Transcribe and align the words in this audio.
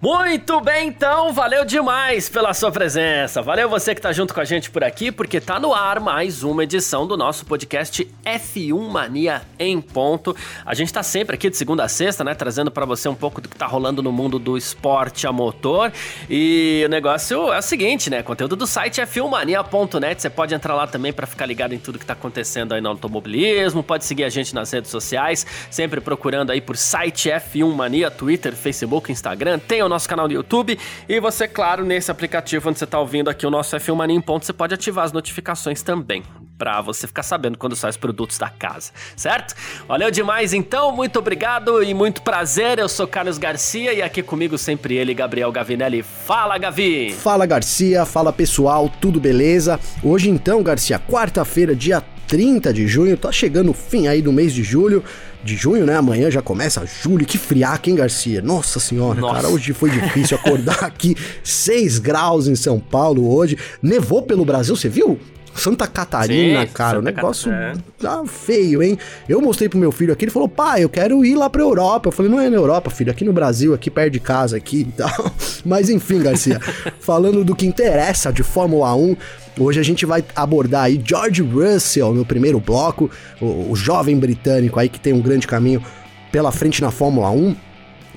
Muito 0.00 0.60
bem, 0.60 0.86
então, 0.86 1.32
valeu 1.32 1.64
demais 1.64 2.28
pela 2.28 2.54
sua 2.54 2.70
presença. 2.70 3.42
Valeu 3.42 3.68
você 3.68 3.96
que 3.96 4.00
tá 4.00 4.12
junto 4.12 4.32
com 4.32 4.38
a 4.38 4.44
gente 4.44 4.70
por 4.70 4.84
aqui, 4.84 5.10
porque 5.10 5.40
tá 5.40 5.58
no 5.58 5.74
ar 5.74 5.98
mais 5.98 6.44
uma 6.44 6.62
edição 6.62 7.04
do 7.04 7.16
nosso 7.16 7.44
podcast 7.44 8.08
F1 8.24 8.88
Mania 8.88 9.42
em 9.58 9.80
ponto. 9.80 10.36
A 10.64 10.72
gente 10.72 10.92
tá 10.92 11.02
sempre 11.02 11.34
aqui 11.34 11.50
de 11.50 11.56
segunda 11.56 11.82
a 11.82 11.88
sexta, 11.88 12.22
né, 12.22 12.32
trazendo 12.32 12.70
para 12.70 12.86
você 12.86 13.08
um 13.08 13.14
pouco 13.14 13.40
do 13.40 13.48
que 13.48 13.56
tá 13.56 13.66
rolando 13.66 14.00
no 14.00 14.12
mundo 14.12 14.38
do 14.38 14.56
esporte 14.56 15.26
a 15.26 15.32
motor. 15.32 15.92
E 16.30 16.84
o 16.86 16.88
negócio 16.88 17.52
é 17.52 17.58
o 17.58 17.62
seguinte, 17.62 18.08
né, 18.08 18.22
conteúdo 18.22 18.54
do 18.54 18.68
site 18.68 19.00
f1mania.net, 19.00 20.22
você 20.22 20.30
pode 20.30 20.54
entrar 20.54 20.76
lá 20.76 20.86
também 20.86 21.12
para 21.12 21.26
ficar 21.26 21.44
ligado 21.44 21.74
em 21.74 21.78
tudo 21.78 21.98
que 21.98 22.06
tá 22.06 22.12
acontecendo 22.12 22.72
aí 22.72 22.80
no 22.80 22.90
automobilismo, 22.90 23.82
pode 23.82 24.04
seguir 24.04 24.22
a 24.22 24.28
gente 24.28 24.54
nas 24.54 24.70
redes 24.70 24.92
sociais, 24.92 25.44
sempre 25.72 26.00
procurando 26.00 26.52
aí 26.52 26.60
por 26.60 26.76
site 26.76 27.30
F1 27.30 27.74
Mania, 27.74 28.12
Twitter, 28.12 28.54
Facebook, 28.54 29.10
Instagram, 29.10 29.58
tem 29.58 29.87
o 29.88 29.90
nosso 29.90 30.08
canal 30.08 30.28
no 30.28 30.34
YouTube 30.34 30.78
e 31.08 31.20
você, 31.20 31.48
claro, 31.48 31.84
nesse 31.84 32.10
aplicativo 32.10 32.68
onde 32.68 32.78
você 32.78 32.84
está 32.84 32.98
ouvindo 33.00 33.28
aqui 33.28 33.46
o 33.46 33.50
nosso 33.50 33.76
F1 33.76 33.94
Mania 33.94 34.16
em 34.16 34.20
ponto, 34.20 34.46
você 34.46 34.52
pode 34.52 34.74
ativar 34.74 35.04
as 35.04 35.12
notificações 35.12 35.82
também 35.82 36.22
para 36.58 36.80
você 36.80 37.06
ficar 37.06 37.22
sabendo 37.22 37.56
quando 37.56 37.76
saem 37.76 37.90
os 37.90 37.96
produtos 37.96 38.36
da 38.36 38.50
casa, 38.50 38.90
certo? 39.16 39.54
Valeu 39.86 40.10
demais 40.10 40.52
então, 40.52 40.90
muito 40.90 41.18
obrigado 41.18 41.82
e 41.82 41.94
muito 41.94 42.20
prazer. 42.20 42.78
Eu 42.78 42.88
sou 42.88 43.06
Carlos 43.06 43.38
Garcia 43.38 43.92
e 43.92 44.02
aqui 44.02 44.22
comigo 44.22 44.58
sempre 44.58 44.96
ele, 44.96 45.14
Gabriel 45.14 45.52
Gavinelli. 45.52 46.02
Fala, 46.02 46.58
Gavi! 46.58 47.12
Fala, 47.12 47.46
Garcia, 47.46 48.04
fala 48.04 48.32
pessoal, 48.32 48.90
tudo 49.00 49.20
beleza? 49.20 49.78
Hoje 50.02 50.28
então, 50.28 50.62
Garcia, 50.62 50.98
quarta-feira, 50.98 51.76
dia 51.76 52.02
30 52.28 52.72
de 52.72 52.86
junho, 52.86 53.16
tá 53.16 53.32
chegando 53.32 53.70
o 53.70 53.74
fim 53.74 54.06
aí 54.06 54.20
do 54.22 54.32
mês 54.32 54.52
de 54.52 54.62
julho 54.62 55.02
de 55.42 55.56
junho, 55.56 55.86
né? 55.86 55.96
Amanhã 55.96 56.30
já 56.30 56.42
começa 56.42 56.84
julho. 56.84 57.24
Que 57.24 57.38
friaca, 57.38 57.88
hein, 57.88 57.96
Garcia? 57.96 58.42
Nossa 58.42 58.78
senhora, 58.78 59.20
Nossa. 59.20 59.34
cara, 59.34 59.48
hoje 59.48 59.72
foi 59.72 59.90
difícil 59.90 60.36
acordar 60.42 60.84
aqui. 60.84 61.16
6 61.42 61.98
graus 61.98 62.46
em 62.46 62.54
São 62.54 62.78
Paulo 62.78 63.34
hoje. 63.34 63.56
Nevou 63.82 64.22
pelo 64.22 64.44
Brasil, 64.44 64.76
você 64.76 64.88
viu? 64.88 65.18
Santa 65.58 65.86
Catarina, 65.86 66.66
Sim, 66.66 66.72
cara, 66.72 66.98
Santa 66.98 67.10
o 67.10 67.14
negócio 67.14 67.50
Cat... 67.50 67.78
É. 67.78 68.02
tá 68.02 68.24
feio, 68.26 68.82
hein? 68.82 68.98
Eu 69.28 69.40
mostrei 69.40 69.68
pro 69.68 69.78
meu 69.78 69.92
filho 69.92 70.12
aqui, 70.12 70.24
ele 70.24 70.32
falou, 70.32 70.48
pai, 70.48 70.84
eu 70.84 70.88
quero 70.88 71.24
ir 71.24 71.34
lá 71.34 71.50
pra 71.50 71.62
Europa. 71.62 72.08
Eu 72.08 72.12
falei, 72.12 72.30
não 72.30 72.40
é 72.40 72.48
na 72.48 72.56
Europa, 72.56 72.90
filho, 72.90 73.10
aqui 73.10 73.24
no 73.24 73.32
Brasil, 73.32 73.74
aqui 73.74 73.90
perto 73.90 74.12
de 74.12 74.20
casa, 74.20 74.56
aqui 74.56 74.80
e 74.80 74.92
tal. 74.92 75.32
Mas 75.64 75.90
enfim, 75.90 76.22
Garcia, 76.22 76.60
falando 77.00 77.44
do 77.44 77.54
que 77.54 77.66
interessa 77.66 78.32
de 78.32 78.42
Fórmula 78.42 78.94
1, 78.94 79.16
Hoje 79.60 79.80
a 79.80 79.82
gente 79.82 80.06
vai 80.06 80.24
abordar 80.36 80.84
aí 80.84 81.02
George 81.04 81.42
Russell 81.42 82.14
no 82.14 82.24
primeiro 82.24 82.60
bloco, 82.60 83.10
o, 83.40 83.72
o 83.72 83.74
jovem 83.74 84.16
britânico 84.16 84.78
aí 84.78 84.88
que 84.88 85.00
tem 85.00 85.12
um 85.12 85.20
grande 85.20 85.48
caminho 85.48 85.82
pela 86.30 86.52
frente 86.52 86.80
na 86.80 86.92
Fórmula 86.92 87.28
1 87.30 87.56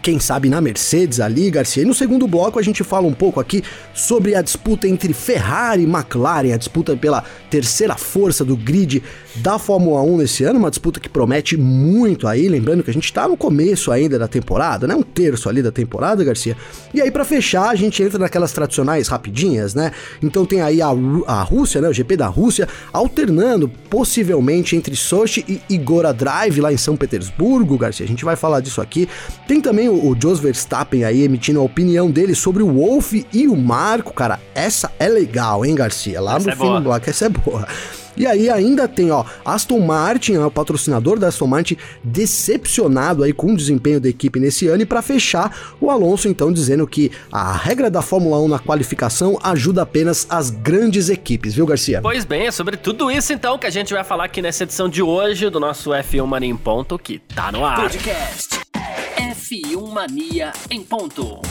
quem 0.01 0.19
sabe 0.19 0.49
na 0.49 0.59
Mercedes 0.59 1.19
ali, 1.19 1.49
Garcia. 1.51 1.83
E 1.83 1.85
no 1.85 1.93
segundo 1.93 2.27
bloco 2.27 2.57
a 2.57 2.61
gente 2.61 2.83
fala 2.83 3.07
um 3.07 3.13
pouco 3.13 3.39
aqui 3.39 3.63
sobre 3.93 4.35
a 4.35 4.41
disputa 4.41 4.87
entre 4.87 5.13
Ferrari 5.13 5.83
e 5.83 5.85
McLaren, 5.85 6.53
a 6.53 6.57
disputa 6.57 6.95
pela 6.95 7.23
terceira 7.49 7.95
força 7.95 8.43
do 8.43 8.57
grid 8.57 9.03
da 9.35 9.59
Fórmula 9.59 10.01
1 10.01 10.17
nesse 10.17 10.43
ano, 10.43 10.59
uma 10.59 10.69
disputa 10.69 10.99
que 10.99 11.07
promete 11.07 11.55
muito 11.55 12.27
aí, 12.27 12.47
lembrando 12.47 12.83
que 12.83 12.89
a 12.89 12.93
gente 12.93 13.05
está 13.05 13.27
no 13.27 13.37
começo 13.37 13.91
ainda 13.91 14.17
da 14.17 14.27
temporada, 14.27 14.87
né? 14.87 14.95
Um 14.95 15.03
terço 15.03 15.47
ali 15.47 15.61
da 15.61 15.71
temporada, 15.71 16.23
Garcia. 16.23 16.57
E 16.93 17.01
aí 17.01 17.11
para 17.11 17.23
fechar, 17.23 17.69
a 17.69 17.75
gente 17.75 18.01
entra 18.01 18.19
naquelas 18.19 18.51
tradicionais 18.51 19.07
rapidinhas, 19.07 19.73
né? 19.73 19.91
Então 20.21 20.45
tem 20.45 20.61
aí 20.61 20.81
a, 20.81 20.89
a 21.27 21.41
Rússia, 21.43 21.79
né? 21.79 21.87
O 21.87 21.93
GP 21.93 22.17
da 22.17 22.27
Rússia, 22.27 22.67
alternando 22.91 23.69
possivelmente 23.89 24.75
entre 24.75 24.95
Sochi 24.95 25.45
e 25.47 25.61
Igora 25.73 26.13
Drive 26.13 26.59
lá 26.59 26.73
em 26.73 26.77
São 26.77 26.95
Petersburgo, 26.95 27.77
Garcia. 27.77 28.05
A 28.05 28.09
gente 28.09 28.25
vai 28.25 28.35
falar 28.35 28.59
disso 28.59 28.81
aqui. 28.81 29.07
Tem 29.47 29.61
também 29.61 29.90
o, 29.91 30.09
o 30.09 30.17
Jos 30.19 30.39
Verstappen 30.39 31.03
aí 31.03 31.23
emitindo 31.23 31.59
a 31.59 31.63
opinião 31.63 32.09
dele 32.09 32.33
sobre 32.33 32.63
o 32.63 32.73
Wolf 32.73 33.13
e 33.31 33.47
o 33.47 33.55
Marco, 33.55 34.13
cara. 34.13 34.39
Essa 34.55 34.91
é 34.99 35.07
legal, 35.07 35.65
hein, 35.65 35.75
Garcia? 35.75 36.21
Lá 36.21 36.37
essa 36.37 36.45
no 36.45 36.51
é 36.51 36.55
fim 36.55 36.73
do 36.73 36.81
bloco, 36.81 37.09
essa 37.09 37.25
é 37.25 37.29
boa. 37.29 37.67
E 38.15 38.27
aí 38.27 38.49
ainda 38.49 38.87
tem, 38.87 39.11
ó, 39.11 39.23
Aston 39.43 39.79
Martin, 39.79 40.33
é 40.33 40.45
o 40.45 40.51
patrocinador 40.51 41.17
da 41.17 41.27
Aston 41.27 41.47
Martin, 41.47 41.77
decepcionado 42.03 43.23
aí 43.23 43.33
com 43.33 43.53
o 43.53 43.57
desempenho 43.57 43.99
da 44.01 44.09
equipe 44.09 44.39
nesse 44.39 44.67
ano. 44.67 44.83
E 44.83 44.85
para 44.85 45.01
fechar, 45.01 45.75
o 45.79 45.89
Alonso 45.89 46.27
então 46.27 46.51
dizendo 46.51 46.85
que 46.85 47.11
a 47.31 47.53
regra 47.53 47.89
da 47.89 48.01
Fórmula 48.01 48.39
1 48.41 48.47
na 48.47 48.59
qualificação 48.59 49.39
ajuda 49.41 49.81
apenas 49.81 50.27
as 50.29 50.49
grandes 50.49 51.09
equipes, 51.09 51.53
viu, 51.53 51.65
Garcia? 51.65 52.01
Pois 52.01 52.25
bem, 52.25 52.47
é 52.47 52.51
sobre 52.51 52.77
tudo 52.77 53.09
isso 53.09 53.31
então 53.33 53.57
que 53.57 53.65
a 53.65 53.71
gente 53.71 53.93
vai 53.93 54.03
falar 54.03 54.25
aqui 54.25 54.41
nessa 54.41 54.63
edição 54.63 54.89
de 54.89 55.01
hoje 55.01 55.49
do 55.49 55.59
nosso 55.59 55.91
F1 55.91 56.25
Mania 56.25 56.49
em 56.49 56.57
Ponto, 56.57 56.99
que 56.99 57.19
tá 57.19 57.51
no 57.51 57.65
ar. 57.65 57.81
Podcast. 57.81 58.60
F1 59.51 59.91
Mania 59.91 60.53
em 60.69 60.81
ponto. 60.81 61.41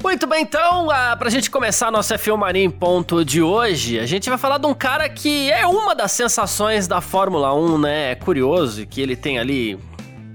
Muito 0.00 0.26
bem, 0.28 0.42
então, 0.42 0.86
uh, 0.86 1.18
pra 1.18 1.28
gente 1.28 1.50
começar 1.50 1.90
nosso 1.90 2.14
F1 2.14 2.36
Mania 2.36 2.62
em 2.62 2.70
ponto 2.70 3.24
de 3.24 3.42
hoje, 3.42 3.98
a 3.98 4.06
gente 4.06 4.28
vai 4.28 4.38
falar 4.38 4.58
de 4.58 4.66
um 4.66 4.74
cara 4.74 5.08
que 5.08 5.50
é 5.50 5.66
uma 5.66 5.92
das 5.92 6.12
sensações 6.12 6.86
da 6.86 7.00
Fórmula 7.00 7.52
1, 7.52 7.78
né? 7.78 8.12
É 8.12 8.14
curioso 8.14 8.86
que 8.86 9.00
ele 9.00 9.16
tem 9.16 9.40
ali 9.40 9.76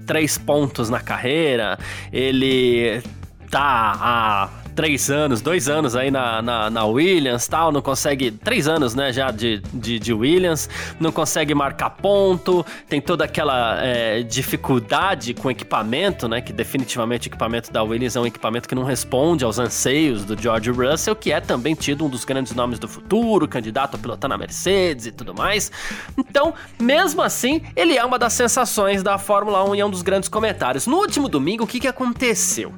três 0.06 0.36
pontos 0.36 0.90
na 0.90 1.00
carreira, 1.00 1.78
ele 2.12 3.02
tá 3.50 3.94
a 3.98 4.48
três 4.78 5.10
anos, 5.10 5.40
dois 5.40 5.68
anos 5.68 5.96
aí 5.96 6.08
na, 6.08 6.40
na, 6.40 6.70
na, 6.70 6.84
Williams 6.84 7.48
tal, 7.48 7.72
não 7.72 7.82
consegue. 7.82 8.30
Três 8.30 8.68
anos, 8.68 8.94
né, 8.94 9.12
já 9.12 9.32
de, 9.32 9.58
de, 9.74 9.98
de 9.98 10.12
Williams, 10.12 10.70
não 11.00 11.10
consegue 11.10 11.52
marcar 11.52 11.90
ponto, 11.90 12.64
tem 12.88 13.00
toda 13.00 13.24
aquela 13.24 13.84
é, 13.84 14.22
dificuldade 14.22 15.34
com 15.34 15.50
equipamento, 15.50 16.28
né? 16.28 16.40
Que 16.40 16.52
definitivamente 16.52 17.26
o 17.26 17.28
equipamento 17.28 17.72
da 17.72 17.82
Williams 17.82 18.14
é 18.14 18.20
um 18.20 18.26
equipamento 18.26 18.68
que 18.68 18.74
não 18.76 18.84
responde 18.84 19.44
aos 19.44 19.58
anseios 19.58 20.24
do 20.24 20.40
George 20.40 20.70
Russell, 20.70 21.16
que 21.16 21.32
é 21.32 21.40
também 21.40 21.74
tido 21.74 22.04
um 22.04 22.08
dos 22.08 22.24
grandes 22.24 22.54
nomes 22.54 22.78
do 22.78 22.86
futuro, 22.86 23.48
candidato 23.48 23.96
a 23.96 23.98
pilotar 23.98 24.30
na 24.30 24.38
Mercedes 24.38 25.06
e 25.06 25.10
tudo 25.10 25.34
mais. 25.34 25.72
Então, 26.16 26.54
mesmo 26.80 27.20
assim, 27.20 27.62
ele 27.74 27.96
é 27.96 28.04
uma 28.04 28.16
das 28.16 28.32
sensações 28.32 29.02
da 29.02 29.18
Fórmula 29.18 29.64
1 29.64 29.74
e 29.74 29.80
é 29.80 29.84
um 29.84 29.90
dos 29.90 30.02
grandes 30.02 30.28
comentários. 30.28 30.86
No 30.86 30.98
último 30.98 31.28
domingo, 31.28 31.64
o 31.64 31.66
que, 31.66 31.80
que 31.80 31.88
aconteceu? 31.88 32.72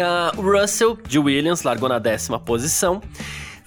Uh, 0.00 0.40
Russell 0.40 0.98
de 1.06 1.18
Williams 1.18 1.62
largou 1.62 1.88
na 1.88 1.98
décima 1.98 2.38
posição. 2.38 3.02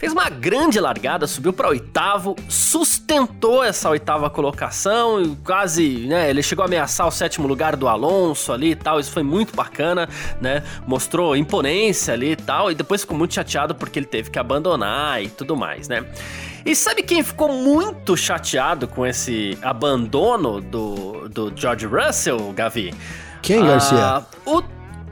Fez 0.01 0.13
uma 0.13 0.29
grande 0.29 0.79
largada, 0.79 1.27
subiu 1.27 1.53
para 1.53 1.69
oitavo, 1.69 2.35
sustentou 2.49 3.63
essa 3.63 3.87
oitava 3.87 4.31
colocação 4.31 5.21
e 5.21 5.35
quase, 5.43 6.07
né? 6.07 6.27
Ele 6.27 6.41
chegou 6.41 6.63
a 6.63 6.65
ameaçar 6.65 7.07
o 7.07 7.11
sétimo 7.11 7.47
lugar 7.47 7.75
do 7.75 7.87
Alonso 7.87 8.51
ali 8.51 8.71
e 8.71 8.75
tal. 8.75 8.99
Isso 8.99 9.11
foi 9.11 9.21
muito 9.21 9.55
bacana, 9.55 10.09
né? 10.41 10.63
Mostrou 10.87 11.35
imponência 11.35 12.15
ali 12.15 12.31
e 12.31 12.35
tal. 12.35 12.71
E 12.71 12.73
depois 12.73 13.01
ficou 13.01 13.15
muito 13.15 13.35
chateado 13.35 13.75
porque 13.75 13.99
ele 13.99 14.07
teve 14.07 14.31
que 14.31 14.39
abandonar 14.39 15.21
e 15.21 15.29
tudo 15.29 15.55
mais, 15.55 15.87
né? 15.87 16.03
E 16.65 16.75
sabe 16.75 17.03
quem 17.03 17.21
ficou 17.21 17.53
muito 17.53 18.17
chateado 18.17 18.87
com 18.87 19.05
esse 19.05 19.55
abandono 19.61 20.59
do, 20.59 21.29
do 21.29 21.53
George 21.55 21.85
Russell, 21.85 22.51
Gavi? 22.53 22.91
Quem, 23.43 23.63
Garcia? 23.63 23.99
Ah, 23.99 24.23
o 24.47 24.63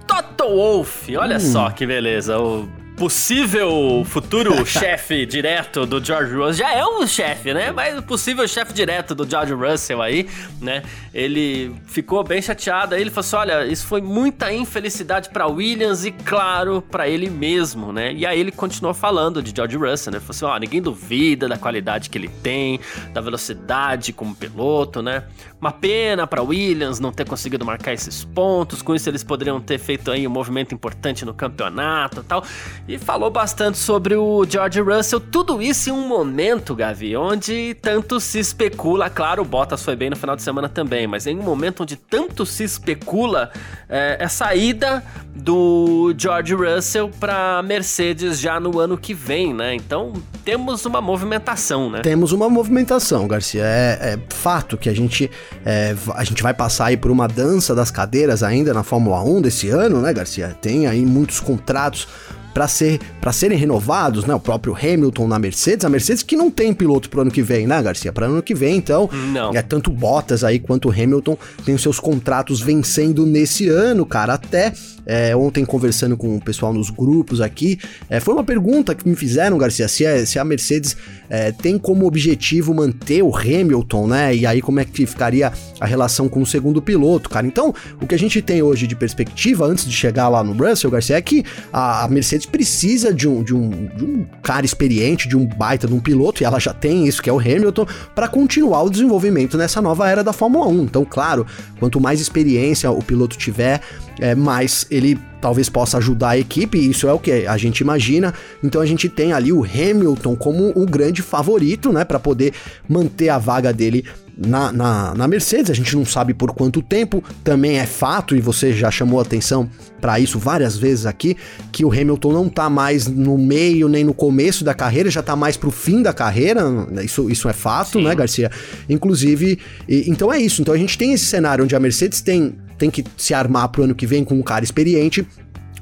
Toto 0.09 0.49
Wolff, 0.49 1.15
olha 1.15 1.37
hum. 1.37 1.39
só 1.39 1.69
que 1.69 1.85
beleza. 1.85 2.39
O 2.39 2.67
possível 2.99 4.03
futuro 4.05 4.53
chefe 4.67 5.25
direto 5.25 5.85
do 5.85 6.03
George 6.03 6.33
Russell 6.33 6.53
já 6.53 6.73
é 6.73 6.83
um 6.83 7.07
chefe, 7.07 7.53
né? 7.53 7.71
Mas 7.71 7.97
o 7.97 8.01
possível 8.01 8.45
chefe 8.45 8.73
direto 8.73 9.15
do 9.15 9.29
George 9.29 9.53
Russell 9.53 10.01
aí, 10.01 10.27
né? 10.59 10.83
Ele 11.13 11.73
ficou 11.85 12.23
bem 12.25 12.41
chateado. 12.41 12.95
Aí 12.95 13.01
ele 13.01 13.09
falou 13.09 13.21
assim: 13.21 13.35
olha, 13.37 13.65
isso 13.67 13.85
foi 13.85 14.01
muita 14.01 14.51
infelicidade 14.51 15.29
para 15.29 15.47
Williams 15.47 16.03
e, 16.03 16.11
claro, 16.11 16.81
para 16.81 17.07
ele 17.07 17.29
mesmo, 17.29 17.93
né? 17.93 18.11
E 18.11 18.25
aí 18.25 18.37
ele 18.37 18.51
continuou 18.51 18.93
falando 18.93 19.41
de 19.41 19.53
George 19.55 19.77
Russell, 19.77 20.11
né? 20.11 20.19
Falou 20.19 20.31
assim: 20.31 20.45
ó, 20.45 20.55
oh, 20.55 20.57
ninguém 20.57 20.81
duvida 20.81 21.47
da 21.47 21.57
qualidade 21.57 22.09
que 22.09 22.17
ele 22.17 22.29
tem, 22.43 22.81
da 23.13 23.21
velocidade 23.21 24.11
como 24.11 24.35
piloto, 24.35 25.01
né? 25.01 25.23
Uma 25.59 25.71
pena 25.71 26.25
para 26.25 26.41
Williams 26.41 26.99
não 26.99 27.11
ter 27.11 27.27
conseguido 27.27 27.65
marcar 27.65 27.93
esses 27.93 28.23
pontos. 28.23 28.81
Com 28.81 28.95
isso, 28.95 29.09
eles 29.09 29.23
poderiam 29.23 29.59
ter 29.59 29.77
feito 29.77 30.09
aí 30.09 30.25
um 30.25 30.31
movimento 30.31 30.73
importante 30.73 31.25
no 31.25 31.33
campeonato 31.33 32.21
e 32.21 32.23
tal. 32.23 32.43
e 32.87 32.97
falou 32.97 33.29
bastante 33.29 33.77
sobre 33.77 34.15
o 34.15 34.45
George 34.49 34.79
Russell. 34.79 35.19
Tudo 35.19 35.61
isso 35.61 35.89
em 35.89 35.93
um 35.93 36.07
momento, 36.07 36.73
Gavi, 36.73 37.15
onde 37.15 37.75
tanto 37.81 38.19
se 38.19 38.39
especula. 38.39 39.09
Claro, 39.09 39.41
o 39.41 39.45
Bottas 39.45 39.83
foi 39.83 39.95
bem 39.95 40.09
no 40.09 40.15
final 40.15 40.35
de 40.35 40.41
semana 40.41 40.69
também, 40.69 41.07
mas 41.07 41.27
em 41.27 41.37
um 41.37 41.43
momento 41.43 41.83
onde 41.83 41.95
tanto 41.95 42.45
se 42.45 42.63
especula 42.63 43.51
é, 43.89 44.17
é 44.19 44.27
saída 44.27 45.03
do 45.35 46.13
George 46.17 46.53
Russell 46.53 47.09
para 47.19 47.61
Mercedes 47.63 48.39
já 48.39 48.59
no 48.59 48.79
ano 48.79 48.97
que 48.97 49.13
vem, 49.13 49.53
né? 49.53 49.73
Então 49.75 50.13
temos 50.43 50.85
uma 50.85 51.01
movimentação, 51.01 51.89
né? 51.89 52.01
Temos 52.01 52.31
uma 52.31 52.49
movimentação, 52.49 53.27
Garcia. 53.27 53.63
É, 53.63 54.13
é 54.13 54.19
fato 54.33 54.77
que 54.77 54.89
a 54.89 54.93
gente, 54.93 55.29
é, 55.65 55.95
a 56.15 56.23
gente 56.23 56.41
vai 56.41 56.53
passar 56.53 56.87
aí 56.87 56.97
por 56.97 57.11
uma 57.11 57.27
dança 57.27 57.75
das 57.75 57.91
cadeiras 57.91 58.43
ainda 58.43 58.73
na 58.73 58.83
Fórmula 58.83 59.23
1 59.23 59.41
desse 59.41 59.69
ano, 59.69 60.01
né, 60.01 60.13
Garcia? 60.13 60.55
Tem 60.61 60.87
aí 60.87 61.05
muitos 61.05 61.39
contratos 61.39 62.07
para 62.53 62.67
ser 62.67 62.99
para 63.19 63.31
serem 63.31 63.57
renovados, 63.57 64.25
né? 64.25 64.33
O 64.33 64.39
próprio 64.39 64.75
Hamilton 64.75 65.27
na 65.27 65.39
Mercedes, 65.39 65.85
a 65.85 65.89
Mercedes 65.89 66.23
que 66.23 66.35
não 66.35 66.49
tem 66.49 66.73
piloto 66.73 67.09
pro 67.09 67.21
ano 67.21 67.31
que 67.31 67.41
vem, 67.41 67.67
né, 67.67 67.81
Garcia? 67.81 68.11
Para 68.11 68.27
ano 68.27 68.41
que 68.41 68.55
vem, 68.55 68.77
então, 68.77 69.09
não. 69.33 69.53
é 69.53 69.61
tanto 69.61 69.91
Bottas 69.91 70.43
aí 70.43 70.59
quanto 70.59 70.89
Hamilton 70.89 71.37
tem 71.65 71.75
os 71.75 71.81
seus 71.81 71.99
contratos 71.99 72.61
vencendo 72.61 73.25
nesse 73.25 73.67
ano, 73.67 74.05
cara, 74.05 74.33
até 74.33 74.73
é, 75.05 75.35
ontem 75.35 75.65
conversando 75.65 76.15
com 76.15 76.35
o 76.35 76.39
pessoal 76.39 76.71
nos 76.71 76.91
grupos 76.91 77.41
aqui, 77.41 77.79
é, 78.09 78.19
foi 78.19 78.33
uma 78.33 78.43
pergunta 78.43 78.93
que 78.93 79.09
me 79.09 79.15
fizeram, 79.15 79.57
Garcia, 79.57 79.87
se, 79.87 80.05
é, 80.05 80.23
se 80.23 80.37
a 80.37 80.45
Mercedes 80.45 80.95
é, 81.27 81.51
tem 81.51 81.79
como 81.79 82.05
objetivo 82.05 82.73
manter 82.75 83.23
o 83.23 83.35
Hamilton, 83.35 84.07
né? 84.07 84.35
E 84.35 84.45
aí 84.45 84.61
como 84.61 84.79
é 84.79 84.85
que 84.85 85.05
ficaria 85.07 85.51
a 85.79 85.85
relação 85.85 86.29
com 86.29 86.41
o 86.41 86.45
segundo 86.45 86.79
piloto, 86.79 87.27
cara? 87.27 87.47
Então, 87.47 87.73
o 87.99 88.05
que 88.05 88.13
a 88.13 88.19
gente 88.19 88.39
tem 88.41 88.61
hoje 88.61 88.85
de 88.85 88.95
perspectiva, 88.95 89.65
antes 89.65 89.85
de 89.85 89.93
chegar 89.93 90.29
lá 90.29 90.43
no 90.43 90.53
Russell, 90.53 90.91
Garcia, 90.91 91.17
é 91.17 91.21
que 91.21 91.43
a, 91.73 92.05
a 92.05 92.07
Mercedes 92.07 92.45
precisa 92.45 93.08
de 93.13 93.27
um, 93.27 93.43
de, 93.43 93.53
um, 93.53 93.69
de 93.69 94.05
um 94.05 94.25
cara 94.41 94.65
experiente, 94.65 95.27
de 95.27 95.35
um 95.35 95.45
baita 95.45 95.87
de 95.87 95.93
um 95.93 95.99
piloto, 95.99 96.41
e 96.41 96.45
ela 96.45 96.59
já 96.59 96.73
tem 96.73 97.07
isso, 97.07 97.21
que 97.21 97.29
é 97.29 97.33
o 97.33 97.39
Hamilton, 97.39 97.85
para 98.13 98.27
continuar 98.27 98.83
o 98.83 98.89
desenvolvimento 98.89 99.57
nessa 99.57 99.81
nova 99.81 100.09
era 100.09 100.23
da 100.23 100.33
Fórmula 100.33 100.67
1. 100.67 100.83
Então, 100.83 101.05
claro, 101.05 101.45
quanto 101.79 101.99
mais 101.99 102.19
experiência 102.19 102.89
o 102.91 103.03
piloto 103.03 103.37
tiver, 103.37 103.81
é, 104.19 104.35
mais 104.35 104.85
ele 104.89 105.19
talvez 105.41 105.69
possa 105.69 105.97
ajudar 105.97 106.29
a 106.29 106.37
equipe, 106.37 106.77
isso 106.77 107.07
é 107.07 107.13
o 107.13 107.19
que 107.19 107.47
a 107.47 107.57
gente 107.57 107.79
imagina. 107.79 108.33
Então 108.63 108.81
a 108.81 108.85
gente 108.85 109.07
tem 109.07 109.31
ali 109.31 109.51
o 109.51 109.63
Hamilton 109.63 110.35
como 110.35 110.73
um 110.77 110.85
grande 110.85 111.21
favorito, 111.21 111.91
né, 111.91 112.03
para 112.03 112.19
poder 112.19 112.53
manter 112.87 113.29
a 113.29 113.37
vaga 113.37 113.71
dele 113.71 114.05
na, 114.39 114.71
na, 114.71 115.13
na, 115.13 115.27
Mercedes, 115.27 115.69
a 115.69 115.73
gente 115.73 115.95
não 115.95 116.05
sabe 116.05 116.33
por 116.33 116.53
quanto 116.53 116.81
tempo, 116.81 117.21
também 117.43 117.77
é 117.77 117.85
fato, 117.85 118.35
e 118.35 118.41
você 118.41 118.71
já 118.71 118.89
chamou 118.89 119.19
atenção 119.19 119.69
para 119.99 120.17
isso 120.19 120.39
várias 120.39 120.77
vezes 120.77 121.05
aqui, 121.05 121.35
que 121.71 121.83
o 121.83 121.91
Hamilton 121.91 122.31
não 122.31 122.49
tá 122.49 122.69
mais 122.69 123.05
no 123.05 123.37
meio 123.37 123.89
nem 123.89 124.03
no 124.03 124.13
começo 124.13 124.63
da 124.63 124.73
carreira, 124.73 125.09
já 125.09 125.21
tá 125.21 125.35
mais 125.35 125.57
pro 125.57 125.71
fim 125.71 126.01
da 126.01 126.13
carreira, 126.13 126.63
isso, 127.03 127.29
isso 127.29 127.49
é 127.49 127.53
fato, 127.53 127.99
Sim. 127.99 128.05
né, 128.05 128.15
Garcia? 128.15 128.49
Inclusive, 128.89 129.59
e, 129.87 130.09
então 130.09 130.31
é 130.31 130.39
isso, 130.39 130.61
então 130.61 130.73
a 130.73 130.77
gente 130.77 130.97
tem 130.97 131.11
esse 131.11 131.25
cenário 131.25 131.65
onde 131.65 131.75
a 131.75 131.79
Mercedes 131.79 132.21
tem, 132.21 132.55
tem 132.77 132.89
que 132.89 133.03
se 133.17 133.33
armar 133.33 133.67
pro 133.69 133.83
ano 133.83 133.93
que 133.93 134.07
vem 134.07 134.23
com 134.23 134.35
um 134.35 134.41
cara 134.41 134.63
experiente, 134.63 135.27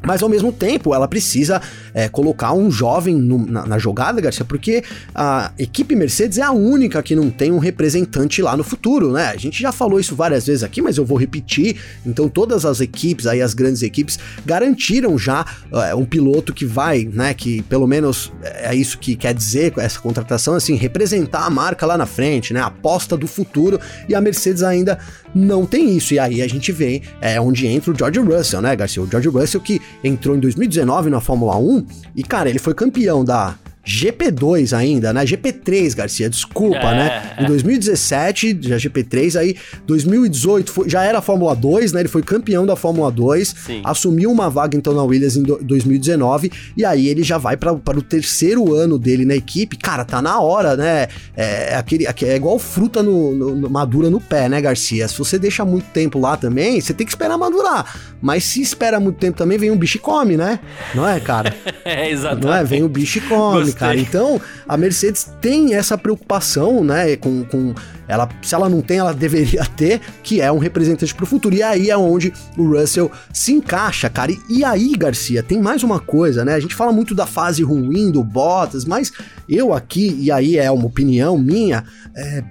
mas 0.03 0.23
ao 0.23 0.29
mesmo 0.29 0.51
tempo, 0.51 0.93
ela 0.93 1.07
precisa 1.07 1.61
é, 1.97 2.07
colocar 2.07 2.53
um 2.53 2.69
jovem 2.69 3.15
no, 3.15 3.43
na, 3.43 3.65
na, 3.65 3.79
jogada, 3.79 4.21
Garcia, 4.21 4.45
porque 4.45 4.83
a 5.15 5.51
equipe 5.57 5.95
Mercedes 5.95 6.37
é 6.37 6.43
a 6.43 6.51
única 6.51 7.01
que 7.01 7.15
não 7.15 7.31
tem 7.31 7.51
um 7.51 7.57
representante 7.57 8.39
lá 8.39 8.55
no 8.55 8.63
futuro, 8.63 9.11
né? 9.11 9.29
A 9.29 9.35
gente 9.35 9.59
já 9.59 9.71
falou 9.71 9.99
isso 9.99 10.15
várias 10.15 10.45
vezes 10.45 10.61
aqui, 10.61 10.79
mas 10.79 10.97
eu 10.97 11.03
vou 11.03 11.17
repetir. 11.17 11.77
Então, 12.05 12.29
todas 12.29 12.65
as 12.65 12.81
equipes, 12.81 13.25
aí 13.25 13.41
as 13.41 13.55
grandes 13.55 13.81
equipes, 13.81 14.19
garantiram 14.45 15.17
já 15.17 15.43
é, 15.73 15.95
um 15.95 16.05
piloto 16.05 16.53
que 16.53 16.67
vai, 16.67 17.09
né? 17.11 17.33
Que 17.33 17.63
pelo 17.63 17.87
menos 17.87 18.31
é 18.43 18.75
isso 18.75 18.99
que 18.99 19.15
quer 19.15 19.33
dizer 19.33 19.73
essa 19.77 19.99
contratação, 19.99 20.53
assim, 20.53 20.75
representar 20.75 21.47
a 21.47 21.49
marca 21.49 21.83
lá 21.87 21.97
na 21.97 22.05
frente, 22.05 22.53
né? 22.53 22.59
A 22.59 22.67
aposta 22.67 23.17
do 23.17 23.25
futuro. 23.25 23.79
E 24.07 24.13
a 24.13 24.21
Mercedes 24.21 24.61
ainda 24.61 24.99
não 25.33 25.65
tem 25.65 25.97
isso. 25.97 26.13
E 26.13 26.19
aí 26.19 26.43
a 26.43 26.47
gente 26.47 26.71
vê 26.71 27.01
é, 27.19 27.41
onde 27.41 27.65
entra 27.65 27.91
o 27.91 27.97
George 27.97 28.19
Russell, 28.19 28.61
né, 28.61 28.75
Garcia? 28.75 29.01
O 29.01 29.09
George 29.09 29.29
Russell 29.29 29.61
que 29.61 29.81
entrou 30.03 30.35
em 30.35 30.39
2019 30.39 31.09
na 31.09 31.19
Fórmula 31.19 31.57
1 31.57 31.86
e, 32.15 32.23
cara, 32.23 32.49
ele 32.49 32.59
foi 32.59 32.73
campeão 32.73 33.23
da 33.23 33.55
GP2 33.87 34.77
ainda, 34.77 35.13
né? 35.13 35.23
GP3, 35.23 35.95
Garcia, 35.95 36.29
desculpa, 36.29 36.75
é, 36.77 36.95
né? 36.95 37.31
Em 37.39 37.45
2017, 37.45 38.59
já 38.61 38.75
GP3, 38.75 39.39
aí 39.39 39.55
2018 39.85 40.71
foi, 40.71 40.89
já 40.89 41.03
era 41.03 41.21
Fórmula 41.21 41.55
2, 41.55 41.93
né? 41.93 42.01
Ele 42.01 42.09
foi 42.09 42.21
campeão 42.21 42.65
da 42.65 42.75
Fórmula 42.75 43.09
2, 43.09 43.55
Sim. 43.65 43.81
assumiu 43.85 44.29
uma 44.29 44.49
vaga 44.49 44.75
então 44.75 44.93
na 44.93 45.03
Williams 45.03 45.37
em 45.37 45.43
do, 45.43 45.57
2019 45.63 46.51
e 46.75 46.83
aí 46.83 47.07
ele 47.07 47.23
já 47.23 47.37
vai 47.37 47.55
para 47.55 47.71
o 47.71 48.01
terceiro 48.01 48.73
ano 48.73 48.99
dele 48.99 49.23
na 49.23 49.35
equipe. 49.35 49.77
Cara, 49.77 50.03
tá 50.03 50.21
na 50.21 50.37
hora, 50.41 50.75
né? 50.75 51.07
É, 51.35 51.69
é 51.71 51.75
aquele, 51.75 52.05
é 52.05 52.35
igual 52.35 52.59
fruta 52.59 53.01
no, 53.01 53.33
no, 53.33 53.55
no, 53.55 53.69
madura 53.69 54.09
no 54.09 54.19
pé, 54.19 54.49
né, 54.49 54.59
Garcia? 54.59 55.07
Se 55.07 55.17
você 55.17 55.39
deixa 55.39 55.63
muito 55.63 55.85
tempo 55.91 56.19
lá 56.19 56.35
também, 56.35 56.81
você 56.81 56.93
tem 56.93 57.05
que 57.05 57.11
esperar 57.11 57.37
madurar. 57.37 57.95
Mas 58.21 58.43
se 58.43 58.61
espera 58.61 58.99
muito 58.99 59.17
tempo 59.17 59.37
também, 59.37 59.57
vem 59.57 59.71
um 59.71 59.77
bicho 59.77 59.95
e 59.95 60.01
come, 60.01 60.35
né? 60.35 60.59
Não 60.93 61.07
é, 61.07 61.21
cara? 61.21 61.55
é, 61.85 62.11
exatamente. 62.11 62.45
Não 62.45 62.53
é? 62.53 62.63
Vem 62.65 62.83
o 62.83 62.89
bicho 62.89 63.19
e 63.19 63.21
come 63.21 63.76
cara. 63.77 63.97
Então, 63.97 64.41
a 64.67 64.75
Mercedes 64.75 65.29
tem 65.41 65.75
essa 65.75 65.97
preocupação, 65.97 66.83
né, 66.83 67.15
com, 67.15 67.43
com 67.45 67.73
ela, 68.07 68.29
se 68.41 68.55
ela 68.55 68.69
não 68.69 68.81
tem, 68.81 68.99
ela 68.99 69.13
deveria 69.13 69.65
ter, 69.75 70.01
que 70.23 70.41
é 70.41 70.51
um 70.51 70.57
representante 70.57 71.13
para 71.13 71.23
o 71.23 71.27
futuro. 71.27 71.55
E 71.55 71.61
aí 71.61 71.89
é 71.89 71.97
onde 71.97 72.33
o 72.57 72.63
Russell 72.63 73.11
se 73.33 73.53
encaixa, 73.53 74.09
cara. 74.09 74.31
E, 74.31 74.39
e, 74.49 74.63
aí, 74.63 74.93
Garcia, 74.97 75.43
tem 75.43 75.61
mais 75.61 75.83
uma 75.83 75.99
coisa, 75.99 76.43
né? 76.45 76.53
A 76.53 76.59
gente 76.59 76.75
fala 76.75 76.91
muito 76.91 77.13
da 77.13 77.25
fase 77.25 77.63
ruim 77.63 78.11
do 78.11 78.23
Bottas, 78.23 78.85
mas 78.85 79.11
eu 79.47 79.73
aqui, 79.73 80.15
e 80.19 80.31
aí 80.31 80.57
é 80.57 80.71
uma 80.71 80.85
opinião 80.85 81.37
minha, 81.37 81.83
é, 82.15 82.43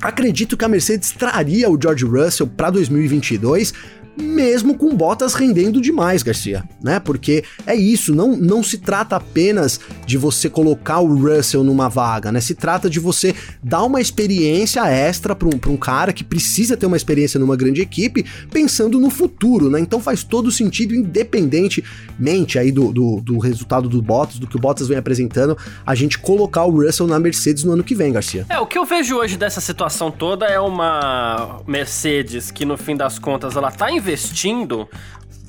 acredito 0.00 0.56
que 0.56 0.64
a 0.64 0.68
Mercedes 0.68 1.12
traria 1.12 1.70
o 1.70 1.78
George 1.80 2.04
Russell 2.04 2.46
para 2.46 2.70
2022 2.70 3.72
mesmo 4.16 4.76
com 4.76 4.94
Bottas 4.94 5.34
rendendo 5.34 5.80
demais, 5.80 6.22
Garcia, 6.22 6.64
né? 6.82 7.00
Porque 7.00 7.44
é 7.66 7.74
isso, 7.74 8.14
não, 8.14 8.36
não 8.36 8.62
se 8.62 8.78
trata 8.78 9.16
apenas 9.16 9.80
de 10.06 10.16
você 10.16 10.48
colocar 10.48 11.00
o 11.00 11.14
Russell 11.16 11.64
numa 11.64 11.88
vaga, 11.88 12.30
né? 12.30 12.40
Se 12.40 12.54
trata 12.54 12.88
de 12.88 13.00
você 13.00 13.34
dar 13.62 13.82
uma 13.82 14.00
experiência 14.00 14.86
extra 14.86 15.34
para 15.34 15.48
um, 15.48 15.72
um 15.72 15.76
cara 15.76 16.12
que 16.12 16.22
precisa 16.22 16.76
ter 16.76 16.86
uma 16.86 16.96
experiência 16.96 17.40
numa 17.40 17.56
grande 17.56 17.80
equipe, 17.80 18.24
pensando 18.50 19.00
no 19.00 19.10
futuro, 19.10 19.68
né? 19.68 19.80
Então 19.80 20.00
faz 20.00 20.22
todo 20.22 20.50
sentido, 20.50 20.94
independentemente 20.94 22.58
aí 22.58 22.70
do, 22.70 22.92
do, 22.92 23.20
do 23.20 23.38
resultado 23.38 23.88
do 23.88 24.00
Bottas, 24.00 24.38
do 24.38 24.46
que 24.46 24.56
o 24.56 24.60
Bottas 24.60 24.88
vem 24.88 24.98
apresentando, 24.98 25.56
a 25.84 25.94
gente 25.94 26.18
colocar 26.18 26.64
o 26.64 26.82
Russell 26.82 27.06
na 27.06 27.18
Mercedes 27.18 27.64
no 27.64 27.72
ano 27.72 27.82
que 27.82 27.94
vem, 27.94 28.12
Garcia. 28.12 28.46
É, 28.48 28.58
o 28.58 28.66
que 28.66 28.78
eu 28.78 28.84
vejo 28.84 29.16
hoje 29.16 29.36
dessa 29.36 29.60
situação 29.60 30.10
toda 30.10 30.46
é 30.46 30.60
uma 30.60 31.60
Mercedes 31.66 32.50
que 32.50 32.64
no 32.64 32.76
fim 32.76 32.96
das 32.96 33.18
contas 33.18 33.56
ela 33.56 33.70
tá 33.70 33.90
em 33.90 34.00
investindo 34.04 34.88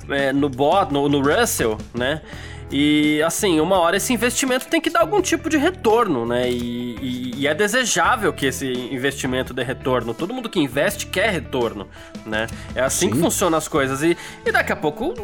é, 0.08 0.32
no 0.32 0.48
bot, 0.48 0.92
no, 0.92 1.08
no 1.08 1.20
Russell, 1.20 1.78
né? 1.94 2.22
E 2.70 3.22
assim, 3.22 3.60
uma 3.60 3.78
hora 3.78 3.96
esse 3.96 4.12
investimento 4.12 4.66
tem 4.66 4.80
que 4.80 4.90
dar 4.90 5.00
algum 5.00 5.22
tipo 5.22 5.48
de 5.48 5.56
retorno, 5.56 6.26
né? 6.26 6.50
E, 6.50 6.96
e, 7.00 7.32
e, 7.36 7.46
é 7.46 7.54
desejável 7.54 8.32
que 8.32 8.46
esse 8.46 8.66
investimento 8.66 9.54
dê 9.54 9.62
retorno. 9.62 10.12
Todo 10.12 10.34
mundo 10.34 10.50
que 10.50 10.58
investe 10.58 11.06
quer 11.06 11.30
retorno, 11.30 11.86
né? 12.24 12.48
É 12.74 12.80
assim 12.80 13.06
Sim. 13.06 13.12
que 13.12 13.18
funcionam 13.20 13.56
as 13.56 13.68
coisas. 13.68 14.02
E, 14.02 14.16
e 14.44 14.50
daqui 14.50 14.72
a 14.72 14.76
pouco 14.76 15.14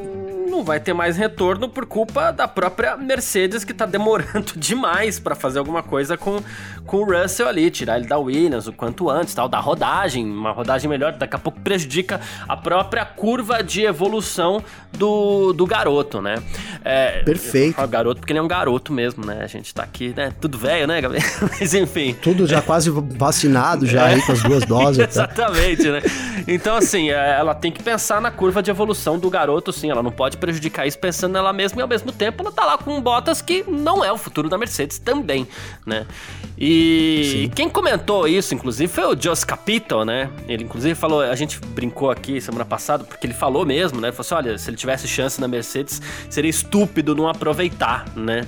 não 0.52 0.62
vai 0.62 0.78
ter 0.78 0.92
mais 0.92 1.16
retorno 1.16 1.66
por 1.66 1.86
culpa 1.86 2.30
da 2.30 2.46
própria 2.46 2.94
Mercedes 2.96 3.64
que 3.64 3.72
tá 3.72 3.86
demorando 3.86 4.52
demais 4.56 5.18
para 5.18 5.34
fazer 5.34 5.58
alguma 5.58 5.82
coisa 5.82 6.16
com, 6.16 6.40
com 6.86 6.98
o 6.98 7.04
Russell 7.04 7.48
ali, 7.48 7.70
tirar 7.70 7.96
ele 7.96 8.06
da 8.06 8.18
Williams 8.18 8.66
o 8.66 8.72
quanto 8.72 9.08
antes, 9.08 9.34
tal, 9.34 9.48
da 9.48 9.58
rodagem, 9.58 10.24
uma 10.24 10.52
rodagem 10.52 10.90
melhor, 10.90 11.12
daqui 11.12 11.34
a 11.34 11.38
pouco 11.38 11.58
prejudica 11.60 12.20
a 12.46 12.56
própria 12.56 13.04
curva 13.04 13.62
de 13.62 13.82
evolução 13.82 14.62
do, 14.92 15.52
do 15.52 15.66
garoto, 15.66 16.20
né? 16.20 16.36
É, 16.84 17.22
Perfeito. 17.22 17.80
Eu 17.80 17.88
garoto 17.88 18.20
porque 18.20 18.32
ele 18.32 18.38
é 18.38 18.42
um 18.42 18.48
garoto 18.48 18.92
mesmo, 18.92 19.24
né? 19.24 19.40
A 19.42 19.46
gente 19.46 19.72
tá 19.72 19.82
aqui, 19.82 20.12
né? 20.16 20.32
Tudo 20.40 20.58
velho, 20.58 20.86
né, 20.86 21.00
Gabriel? 21.00 21.24
Mas 21.58 21.72
enfim. 21.74 22.14
Tudo 22.20 22.46
já 22.46 22.60
quase 22.60 22.90
vacinado 22.90 23.86
já 23.86 24.08
é. 24.08 24.14
aí 24.14 24.22
com 24.22 24.32
as 24.32 24.42
duas 24.42 24.64
doses. 24.66 24.98
Exatamente, 25.08 25.88
né? 25.88 26.02
Então, 26.46 26.76
assim, 26.76 27.10
é, 27.10 27.36
ela 27.38 27.54
tem 27.54 27.72
que 27.72 27.82
pensar 27.82 28.20
na 28.20 28.30
curva 28.30 28.62
de 28.62 28.70
evolução 28.70 29.18
do 29.18 29.30
garoto, 29.30 29.72
sim. 29.72 29.90
Ela 29.90 30.02
não 30.02 30.10
pode 30.10 30.36
prejudicar 30.42 30.88
isso 30.88 30.98
pensando 30.98 31.34
nela 31.34 31.52
mesma 31.52 31.80
e 31.80 31.82
ao 31.82 31.88
mesmo 31.88 32.10
tempo 32.10 32.42
ela 32.42 32.50
tá 32.50 32.64
lá 32.64 32.76
com 32.76 33.00
Bottas 33.00 33.40
que 33.40 33.64
não 33.68 34.04
é 34.04 34.10
o 34.10 34.18
futuro 34.18 34.48
da 34.48 34.58
Mercedes 34.58 34.98
também, 34.98 35.46
né? 35.86 36.04
E 36.58 37.44
Sim. 37.44 37.50
quem 37.54 37.68
comentou 37.68 38.26
isso, 38.26 38.52
inclusive, 38.54 38.92
foi 38.92 39.04
o 39.04 39.20
Jos 39.20 39.44
Capito, 39.44 40.04
né? 40.04 40.28
Ele, 40.48 40.64
inclusive, 40.64 40.94
falou, 40.96 41.20
a 41.20 41.34
gente 41.36 41.60
brincou 41.60 42.10
aqui 42.10 42.40
semana 42.40 42.64
passada, 42.64 43.04
porque 43.04 43.24
ele 43.24 43.34
falou 43.34 43.64
mesmo, 43.64 44.00
né? 44.00 44.08
Ele 44.08 44.16
falou 44.16 44.26
assim: 44.26 44.48
olha, 44.48 44.58
se 44.58 44.68
ele 44.68 44.76
tivesse 44.76 45.06
chance 45.06 45.40
na 45.40 45.46
Mercedes, 45.46 46.02
seria 46.28 46.50
estúpido 46.50 47.14
não 47.14 47.28
aproveitar, 47.28 48.04
né? 48.16 48.46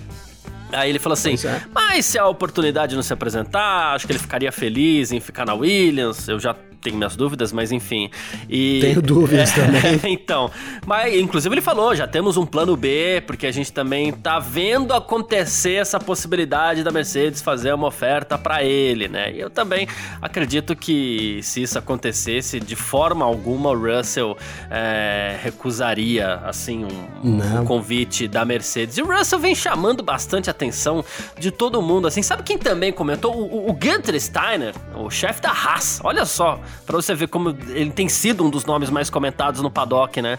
Aí 0.72 0.90
ele 0.90 0.98
falou 0.98 1.14
assim: 1.14 1.34
mas 1.72 2.06
se 2.06 2.18
a 2.18 2.26
oportunidade 2.26 2.96
não 2.96 3.02
se 3.02 3.12
apresentar, 3.12 3.94
acho 3.94 4.06
que 4.06 4.12
ele 4.12 4.18
ficaria 4.18 4.50
feliz 4.50 5.12
em 5.12 5.20
ficar 5.20 5.46
na 5.46 5.54
Williams. 5.54 6.28
Eu 6.28 6.38
já 6.38 6.54
tenho 6.84 6.96
minhas 6.96 7.16
dúvidas, 7.16 7.50
mas 7.50 7.72
enfim. 7.72 8.10
E, 8.48 8.78
Tenho 8.82 9.00
dúvidas 9.02 9.56
é, 9.56 9.64
também. 9.64 10.00
então, 10.12 10.50
mas 10.86 11.14
inclusive 11.14 11.54
ele 11.54 11.62
falou, 11.62 11.96
já 11.96 12.06
temos 12.06 12.36
um 12.36 12.44
plano 12.44 12.76
B, 12.76 13.22
porque 13.26 13.46
a 13.46 13.52
gente 13.52 13.72
também 13.72 14.12
tá 14.12 14.38
vendo 14.38 14.92
acontecer 14.92 15.74
essa 15.74 15.98
possibilidade 15.98 16.84
da 16.84 16.90
Mercedes 16.90 17.40
fazer 17.40 17.72
uma 17.72 17.86
oferta 17.86 18.36
para 18.36 18.62
ele, 18.62 19.08
né? 19.08 19.32
E 19.32 19.40
eu 19.40 19.48
também 19.48 19.88
acredito 20.20 20.76
que 20.76 21.40
se 21.42 21.62
isso 21.62 21.78
acontecesse, 21.78 22.60
de 22.60 22.76
forma 22.76 23.24
alguma 23.24 23.70
o 23.70 23.96
Russell 23.96 24.36
é, 24.70 25.38
recusaria 25.42 26.34
assim 26.44 26.84
um, 26.84 27.60
um, 27.60 27.64
convite 27.64 28.28
da 28.28 28.44
Mercedes. 28.44 28.98
E 28.98 29.02
o 29.02 29.06
Russell 29.06 29.38
vem 29.38 29.54
chamando 29.54 30.02
bastante 30.02 30.50
atenção 30.50 31.02
de 31.38 31.50
todo 31.50 31.80
mundo, 31.80 32.06
assim. 32.06 32.22
Sabe 32.22 32.42
quem 32.42 32.58
também 32.58 32.92
comentou? 32.92 33.34
O, 33.34 33.70
o 33.70 33.72
Gunter 33.72 34.20
Steiner, 34.20 34.74
o 34.94 35.08
chefe 35.08 35.40
da 35.40 35.50
Haas. 35.50 36.00
Olha 36.04 36.26
só, 36.26 36.60
para 36.86 36.96
você 36.96 37.14
ver 37.14 37.28
como 37.28 37.56
ele 37.68 37.90
tem 37.90 38.08
sido 38.08 38.44
um 38.44 38.50
dos 38.50 38.64
nomes 38.64 38.90
mais 38.90 39.08
comentados 39.10 39.60
no 39.60 39.70
paddock, 39.70 40.20
né? 40.20 40.38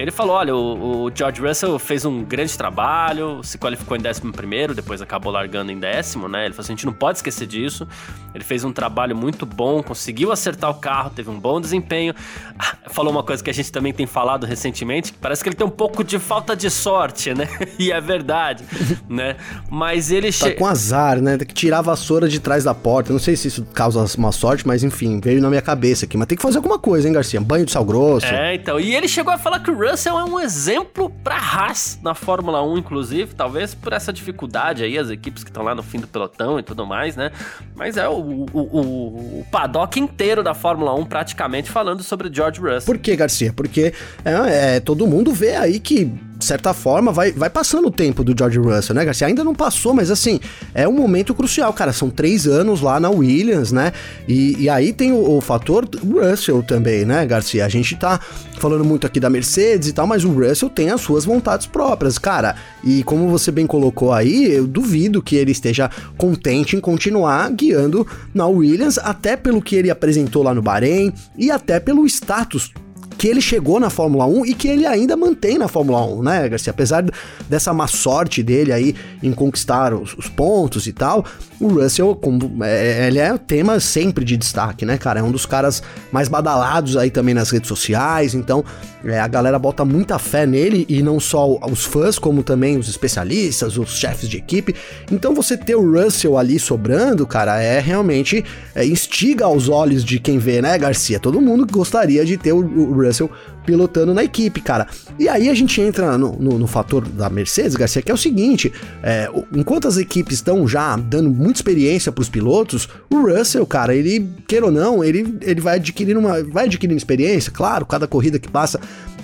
Ele 0.00 0.10
falou: 0.10 0.36
olha, 0.36 0.54
o, 0.54 1.04
o, 1.04 1.10
George 1.14 1.40
Russell 1.40 1.78
fez 1.78 2.04
um 2.04 2.22
grande 2.22 2.56
trabalho, 2.56 3.42
se 3.42 3.58
qualificou 3.58 3.96
em 3.96 4.00
11, 4.00 4.74
depois 4.74 5.02
acabou 5.02 5.32
largando 5.32 5.72
em 5.72 5.78
décimo, 5.78 6.28
né? 6.28 6.44
Ele 6.44 6.54
falou 6.54 6.64
assim: 6.64 6.72
a 6.72 6.76
gente 6.76 6.86
não 6.86 6.92
pode 6.92 7.18
esquecer 7.18 7.46
disso. 7.46 7.86
Ele 8.34 8.44
fez 8.44 8.62
um 8.64 8.72
trabalho 8.72 9.16
muito 9.16 9.44
bom, 9.44 9.82
conseguiu 9.82 10.30
acertar 10.30 10.70
o 10.70 10.74
carro, 10.74 11.10
teve 11.10 11.30
um 11.30 11.38
bom 11.38 11.60
desempenho. 11.60 12.14
Ah, 12.58 12.76
falou 12.88 13.10
uma 13.12 13.22
coisa 13.22 13.42
que 13.42 13.50
a 13.50 13.54
gente 13.54 13.72
também 13.72 13.92
tem 13.92 14.06
falado 14.06 14.46
recentemente, 14.46 15.12
que 15.12 15.18
parece 15.18 15.42
que 15.42 15.48
ele 15.48 15.56
tem 15.56 15.66
um 15.66 15.70
pouco 15.70 16.04
de 16.04 16.18
falta 16.18 16.54
de 16.54 16.70
sorte, 16.70 17.34
né? 17.34 17.48
e 17.78 17.90
é 17.90 18.00
verdade, 18.00 18.64
né? 19.08 19.36
Mas 19.70 20.10
ele. 20.10 20.28
Tá 20.28 20.46
che... 20.46 20.52
com 20.52 20.66
azar, 20.66 21.20
né? 21.20 21.36
Tem 21.36 21.46
que 21.46 21.54
tirar 21.54 21.78
a 21.78 21.82
vassoura 21.82 22.28
de 22.28 22.38
trás 22.38 22.64
da 22.64 22.74
porta. 22.74 23.12
Não 23.12 23.20
sei 23.20 23.36
se 23.36 23.48
isso 23.48 23.64
causa 23.74 24.04
uma 24.16 24.32
sorte, 24.32 24.66
mas 24.66 24.84
enfim, 24.84 25.20
veio 25.20 25.40
na 25.40 25.48
minha 25.48 25.62
cabeça 25.62 26.04
aqui. 26.04 26.16
Mas 26.16 26.28
tem 26.28 26.36
que 26.36 26.42
fazer 26.42 26.58
alguma 26.58 26.78
coisa, 26.78 27.08
hein, 27.08 27.14
Garcia? 27.14 27.40
Banho 27.40 27.64
de 27.64 27.72
sal 27.72 27.84
grosso. 27.84 28.26
É, 28.26 28.54
então. 28.54 28.78
E 28.78 28.94
ele 28.94 29.08
chegou 29.08 29.32
a 29.32 29.38
falar 29.38 29.60
que 29.60 29.70
o 29.70 29.76
Russell 29.90 30.18
é 30.18 30.24
um 30.24 30.38
exemplo 30.38 31.08
para 31.24 31.36
Haas 31.36 31.98
na 32.02 32.14
Fórmula 32.14 32.62
1, 32.62 32.78
inclusive, 32.78 33.34
talvez 33.34 33.74
por 33.74 33.92
essa 33.92 34.12
dificuldade 34.12 34.84
aí, 34.84 34.98
as 34.98 35.08
equipes 35.08 35.42
que 35.42 35.50
estão 35.50 35.62
lá 35.62 35.74
no 35.74 35.82
fim 35.82 35.98
do 35.98 36.06
pelotão 36.06 36.58
e 36.58 36.62
tudo 36.62 36.86
mais, 36.86 37.16
né? 37.16 37.30
Mas 37.74 37.96
é 37.96 38.06
o, 38.06 38.12
o, 38.12 38.48
o, 38.52 39.40
o 39.40 39.46
paddock 39.50 39.98
inteiro 39.98 40.42
da 40.42 40.52
Fórmula 40.52 40.94
1 40.94 41.06
praticamente 41.06 41.70
falando 41.70 42.02
sobre 42.02 42.30
George 42.32 42.60
Russell. 42.60 42.82
Por 42.84 42.98
que, 42.98 43.16
Garcia? 43.16 43.52
Porque 43.52 43.94
é, 44.24 44.76
é, 44.76 44.80
todo 44.80 45.06
mundo 45.06 45.32
vê 45.32 45.56
aí 45.56 45.80
que 45.80 46.12
certa 46.48 46.72
forma, 46.72 47.12
vai, 47.12 47.32
vai 47.32 47.50
passando 47.50 47.88
o 47.88 47.90
tempo 47.90 48.24
do 48.24 48.34
George 48.36 48.58
Russell, 48.58 48.94
né, 48.94 49.04
Garcia? 49.04 49.26
Ainda 49.26 49.44
não 49.44 49.54
passou, 49.54 49.94
mas 49.94 50.10
assim, 50.10 50.40
é 50.74 50.88
um 50.88 50.92
momento 50.92 51.34
crucial, 51.34 51.72
cara. 51.72 51.92
São 51.92 52.10
três 52.10 52.46
anos 52.46 52.80
lá 52.80 52.98
na 52.98 53.10
Williams, 53.10 53.70
né? 53.70 53.92
E, 54.26 54.56
e 54.62 54.68
aí 54.68 54.92
tem 54.92 55.12
o, 55.12 55.36
o 55.36 55.40
fator 55.40 55.88
Russell 56.04 56.62
também, 56.62 57.04
né, 57.04 57.24
Garcia? 57.26 57.64
A 57.64 57.68
gente 57.68 57.96
tá 57.96 58.18
falando 58.58 58.84
muito 58.84 59.06
aqui 59.06 59.20
da 59.20 59.30
Mercedes 59.30 59.88
e 59.88 59.92
tal, 59.92 60.06
mas 60.06 60.24
o 60.24 60.30
Russell 60.30 60.70
tem 60.70 60.90
as 60.90 61.00
suas 61.00 61.24
vontades 61.24 61.66
próprias, 61.66 62.18
cara. 62.18 62.56
E 62.82 63.02
como 63.02 63.28
você 63.28 63.50
bem 63.50 63.66
colocou 63.66 64.12
aí, 64.12 64.50
eu 64.50 64.66
duvido 64.66 65.22
que 65.22 65.36
ele 65.36 65.52
esteja 65.52 65.90
contente 66.16 66.76
em 66.76 66.80
continuar 66.80 67.50
guiando 67.50 68.06
na 68.32 68.46
Williams, 68.46 68.98
até 68.98 69.36
pelo 69.36 69.60
que 69.60 69.76
ele 69.76 69.90
apresentou 69.90 70.42
lá 70.42 70.54
no 70.54 70.62
Bahrein 70.62 71.12
e 71.36 71.50
até 71.50 71.78
pelo 71.78 72.06
status 72.06 72.72
que 73.18 73.26
ele 73.26 73.40
chegou 73.40 73.80
na 73.80 73.90
Fórmula 73.90 74.24
1 74.24 74.46
e 74.46 74.54
que 74.54 74.68
ele 74.68 74.86
ainda 74.86 75.16
mantém 75.16 75.58
na 75.58 75.66
Fórmula 75.66 76.06
1, 76.06 76.22
né, 76.22 76.48
Garcia? 76.48 76.70
Apesar 76.70 77.04
dessa 77.48 77.74
má 77.74 77.88
sorte 77.88 78.44
dele 78.44 78.72
aí 78.72 78.94
em 79.20 79.32
conquistar 79.32 79.92
os, 79.92 80.14
os 80.16 80.28
pontos 80.28 80.86
e 80.86 80.92
tal, 80.92 81.24
o 81.60 81.68
Russell, 81.68 82.14
como, 82.14 82.64
é, 82.64 83.06
ele 83.06 83.18
é 83.18 83.36
tema 83.36 83.80
sempre 83.80 84.24
de 84.24 84.36
destaque, 84.36 84.86
né, 84.86 84.96
cara? 84.96 85.20
É 85.20 85.22
um 85.22 85.30
dos 85.30 85.44
caras 85.44 85.82
mais 86.12 86.28
badalados 86.28 86.96
aí 86.96 87.10
também 87.10 87.34
nas 87.34 87.50
redes 87.50 87.68
sociais, 87.68 88.34
então 88.34 88.64
é, 89.04 89.18
a 89.18 89.26
galera 89.26 89.58
bota 89.58 89.84
muita 89.84 90.18
fé 90.18 90.46
nele 90.46 90.86
e 90.88 91.02
não 91.02 91.18
só 91.18 91.58
os 91.70 91.84
fãs, 91.84 92.18
como 92.18 92.42
também 92.42 92.76
os 92.76 92.88
especialistas, 92.88 93.76
os 93.76 93.96
chefes 93.96 94.28
de 94.28 94.36
equipe. 94.36 94.74
Então 95.10 95.34
você 95.34 95.56
ter 95.56 95.74
o 95.74 95.92
Russell 95.92 96.38
ali 96.38 96.58
sobrando, 96.58 97.26
cara, 97.26 97.60
é 97.60 97.80
realmente 97.80 98.44
é, 98.74 98.84
instiga 98.84 99.44
aos 99.44 99.68
olhos 99.68 100.04
de 100.04 100.18
quem 100.18 100.38
vê, 100.38 100.62
né, 100.62 100.76
Garcia? 100.78 101.18
Todo 101.18 101.40
mundo 101.40 101.66
gostaria 101.70 102.24
de 102.24 102.36
ter 102.36 102.52
o, 102.52 102.58
o 102.58 103.04
Russell 103.04 103.30
pilotando 103.68 104.14
na 104.14 104.24
equipe, 104.24 104.62
cara. 104.62 104.86
E 105.18 105.28
aí 105.28 105.50
a 105.50 105.54
gente 105.54 105.78
entra 105.78 106.16
no, 106.16 106.32
no, 106.36 106.58
no 106.58 106.66
fator 106.66 107.06
da 107.06 107.28
Mercedes, 107.28 107.76
Garcia, 107.76 108.00
que 108.00 108.10
é 108.10 108.14
o 108.14 108.16
seguinte: 108.16 108.72
é, 109.02 109.28
enquanto 109.54 109.86
as 109.86 109.98
equipes 109.98 110.36
estão 110.36 110.66
já 110.66 110.96
dando 110.96 111.28
muita 111.28 111.58
experiência 111.58 112.10
para 112.10 112.22
os 112.22 112.30
pilotos, 112.30 112.88
o 113.10 113.20
Russell, 113.20 113.66
cara, 113.66 113.94
ele, 113.94 114.26
queira 114.46 114.64
ou 114.64 114.72
não, 114.72 115.04
ele, 115.04 115.36
ele 115.42 115.60
vai 115.60 115.76
adquirindo 115.76 116.18
uma. 116.18 116.42
Vai 116.44 116.64
adquirindo 116.64 116.96
experiência, 116.96 117.52
claro, 117.52 117.84
cada 117.84 118.06
corrida 118.06 118.38
que 118.38 118.48
passa 118.48 118.80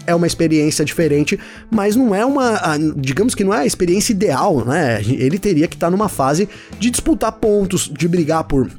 é 0.06 0.14
uma 0.14 0.26
experiência 0.26 0.84
diferente, 0.84 1.40
mas 1.70 1.96
não 1.96 2.14
é 2.14 2.26
uma, 2.26 2.60
digamos 2.94 3.34
que 3.34 3.42
não 3.42 3.54
é 3.54 3.60
a 3.60 3.66
experiência 3.66 4.12
ideal, 4.12 4.62
né? 4.62 5.00
Ele 5.02 5.38
teria 5.38 5.66
que 5.66 5.74
estar 5.74 5.86
tá 5.86 5.90
numa 5.90 6.10
fase 6.10 6.46
de 6.78 6.90
disputar 6.90 7.32
pontos, 7.32 7.90
de 7.90 8.06
brigar 8.06 8.44
por 8.44 8.70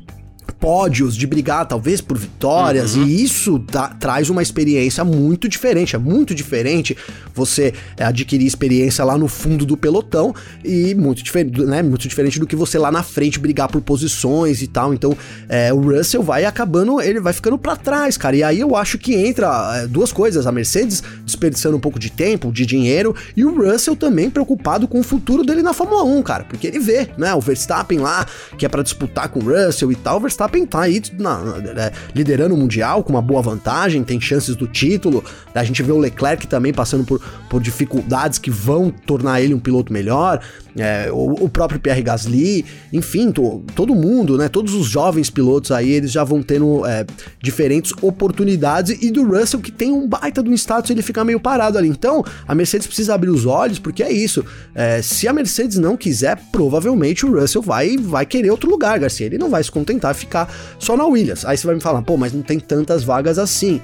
pódios, 0.65 1.15
de 1.15 1.27
brigar 1.27 1.67
talvez 1.67 2.01
por 2.01 2.17
vitórias, 2.17 2.95
uhum. 2.95 3.03
e 3.03 3.24
isso 3.24 3.63
traz 4.00 4.31
uma 4.31 4.41
experiência 4.41 5.03
muito 5.03 5.48
diferente. 5.48 5.95
É 5.95 6.00
muito 6.00 6.34
diferente 6.34 6.98
você 7.36 7.72
adquirir 8.00 8.48
experiência 8.48 9.05
lá 9.05 9.15
no 9.15 9.27
fundo 9.27 9.63
do 9.63 9.77
pelotão 9.77 10.34
e 10.63 10.95
muito 10.95 11.22
diferente, 11.22 11.62
né? 11.62 11.84
Muito 11.84 12.07
diferente 12.07 12.39
do 12.39 12.48
que 12.48 12.55
você 12.55 12.79
lá 12.79 12.91
na 12.91 13.03
frente 13.03 13.38
brigar 13.38 13.67
por 13.67 13.79
posições 13.79 14.63
e 14.63 14.67
tal. 14.67 14.91
Então, 14.91 15.15
é, 15.48 15.72
o 15.72 15.79
Russell 15.79 16.24
vai 16.24 16.45
acabando, 16.45 17.00
ele 17.00 17.19
vai 17.19 17.31
ficando 17.31 17.60
para 17.60 17.75
trás, 17.75 18.17
cara. 18.17 18.36
E 18.36 18.41
aí 18.41 18.60
eu 18.60 18.75
acho 18.75 18.98
que 18.98 19.13
entra 19.13 19.84
é, 19.84 19.86
duas 19.86 20.12
coisas: 20.12 20.48
a 20.48 20.51
Mercedes 20.51 21.03
desperdiçando 21.24 21.77
um 21.77 21.79
pouco 21.79 22.00
de 22.00 22.12
tempo, 22.12 22.51
de 22.51 22.65
dinheiro, 22.65 23.15
e 23.38 23.45
o 23.45 23.55
Russell 23.55 23.95
também 23.95 24.31
preocupado 24.31 24.88
com 24.88 25.00
o 25.00 25.03
futuro 25.03 25.43
dele 25.43 25.62
na 25.62 25.74
Fórmula 25.74 26.03
1, 26.03 26.24
cara, 26.24 26.43
porque 26.43 26.65
ele 26.65 26.79
vê, 26.79 27.07
né? 27.19 27.36
O 27.36 27.39
Verstappen 27.39 28.00
lá, 28.00 28.25
que 28.57 28.65
é 28.65 28.69
para 28.69 28.81
disputar 28.81 29.29
com 29.29 29.41
o 29.41 29.43
Russell 29.43 29.91
e 29.91 29.95
tal, 29.95 30.17
o 30.17 30.22
Verstappen 30.22 30.55
Verstappen 30.56 30.66
tá 30.66 30.82
aí 30.82 31.02
na, 31.20 31.38
na, 31.40 31.92
liderando 32.14 32.56
o 32.56 32.58
Mundial 32.58 33.04
com 33.04 33.12
uma 33.12 33.22
boa 33.22 33.42
vantagem, 33.42 34.04
tem 34.04 34.20
chances 34.20 34.56
do 34.56 34.68
título. 34.68 35.24
A 35.54 35.64
gente 35.64 35.84
vê 35.84 35.92
o 35.92 35.98
Leclerc 35.98 36.48
também 36.48 36.74
passando 36.74 37.04
por, 37.04 37.22
por 37.50 37.62
dificuldades 37.62 38.40
que 38.40 38.50
vão 38.50 38.90
tornar 38.90 39.42
ele 39.42 39.54
um 39.54 39.60
piloto 39.60 39.92
melhor 39.92 40.40
é, 40.77 41.10
o, 41.12 41.46
o, 41.46 41.50
próprio 41.50 41.79
Pierre 41.79 42.01
Gasly, 42.01 42.65
enfim, 42.91 43.32
to, 43.32 43.63
todo 43.75 43.96
mundo, 43.96 44.38
né? 44.38 44.50
Todos 44.50 44.74
os 44.74 44.88
jovens 44.88 45.29
pilotos 45.29 45.72
aí, 45.72 45.91
eles 45.91 46.12
já 46.12 46.24
vão 46.24 46.44
tendo 46.44 46.86
é, 46.86 47.05
diferentes 47.41 47.94
oportunidades 48.01 49.01
e 49.01 49.10
do 49.10 49.24
Russell 49.24 49.62
que 49.62 49.72
tem 49.72 49.91
um 49.91 50.08
baita 50.08 50.44
de 50.44 50.50
um 50.50 50.53
status, 50.53 50.91
ele 50.91 51.01
fica 51.01 51.24
meio 51.24 51.39
parado 51.39 51.77
ali. 51.77 51.88
Então, 51.88 52.24
a 52.48 52.53
Mercedes 52.53 52.88
precisa 52.88 53.13
abrir 53.13 53.29
os 53.29 53.46
olhos, 53.46 53.79
porque 53.79 54.03
é 54.03 54.12
isso. 54.12 54.44
É, 54.74 55.01
se 55.01 55.27
a 55.27 55.34
Mercedes 55.34 55.77
não 55.77 55.96
quiser, 55.96 56.38
provavelmente 56.51 57.25
o 57.25 57.39
Russell 57.39 57.62
vai, 57.62 57.96
vai 57.98 58.25
querer 58.25 58.51
outro 58.51 58.70
lugar, 58.70 59.00
Garcia. 59.00 59.25
Ele 59.25 59.38
não 59.38 59.50
vai 59.50 59.63
se 59.63 59.72
contentar 59.72 60.13
ficar 60.13 60.53
só 60.77 60.98
na 60.98 61.05
Williams. 61.05 61.46
Aí 61.46 61.58
você 61.58 61.65
vai 61.65 61.75
me 61.75 61.82
falar, 61.82 62.01
pô, 62.01 62.17
mas 62.17 62.34
não 62.34 62.41
tem 62.41 62.60
tantas 62.60 63.03
vagas 63.03 63.39
assim. 63.39 63.82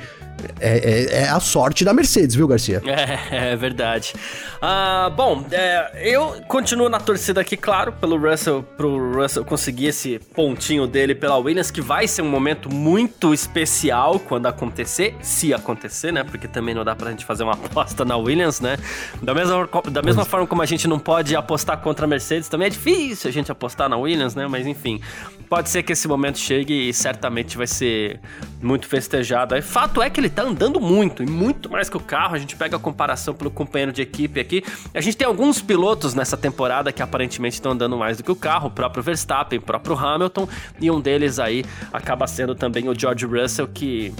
É, 0.59 0.77
é, 0.77 1.23
é, 1.23 1.29
a 1.29 1.39
sorte 1.39 1.83
da 1.83 1.93
Mercedes, 1.93 2.35
viu, 2.35 2.47
Garcia? 2.47 2.81
É, 3.31 3.51
é 3.51 3.55
verdade. 3.55 4.13
Ah, 4.61 5.11
bom, 5.15 5.45
é, 5.51 6.13
eu 6.13 6.41
continuo 6.47 6.89
na 6.89 6.99
torcida 6.99 7.41
aqui, 7.41 7.55
claro, 7.55 7.93
pelo 7.93 8.17
Russell, 8.17 8.63
pro 8.63 9.13
Russell 9.13 9.43
conseguir 9.45 9.87
esse 9.87 10.19
pontinho 10.35 10.85
dele 10.85 11.15
pela 11.15 11.37
Williams, 11.37 11.71
que 11.71 11.81
vai 11.81 12.07
ser 12.07 12.21
um 12.21 12.29
momento 12.29 12.71
muito 12.71 13.33
especial 13.33 14.19
quando 14.19 14.45
acontecer, 14.47 15.15
se 15.21 15.53
acontecer, 15.53 16.11
né? 16.11 16.23
Porque 16.23 16.47
também 16.47 16.75
não 16.75 16.83
dá 16.83 16.95
pra 16.95 17.09
gente 17.11 17.25
fazer 17.25 17.43
uma 17.43 17.53
aposta 17.53 18.05
na 18.05 18.17
Williams, 18.17 18.59
né? 18.59 18.77
Da 19.21 19.33
mesma, 19.33 19.67
da 19.89 20.01
mesma 20.01 20.25
forma 20.25 20.45
como 20.45 20.61
a 20.61 20.65
gente 20.65 20.87
não 20.87 20.99
pode 20.99 21.35
apostar 21.35 21.77
contra 21.79 22.05
a 22.05 22.07
Mercedes, 22.07 22.47
também 22.47 22.67
é 22.67 22.69
difícil 22.69 23.29
a 23.29 23.33
gente 23.33 23.51
apostar 23.51 23.89
na 23.89 23.97
Williams, 23.97 24.35
né? 24.35 24.47
Mas 24.47 24.67
enfim, 24.67 25.01
pode 25.49 25.69
ser 25.69 25.83
que 25.83 25.93
esse 25.93 26.07
momento 26.07 26.37
chegue 26.37 26.89
e 26.89 26.93
certamente 26.93 27.57
vai 27.57 27.67
ser 27.67 28.19
muito 28.61 28.87
festejado. 28.87 29.59
Fato 29.61 30.01
é 30.01 30.09
que 30.09 30.19
ele 30.19 30.29
tá 30.31 30.43
andando 30.43 30.79
muito, 30.79 31.23
e 31.23 31.25
muito 31.25 31.69
mais 31.69 31.89
que 31.89 31.97
o 31.97 31.99
carro. 31.99 32.35
A 32.35 32.39
gente 32.39 32.55
pega 32.55 32.77
a 32.77 32.79
comparação 32.79 33.33
pelo 33.33 33.51
companheiro 33.51 33.91
de 33.91 34.01
equipe 34.01 34.39
aqui. 34.39 34.63
A 34.93 35.01
gente 35.01 35.17
tem 35.17 35.27
alguns 35.27 35.61
pilotos 35.61 36.13
nessa 36.13 36.37
temporada 36.37 36.91
que 36.91 37.01
aparentemente 37.01 37.55
estão 37.55 37.73
andando 37.73 37.97
mais 37.97 38.17
do 38.17 38.23
que 38.23 38.31
o 38.31 38.35
carro, 38.35 38.67
o 38.67 38.71
próprio 38.71 39.03
Verstappen, 39.03 39.59
o 39.59 39.61
próprio 39.61 39.97
Hamilton, 39.97 40.47
e 40.79 40.89
um 40.89 40.99
deles 40.99 41.39
aí 41.39 41.65
acaba 41.91 42.27
sendo 42.27 42.55
também 42.55 42.87
o 42.89 42.97
George 42.97 43.25
Russell, 43.25 43.67
que 43.67 44.13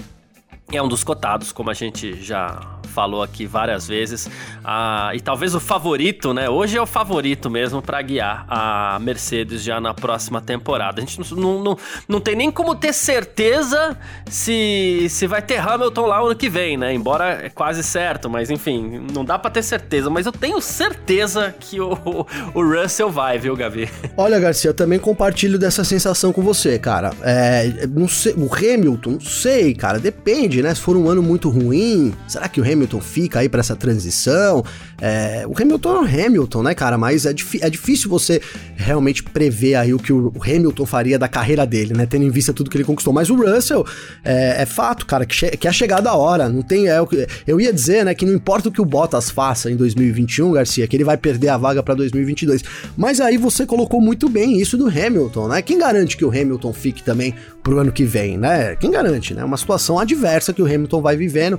é 0.70 0.82
um 0.82 0.88
dos 0.88 1.04
cotados, 1.04 1.52
como 1.52 1.70
a 1.70 1.74
gente 1.74 2.20
já 2.22 2.80
falou 2.92 3.22
aqui 3.22 3.46
várias 3.46 3.88
vezes. 3.88 4.28
Ah, 4.62 5.10
e 5.14 5.20
talvez 5.20 5.54
o 5.54 5.60
favorito, 5.60 6.34
né? 6.34 6.48
Hoje 6.48 6.76
é 6.76 6.82
o 6.82 6.86
favorito 6.86 7.48
mesmo 7.50 7.80
para 7.80 8.00
guiar 8.02 8.44
a 8.48 8.98
Mercedes 9.00 9.62
já 9.62 9.80
na 9.80 9.94
próxima 9.94 10.40
temporada. 10.40 11.00
A 11.00 11.04
gente 11.04 11.18
não, 11.34 11.62
não, 11.62 11.78
não, 12.06 12.20
tem 12.20 12.36
nem 12.36 12.50
como 12.50 12.74
ter 12.74 12.92
certeza 12.92 13.96
se, 14.28 15.06
se 15.08 15.26
vai 15.26 15.40
ter 15.40 15.58
Hamilton 15.58 16.06
lá 16.06 16.20
ano 16.20 16.36
que 16.36 16.48
vem, 16.48 16.76
né? 16.76 16.92
Embora 16.94 17.46
é 17.46 17.48
quase 17.48 17.82
certo, 17.82 18.28
mas 18.28 18.50
enfim, 18.50 19.06
não 19.12 19.24
dá 19.24 19.38
para 19.38 19.50
ter 19.50 19.62
certeza. 19.62 20.10
Mas 20.10 20.26
eu 20.26 20.32
tenho 20.32 20.60
certeza 20.60 21.54
que 21.58 21.80
o, 21.80 22.26
o 22.54 22.62
Russell 22.62 23.10
vai, 23.10 23.38
viu, 23.38 23.56
Gavi? 23.56 23.88
Olha, 24.16 24.38
Garcia, 24.38 24.70
eu 24.70 24.74
também 24.74 24.98
compartilho 24.98 25.58
dessa 25.58 25.82
sensação 25.84 26.32
com 26.32 26.42
você, 26.42 26.78
cara. 26.78 27.12
É, 27.22 27.86
não 27.86 28.06
sei, 28.08 28.34
o 28.34 28.52
Hamilton, 28.52 29.12
não 29.12 29.20
sei, 29.20 29.74
cara, 29.74 29.98
depende, 29.98 30.62
né? 30.62 30.74
Se 30.74 30.80
for 30.80 30.96
um 30.96 31.08
ano 31.08 31.22
muito 31.22 31.48
ruim, 31.48 32.12
será 32.26 32.48
que 32.48 32.60
o 32.60 32.64
Hamilton 32.64 32.81
fica 33.00 33.40
aí 33.40 33.48
para 33.48 33.60
essa 33.60 33.76
transição? 33.76 34.64
É, 35.00 35.44
o 35.46 35.60
Hamilton 35.60 35.96
é 35.96 36.00
o 36.00 36.26
Hamilton, 36.26 36.62
né, 36.62 36.74
cara? 36.74 36.96
Mas 36.98 37.26
é, 37.26 37.34
é 37.60 37.70
difícil 37.70 38.08
você 38.08 38.40
realmente 38.76 39.22
prever 39.22 39.74
aí 39.74 39.92
o 39.92 39.98
que 39.98 40.12
o 40.12 40.32
Hamilton 40.42 40.86
faria 40.86 41.18
da 41.18 41.28
carreira 41.28 41.66
dele, 41.66 41.94
né? 41.94 42.06
Tendo 42.06 42.24
em 42.24 42.30
vista 42.30 42.52
tudo 42.52 42.70
que 42.70 42.76
ele 42.76 42.84
conquistou. 42.84 43.12
Mas 43.12 43.30
o 43.30 43.34
Russell 43.34 43.86
é, 44.24 44.62
é 44.62 44.66
fato, 44.66 45.06
cara, 45.06 45.26
que, 45.26 45.56
que 45.56 45.68
é 45.68 45.72
chegada 45.72 46.10
a 46.10 46.14
hora. 46.14 46.48
Não 46.48 46.62
tem. 46.62 46.88
É, 46.88 46.98
eu 47.46 47.60
ia 47.60 47.72
dizer, 47.72 48.04
né, 48.04 48.14
que 48.14 48.24
não 48.24 48.34
importa 48.34 48.68
o 48.68 48.72
que 48.72 48.80
o 48.80 48.84
Bottas 48.84 49.30
faça 49.30 49.70
em 49.70 49.76
2021, 49.76 50.52
Garcia, 50.52 50.86
que 50.86 50.96
ele 50.96 51.04
vai 51.04 51.16
perder 51.16 51.48
a 51.48 51.56
vaga 51.56 51.82
para 51.82 51.94
2022. 51.94 52.62
Mas 52.96 53.20
aí 53.20 53.36
você 53.36 53.66
colocou 53.66 54.00
muito 54.00 54.28
bem 54.28 54.60
isso 54.60 54.76
do 54.76 54.86
Hamilton, 54.86 55.48
né? 55.48 55.62
Quem 55.62 55.78
garante 55.78 56.16
que 56.16 56.24
o 56.24 56.30
Hamilton 56.30 56.72
fique 56.72 57.02
também 57.02 57.34
pro 57.62 57.78
ano 57.78 57.92
que 57.92 58.04
vem, 58.04 58.36
né? 58.36 58.76
Quem 58.76 58.90
garante, 58.90 59.34
né? 59.34 59.44
Uma 59.44 59.56
situação 59.56 59.98
adversa 59.98 60.52
que 60.52 60.62
o 60.62 60.66
Hamilton 60.66 61.00
vai 61.00 61.16
vivendo. 61.16 61.58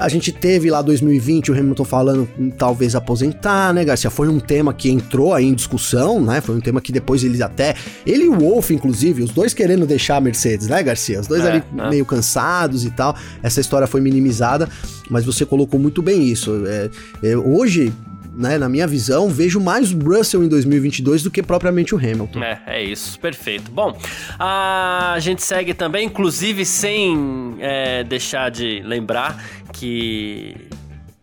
A 0.00 0.08
gente 0.08 0.32
teve 0.32 0.70
lá 0.70 0.80
2020 0.80 1.50
o 1.50 1.54
Hamilton 1.54 1.84
falando 1.84 2.28
talvez 2.56 2.94
aposentar, 2.94 3.74
né, 3.74 3.84
Garcia? 3.84 4.08
Foi 4.08 4.28
um 4.28 4.40
tema 4.40 4.72
que 4.72 4.90
entrou 4.90 5.34
aí 5.34 5.44
em 5.44 5.52
discussão, 5.52 6.22
né? 6.22 6.40
Foi 6.40 6.56
um 6.56 6.60
tema 6.60 6.80
que 6.80 6.90
depois 6.90 7.22
eles 7.22 7.42
até. 7.42 7.74
Ele 8.06 8.24
e 8.24 8.28
o 8.30 8.38
Wolf, 8.38 8.70
inclusive, 8.70 9.22
os 9.22 9.30
dois 9.30 9.52
querendo 9.52 9.86
deixar 9.86 10.16
a 10.16 10.20
Mercedes, 10.20 10.68
né, 10.68 10.82
Garcia? 10.82 11.20
Os 11.20 11.26
dois 11.26 11.44
é, 11.44 11.50
ali 11.50 11.62
é. 11.78 11.90
meio 11.90 12.06
cansados 12.06 12.86
e 12.86 12.90
tal. 12.90 13.14
Essa 13.42 13.60
história 13.60 13.86
foi 13.86 14.00
minimizada, 14.00 14.66
mas 15.10 15.26
você 15.26 15.44
colocou 15.44 15.78
muito 15.78 16.00
bem 16.00 16.24
isso. 16.24 16.64
É, 16.66 16.90
é, 17.22 17.36
hoje, 17.36 17.92
né, 18.34 18.56
na 18.56 18.68
minha 18.68 18.86
visão, 18.86 19.28
vejo 19.28 19.60
mais 19.60 19.92
o 19.92 19.98
Russell 19.98 20.42
em 20.42 20.48
2022 20.48 21.22
do 21.22 21.30
que 21.30 21.42
propriamente 21.42 21.94
o 21.94 21.98
Hamilton. 21.98 22.42
É, 22.42 22.62
é 22.66 22.82
isso, 22.82 23.20
perfeito. 23.20 23.70
Bom, 23.70 23.96
a 24.38 25.16
gente 25.20 25.42
segue 25.42 25.74
também, 25.74 26.06
inclusive 26.06 26.64
sem 26.64 27.56
é, 27.60 28.02
deixar 28.04 28.50
de 28.50 28.80
lembrar 28.80 29.44
que 29.80 30.68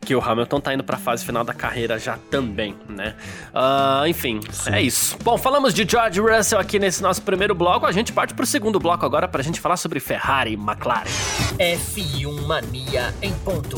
que 0.02 0.16
o 0.16 0.22
Hamilton 0.22 0.62
tá 0.62 0.74
indo 0.74 0.86
para 0.86 0.96
a 0.96 1.00
fase 1.00 1.26
final 1.26 1.44
da 1.44 1.54
carreira 1.54 2.00
já 2.00 2.18
também, 2.32 2.74
né? 2.88 3.14
Uh, 3.54 4.08
enfim, 4.08 4.40
Sim. 4.50 4.72
é 4.72 4.82
isso. 4.82 5.18
Bom, 5.22 5.38
falamos 5.38 5.74
de 5.74 5.86
George 5.86 6.22
Russell 6.22 6.58
aqui 6.58 6.80
nesse 6.80 7.04
nosso 7.04 7.22
primeiro 7.22 7.54
bloco. 7.54 7.86
A 7.86 7.92
gente 7.92 8.14
parte 8.14 8.34
pro 8.34 8.46
segundo 8.46 8.80
bloco 8.80 9.06
agora 9.06 9.28
para 9.28 9.42
a 9.42 9.44
gente 9.44 9.60
falar 9.60 9.76
sobre 9.76 10.00
Ferrari 10.00 10.52
e 10.52 10.54
McLaren. 10.54 11.04
F1 11.60 12.48
Mania 12.48 13.14
em 13.22 13.34
ponto. 13.40 13.76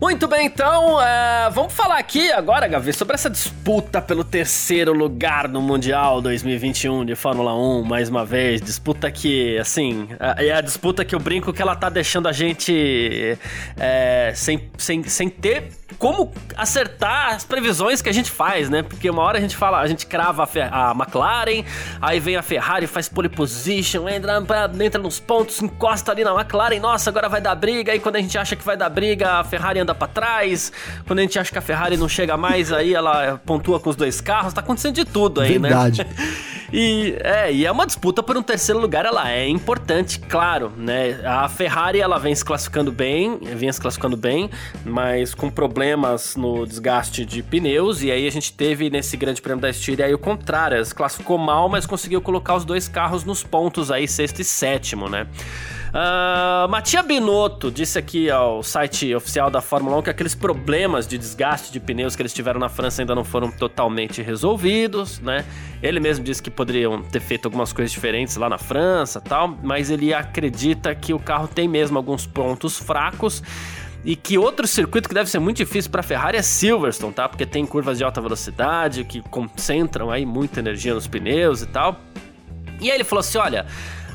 Muito 0.00 0.26
bem, 0.26 0.46
então, 0.46 0.94
uh, 0.94 1.50
vamos 1.52 1.74
falar 1.74 1.98
aqui 1.98 2.32
agora, 2.32 2.66
Gavi, 2.66 2.90
sobre 2.90 3.14
essa 3.14 3.28
disputa 3.28 4.00
pelo 4.00 4.24
terceiro 4.24 4.94
lugar 4.94 5.46
no 5.46 5.60
Mundial 5.60 6.22
2021 6.22 7.04
de 7.04 7.14
Fórmula 7.14 7.54
1, 7.54 7.84
mais 7.84 8.08
uma 8.08 8.24
vez. 8.24 8.62
Disputa 8.62 9.10
que, 9.10 9.58
assim, 9.58 10.08
é 10.38 10.52
a 10.52 10.62
disputa 10.62 11.04
que 11.04 11.14
eu 11.14 11.20
brinco 11.20 11.52
que 11.52 11.60
ela 11.60 11.76
tá 11.76 11.90
deixando 11.90 12.28
a 12.28 12.32
gente 12.32 13.38
é, 13.78 14.32
sem, 14.34 14.70
sem, 14.78 15.04
sem 15.04 15.28
ter 15.28 15.68
como 15.98 16.32
acertar 16.56 17.34
as 17.34 17.44
previsões 17.44 18.00
que 18.00 18.08
a 18.08 18.12
gente 18.12 18.30
faz, 18.30 18.70
né? 18.70 18.82
Porque 18.82 19.08
uma 19.10 19.22
hora 19.22 19.36
a 19.36 19.40
gente 19.40 19.54
fala, 19.54 19.80
a 19.80 19.86
gente 19.86 20.06
crava 20.06 20.44
a, 20.44 20.90
a 20.90 20.94
McLaren, 20.94 21.62
aí 22.00 22.18
vem 22.18 22.36
a 22.36 22.42
Ferrari, 22.42 22.86
faz 22.86 23.06
pole 23.06 23.28
position, 23.28 24.08
entra, 24.08 24.42
entra 24.80 25.00
nos 25.00 25.20
pontos, 25.20 25.60
encosta 25.60 26.10
ali 26.10 26.24
na 26.24 26.32
McLaren, 26.32 26.80
nossa, 26.80 27.10
agora 27.10 27.28
vai 27.28 27.40
dar 27.40 27.54
briga, 27.54 27.92
aí 27.92 28.00
quando 28.00 28.16
a 28.16 28.20
gente 28.20 28.36
acha 28.38 28.56
que 28.56 28.64
vai 28.64 28.78
dar 28.78 28.88
briga, 28.88 29.40
a 29.40 29.44
Ferrari 29.44 29.80
anda 29.80 29.89
para 29.94 30.08
trás, 30.08 30.72
quando 31.06 31.18
a 31.18 31.22
gente 31.22 31.38
acha 31.38 31.50
que 31.50 31.58
a 31.58 31.62
Ferrari 31.62 31.96
não 31.96 32.08
chega 32.08 32.36
mais, 32.36 32.72
aí 32.72 32.94
ela 32.94 33.40
pontua 33.44 33.78
com 33.80 33.90
os 33.90 33.96
dois 33.96 34.20
carros, 34.20 34.52
tá 34.52 34.60
acontecendo 34.60 34.94
de 34.94 35.04
tudo 35.04 35.40
aí, 35.40 35.58
Verdade. 35.58 36.04
né? 36.04 36.04
Verdade. 36.04 36.50
E 36.72 37.16
é, 37.20 37.52
e 37.52 37.66
é 37.66 37.72
uma 37.72 37.84
disputa 37.84 38.22
por 38.22 38.36
um 38.36 38.42
terceiro 38.42 38.80
lugar, 38.80 39.04
ela 39.04 39.28
é 39.28 39.48
importante, 39.48 40.20
claro, 40.20 40.72
né? 40.76 41.20
A 41.24 41.48
Ferrari 41.48 42.00
ela 42.00 42.16
vem 42.16 42.32
se 42.32 42.44
classificando 42.44 42.92
bem, 42.92 43.38
vinha 43.56 43.72
se 43.72 43.80
classificando 43.80 44.16
bem, 44.16 44.48
mas 44.84 45.34
com 45.34 45.50
problemas 45.50 46.36
no 46.36 46.64
desgaste 46.64 47.24
de 47.24 47.42
pneus, 47.42 48.02
e 48.02 48.10
aí 48.12 48.26
a 48.26 48.30
gente 48.30 48.52
teve 48.52 48.88
nesse 48.88 49.16
grande 49.16 49.42
prêmio 49.42 49.60
da 49.60 49.68
Estíria 49.68 50.06
aí 50.06 50.14
o 50.14 50.18
contrário, 50.18 50.76
ela 50.76 50.84
se 50.84 50.94
classificou 50.94 51.38
mal, 51.38 51.68
mas 51.68 51.86
conseguiu 51.86 52.20
colocar 52.20 52.54
os 52.54 52.64
dois 52.64 52.86
carros 52.86 53.24
nos 53.24 53.42
pontos 53.42 53.90
aí, 53.90 54.06
sexto 54.06 54.40
e 54.40 54.44
sétimo, 54.44 55.08
né? 55.08 55.26
Uh, 55.90 56.68
Matia 56.68 57.02
Binotto 57.02 57.68
disse 57.68 57.98
aqui 57.98 58.30
ao 58.30 58.62
site 58.62 59.12
oficial 59.12 59.50
da 59.50 59.60
Fórmula 59.60 59.96
1 59.96 60.02
que 60.02 60.10
aqueles 60.10 60.36
problemas 60.36 61.04
de 61.04 61.18
desgaste 61.18 61.72
de 61.72 61.80
pneus 61.80 62.14
que 62.14 62.22
eles 62.22 62.32
tiveram 62.32 62.60
na 62.60 62.68
França 62.68 63.02
ainda 63.02 63.12
não 63.12 63.24
foram 63.24 63.50
totalmente 63.50 64.22
resolvidos, 64.22 65.18
né? 65.18 65.44
Ele 65.82 65.98
mesmo 65.98 66.24
disse 66.24 66.40
que 66.40 66.50
poderiam 66.50 67.02
ter 67.02 67.18
feito 67.18 67.46
algumas 67.46 67.72
coisas 67.72 67.90
diferentes 67.90 68.36
lá 68.36 68.48
na 68.48 68.56
França 68.56 69.20
tal, 69.20 69.48
mas 69.64 69.90
ele 69.90 70.14
acredita 70.14 70.94
que 70.94 71.12
o 71.12 71.18
carro 71.18 71.48
tem 71.48 71.66
mesmo 71.66 71.98
alguns 71.98 72.24
pontos 72.24 72.78
fracos 72.78 73.42
e 74.04 74.14
que 74.14 74.38
outro 74.38 74.68
circuito 74.68 75.08
que 75.08 75.14
deve 75.14 75.28
ser 75.28 75.40
muito 75.40 75.56
difícil 75.56 75.90
para 75.90 76.00
a 76.00 76.04
Ferrari 76.04 76.38
é 76.38 76.42
Silverstone, 76.42 77.12
tá? 77.12 77.28
Porque 77.28 77.44
tem 77.44 77.66
curvas 77.66 77.98
de 77.98 78.04
alta 78.04 78.20
velocidade 78.20 79.02
que 79.02 79.20
concentram 79.22 80.08
aí 80.08 80.24
muita 80.24 80.60
energia 80.60 80.94
nos 80.94 81.08
pneus 81.08 81.62
e 81.62 81.66
tal. 81.66 81.98
E 82.80 82.90
aí 82.90 82.96
ele 82.96 83.04
falou 83.04 83.20
assim: 83.20 83.38
olha, 83.38 83.66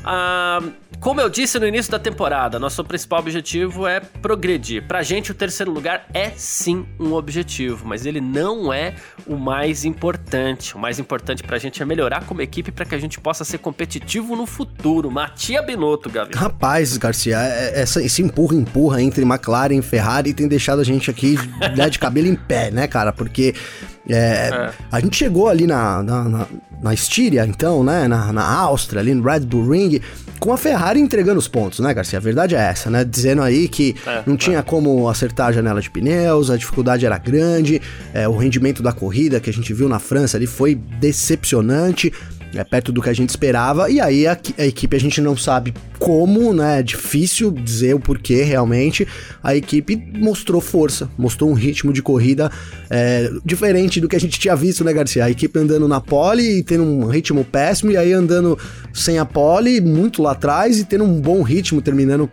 ah, 0.06 0.62
como 1.00 1.20
eu 1.20 1.28
disse 1.28 1.58
no 1.58 1.66
início 1.66 1.90
da 1.90 1.98
temporada, 1.98 2.60
nosso 2.60 2.82
principal 2.84 3.18
objetivo 3.18 3.88
é 3.88 3.98
progredir. 3.98 4.86
Pra 4.86 5.02
gente, 5.02 5.32
o 5.32 5.34
terceiro 5.34 5.72
lugar 5.72 6.06
é 6.14 6.30
sim 6.30 6.86
um 6.98 7.12
objetivo, 7.12 7.84
mas 7.84 8.06
ele 8.06 8.20
não 8.20 8.72
é 8.72 8.94
o 9.26 9.36
mais 9.36 9.84
importante. 9.84 10.76
O 10.76 10.78
mais 10.78 11.00
importante 11.00 11.42
pra 11.42 11.58
gente 11.58 11.82
é 11.82 11.84
melhorar 11.84 12.24
como 12.24 12.40
equipe 12.40 12.70
para 12.70 12.84
que 12.84 12.94
a 12.94 12.98
gente 12.98 13.18
possa 13.18 13.44
ser 13.44 13.58
competitivo 13.58 14.36
no 14.36 14.46
futuro. 14.46 15.10
Matia 15.10 15.60
Binotto, 15.60 16.08
Gavi. 16.08 16.34
Rapaz, 16.34 16.96
Garcia, 16.96 17.38
é, 17.38 17.74
é, 17.74 17.80
essa, 17.80 18.00
esse 18.00 18.22
empurra-empurra 18.22 19.02
entre 19.02 19.22
McLaren 19.22 19.78
e 19.78 19.82
Ferrari 19.82 20.32
tem 20.32 20.46
deixado 20.46 20.80
a 20.80 20.84
gente 20.84 21.10
aqui 21.10 21.36
né, 21.76 21.90
de 21.90 21.98
cabelo 21.98 22.28
em 22.28 22.36
pé, 22.36 22.70
né, 22.70 22.86
cara? 22.86 23.12
Porque 23.12 23.54
é, 24.08 24.50
é. 24.52 24.70
A 24.90 25.00
gente 25.00 25.16
chegou 25.16 25.48
ali 25.48 25.66
na, 25.66 26.02
na, 26.02 26.24
na, 26.24 26.46
na 26.82 26.94
Estíria, 26.94 27.44
então, 27.46 27.82
né? 27.82 28.06
Na, 28.06 28.32
na 28.32 28.44
Áustria, 28.44 29.00
ali 29.00 29.14
no 29.14 29.22
Red 29.22 29.40
Bull 29.40 29.70
Ring, 29.70 30.00
com 30.38 30.52
a 30.52 30.56
Ferrari 30.56 31.00
entregando 31.00 31.38
os 31.38 31.48
pontos, 31.48 31.80
né, 31.80 31.92
Garcia? 31.92 32.18
A 32.18 32.22
verdade 32.22 32.54
é 32.54 32.58
essa, 32.58 32.90
né? 32.90 33.04
Dizendo 33.04 33.42
aí 33.42 33.68
que 33.68 33.96
é, 34.06 34.22
não 34.26 34.36
tinha 34.36 34.58
é. 34.58 34.62
como 34.62 35.08
acertar 35.08 35.48
a 35.48 35.52
janela 35.52 35.80
de 35.80 35.90
pneus, 35.90 36.50
a 36.50 36.56
dificuldade 36.56 37.04
era 37.04 37.18
grande, 37.18 37.80
é, 38.14 38.28
o 38.28 38.36
rendimento 38.36 38.82
da 38.82 38.92
corrida 38.92 39.40
que 39.40 39.50
a 39.50 39.52
gente 39.52 39.72
viu 39.72 39.88
na 39.88 39.98
França 39.98 40.36
ali 40.36 40.46
foi 40.46 40.74
decepcionante 40.74 42.12
é 42.60 42.64
perto 42.64 42.92
do 42.92 43.02
que 43.02 43.08
a 43.08 43.12
gente 43.12 43.30
esperava, 43.30 43.90
e 43.90 44.00
aí 44.00 44.26
a, 44.26 44.38
a, 44.58 44.66
equipe 44.66 44.96
a 44.96 45.00
gente 45.00 45.20
não 45.20 45.36
sabe 45.36 45.74
como, 45.98 46.52
né? 46.52 46.80
É 46.80 46.82
difícil 46.82 47.50
dizer 47.50 47.94
o 47.94 48.00
porquê 48.00 48.42
realmente. 48.42 49.06
A 49.42 49.54
equipe 49.54 49.96
mostrou 49.96 50.60
força, 50.60 51.08
mostrou 51.16 51.50
um 51.50 51.54
ritmo 51.54 51.92
de 51.92 52.02
corrida 52.02 52.50
é, 52.90 53.30
diferente 53.44 54.00
do 54.00 54.08
que 54.08 54.16
a 54.16 54.20
gente 54.20 54.38
tinha 54.38 54.56
visto, 54.56 54.84
né, 54.84 54.92
Garcia? 54.92 55.24
A 55.24 55.30
equipe 55.30 55.58
andando 55.58 55.88
na 55.88 56.00
pole 56.00 56.58
e 56.58 56.62
tendo 56.62 56.84
um 56.84 57.06
ritmo 57.06 57.44
péssimo, 57.44 57.92
e 57.92 57.96
aí 57.96 58.12
andando 58.12 58.58
sem 58.92 59.18
a 59.18 59.24
pole, 59.24 59.80
muito 59.80 60.22
lá 60.22 60.32
atrás, 60.32 60.78
e 60.78 60.84
tendo 60.84 61.04
um 61.04 61.20
bom 61.20 61.42
ritmo, 61.42 61.80
terminando 61.82 62.30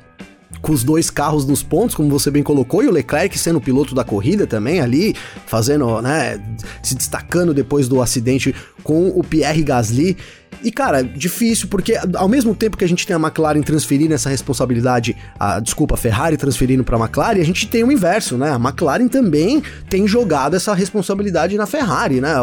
com 0.64 0.72
os 0.72 0.82
dois 0.82 1.10
carros 1.10 1.46
nos 1.46 1.62
pontos, 1.62 1.94
como 1.94 2.10
você 2.10 2.32
bem 2.32 2.42
colocou, 2.42 2.82
e 2.82 2.88
o 2.88 2.92
Leclerc 2.92 3.38
sendo 3.38 3.58
o 3.58 3.62
piloto 3.62 3.94
da 3.94 4.06
corrida 4.06 4.48
também 4.48 4.80
ali, 4.80 5.14
fazendo, 5.46 6.02
né, 6.02 6.42
se 6.82 6.96
destacando 6.96 7.54
depois 7.54 7.90
do 7.90 8.02
acidente 8.02 8.56
com 8.82 9.10
o 9.10 9.22
Pierre 9.22 9.62
Gasly. 9.62 10.18
E, 10.64 10.72
cara, 10.72 11.04
difícil, 11.04 11.68
porque 11.68 12.00
ao 12.16 12.28
mesmo 12.28 12.56
tempo 12.56 12.78
que 12.78 12.86
a 12.86 12.88
gente 12.88 13.06
tem 13.06 13.16
a 13.16 13.20
McLaren 13.20 13.62
transferindo 13.62 14.14
essa 14.14 14.30
responsabilidade, 14.30 15.16
a, 15.38 15.60
desculpa, 15.60 15.96
a 15.96 15.98
Ferrari 15.98 16.38
transferindo 16.38 16.84
pra 16.84 16.98
McLaren, 16.98 17.42
a 17.42 17.46
gente 17.46 17.68
tem 17.68 17.84
o 17.84 17.92
inverso, 17.92 18.38
né? 18.38 18.52
A 18.52 18.56
McLaren 18.56 19.08
também 19.08 19.62
tem 19.90 20.08
jogado 20.08 20.56
essa 20.56 20.74
responsabilidade 20.74 21.58
na 21.58 21.66
Ferrari, 21.66 22.22
né? 22.22 22.34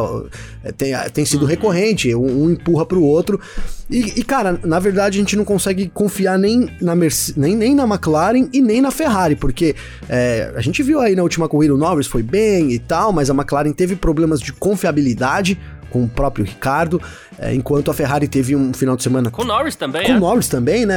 É, 0.62 0.72
tem, 0.72 0.94
tem 1.12 1.24
sido 1.24 1.42
uhum. 1.42 1.48
recorrente, 1.48 2.14
um, 2.14 2.44
um 2.44 2.50
empurra 2.50 2.84
pro 2.84 3.02
outro. 3.02 3.40
E, 3.88 4.20
e, 4.20 4.22
cara, 4.22 4.60
na 4.62 4.78
verdade 4.78 5.18
a 5.18 5.20
gente 5.20 5.36
não 5.36 5.44
consegue 5.44 5.88
confiar 5.88 6.38
nem 6.38 6.70
na, 6.80 6.94
Merce 6.94 7.34
nem, 7.36 7.56
nem 7.56 7.74
na 7.74 7.84
McLaren 7.84 8.48
e 8.52 8.60
nem 8.60 8.80
na 8.80 8.90
Ferrari, 8.90 9.34
porque 9.34 9.74
é, 10.08 10.52
a 10.54 10.60
gente 10.60 10.82
viu 10.82 11.00
aí 11.00 11.16
na 11.16 11.22
última 11.22 11.48
corrida 11.48 11.74
o 11.74 11.78
Norris 11.78 12.06
foi 12.06 12.22
bem 12.22 12.70
e 12.72 12.78
tal, 12.78 13.12
mas 13.12 13.30
a 13.30 13.34
McLaren 13.34 13.72
teve 13.72 13.96
problemas 13.96 14.40
de 14.40 14.52
confiabilidade 14.52 15.58
com 15.90 16.04
o 16.04 16.08
próprio 16.08 16.44
Ricardo, 16.44 17.00
é, 17.38 17.54
enquanto 17.54 17.90
a 17.90 17.94
Ferrari 17.94 18.28
teve 18.28 18.54
um 18.56 18.72
final 18.72 18.96
de 18.96 19.02
semana. 19.02 19.30
Com 19.30 19.42
o 19.42 19.44
Norris 19.44 19.76
também, 19.76 20.06
Com 20.06 20.12
o 20.12 20.16
é? 20.16 20.20
Norris 20.20 20.48
também, 20.48 20.86
né? 20.86 20.96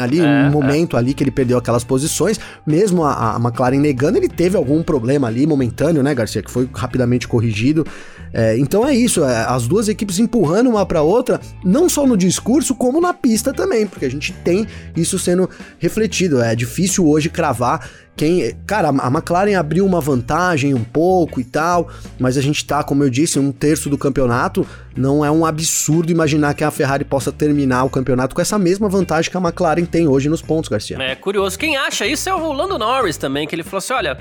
Ali, 0.00 0.20
É, 0.20 0.46
um 0.46 0.50
momento 0.50 0.96
ali 0.96 1.14
que 1.14 1.22
ele 1.22 1.30
perdeu 1.30 1.58
aquelas 1.58 1.84
posições, 1.84 2.38
mesmo 2.66 3.04
a, 3.04 3.36
a 3.36 3.36
McLaren 3.36 3.78
negando, 3.78 4.18
ele 4.18 4.28
teve 4.28 4.56
algum 4.56 4.82
problema 4.82 5.26
ali 5.26 5.46
momentâneo, 5.46 6.02
né, 6.02 6.14
Garcia? 6.14 6.42
Que 6.42 6.50
foi 6.50 6.68
rapidamente 6.72 7.26
corrigido. 7.26 7.86
É, 8.32 8.58
então 8.58 8.86
é 8.86 8.94
isso, 8.94 9.24
é, 9.24 9.44
as 9.44 9.66
duas 9.66 9.88
equipes 9.88 10.18
empurrando 10.18 10.68
uma 10.68 10.84
para 10.84 11.00
outra, 11.02 11.40
não 11.64 11.88
só 11.88 12.06
no 12.06 12.16
discurso, 12.16 12.74
como 12.74 13.00
na 13.00 13.14
pista 13.14 13.52
também, 13.52 13.86
porque 13.86 14.04
a 14.04 14.10
gente 14.10 14.32
tem 14.32 14.66
isso 14.94 15.18
sendo 15.18 15.48
refletido. 15.78 16.40
É 16.42 16.54
difícil 16.54 17.08
hoje 17.08 17.30
cravar 17.30 17.88
quem. 18.18 18.52
Cara, 18.66 18.88
a 18.88 19.06
McLaren 19.06 19.54
abriu 19.54 19.86
uma 19.86 20.00
vantagem 20.00 20.74
um 20.74 20.82
pouco 20.82 21.40
e 21.40 21.44
tal, 21.44 21.88
mas 22.18 22.36
a 22.36 22.42
gente 22.42 22.66
tá, 22.66 22.82
como 22.82 23.04
eu 23.04 23.08
disse, 23.08 23.38
um 23.38 23.52
terço 23.52 23.88
do 23.88 23.96
campeonato. 23.96 24.66
Não 24.96 25.24
é 25.24 25.30
um 25.30 25.46
absurdo 25.46 26.10
imaginar 26.10 26.54
que 26.54 26.64
a 26.64 26.70
Ferrari 26.70 27.04
possa 27.04 27.30
terminar 27.30 27.84
o 27.84 27.90
campeonato 27.90 28.34
com 28.34 28.42
essa 28.42 28.58
mesma 28.58 28.88
vantagem 28.88 29.30
que 29.30 29.36
a 29.36 29.40
McLaren 29.40 29.84
tem 29.84 30.08
hoje 30.08 30.28
nos 30.28 30.42
pontos, 30.42 30.68
Garcia. 30.68 31.00
É 31.00 31.14
curioso. 31.14 31.56
Quem 31.56 31.76
acha 31.76 32.04
isso 32.04 32.28
é 32.28 32.34
o 32.34 32.52
Lando 32.52 32.76
Norris 32.76 33.16
também, 33.16 33.46
que 33.46 33.54
ele 33.54 33.62
falou 33.62 33.78
assim: 33.78 33.92
olha, 33.92 34.18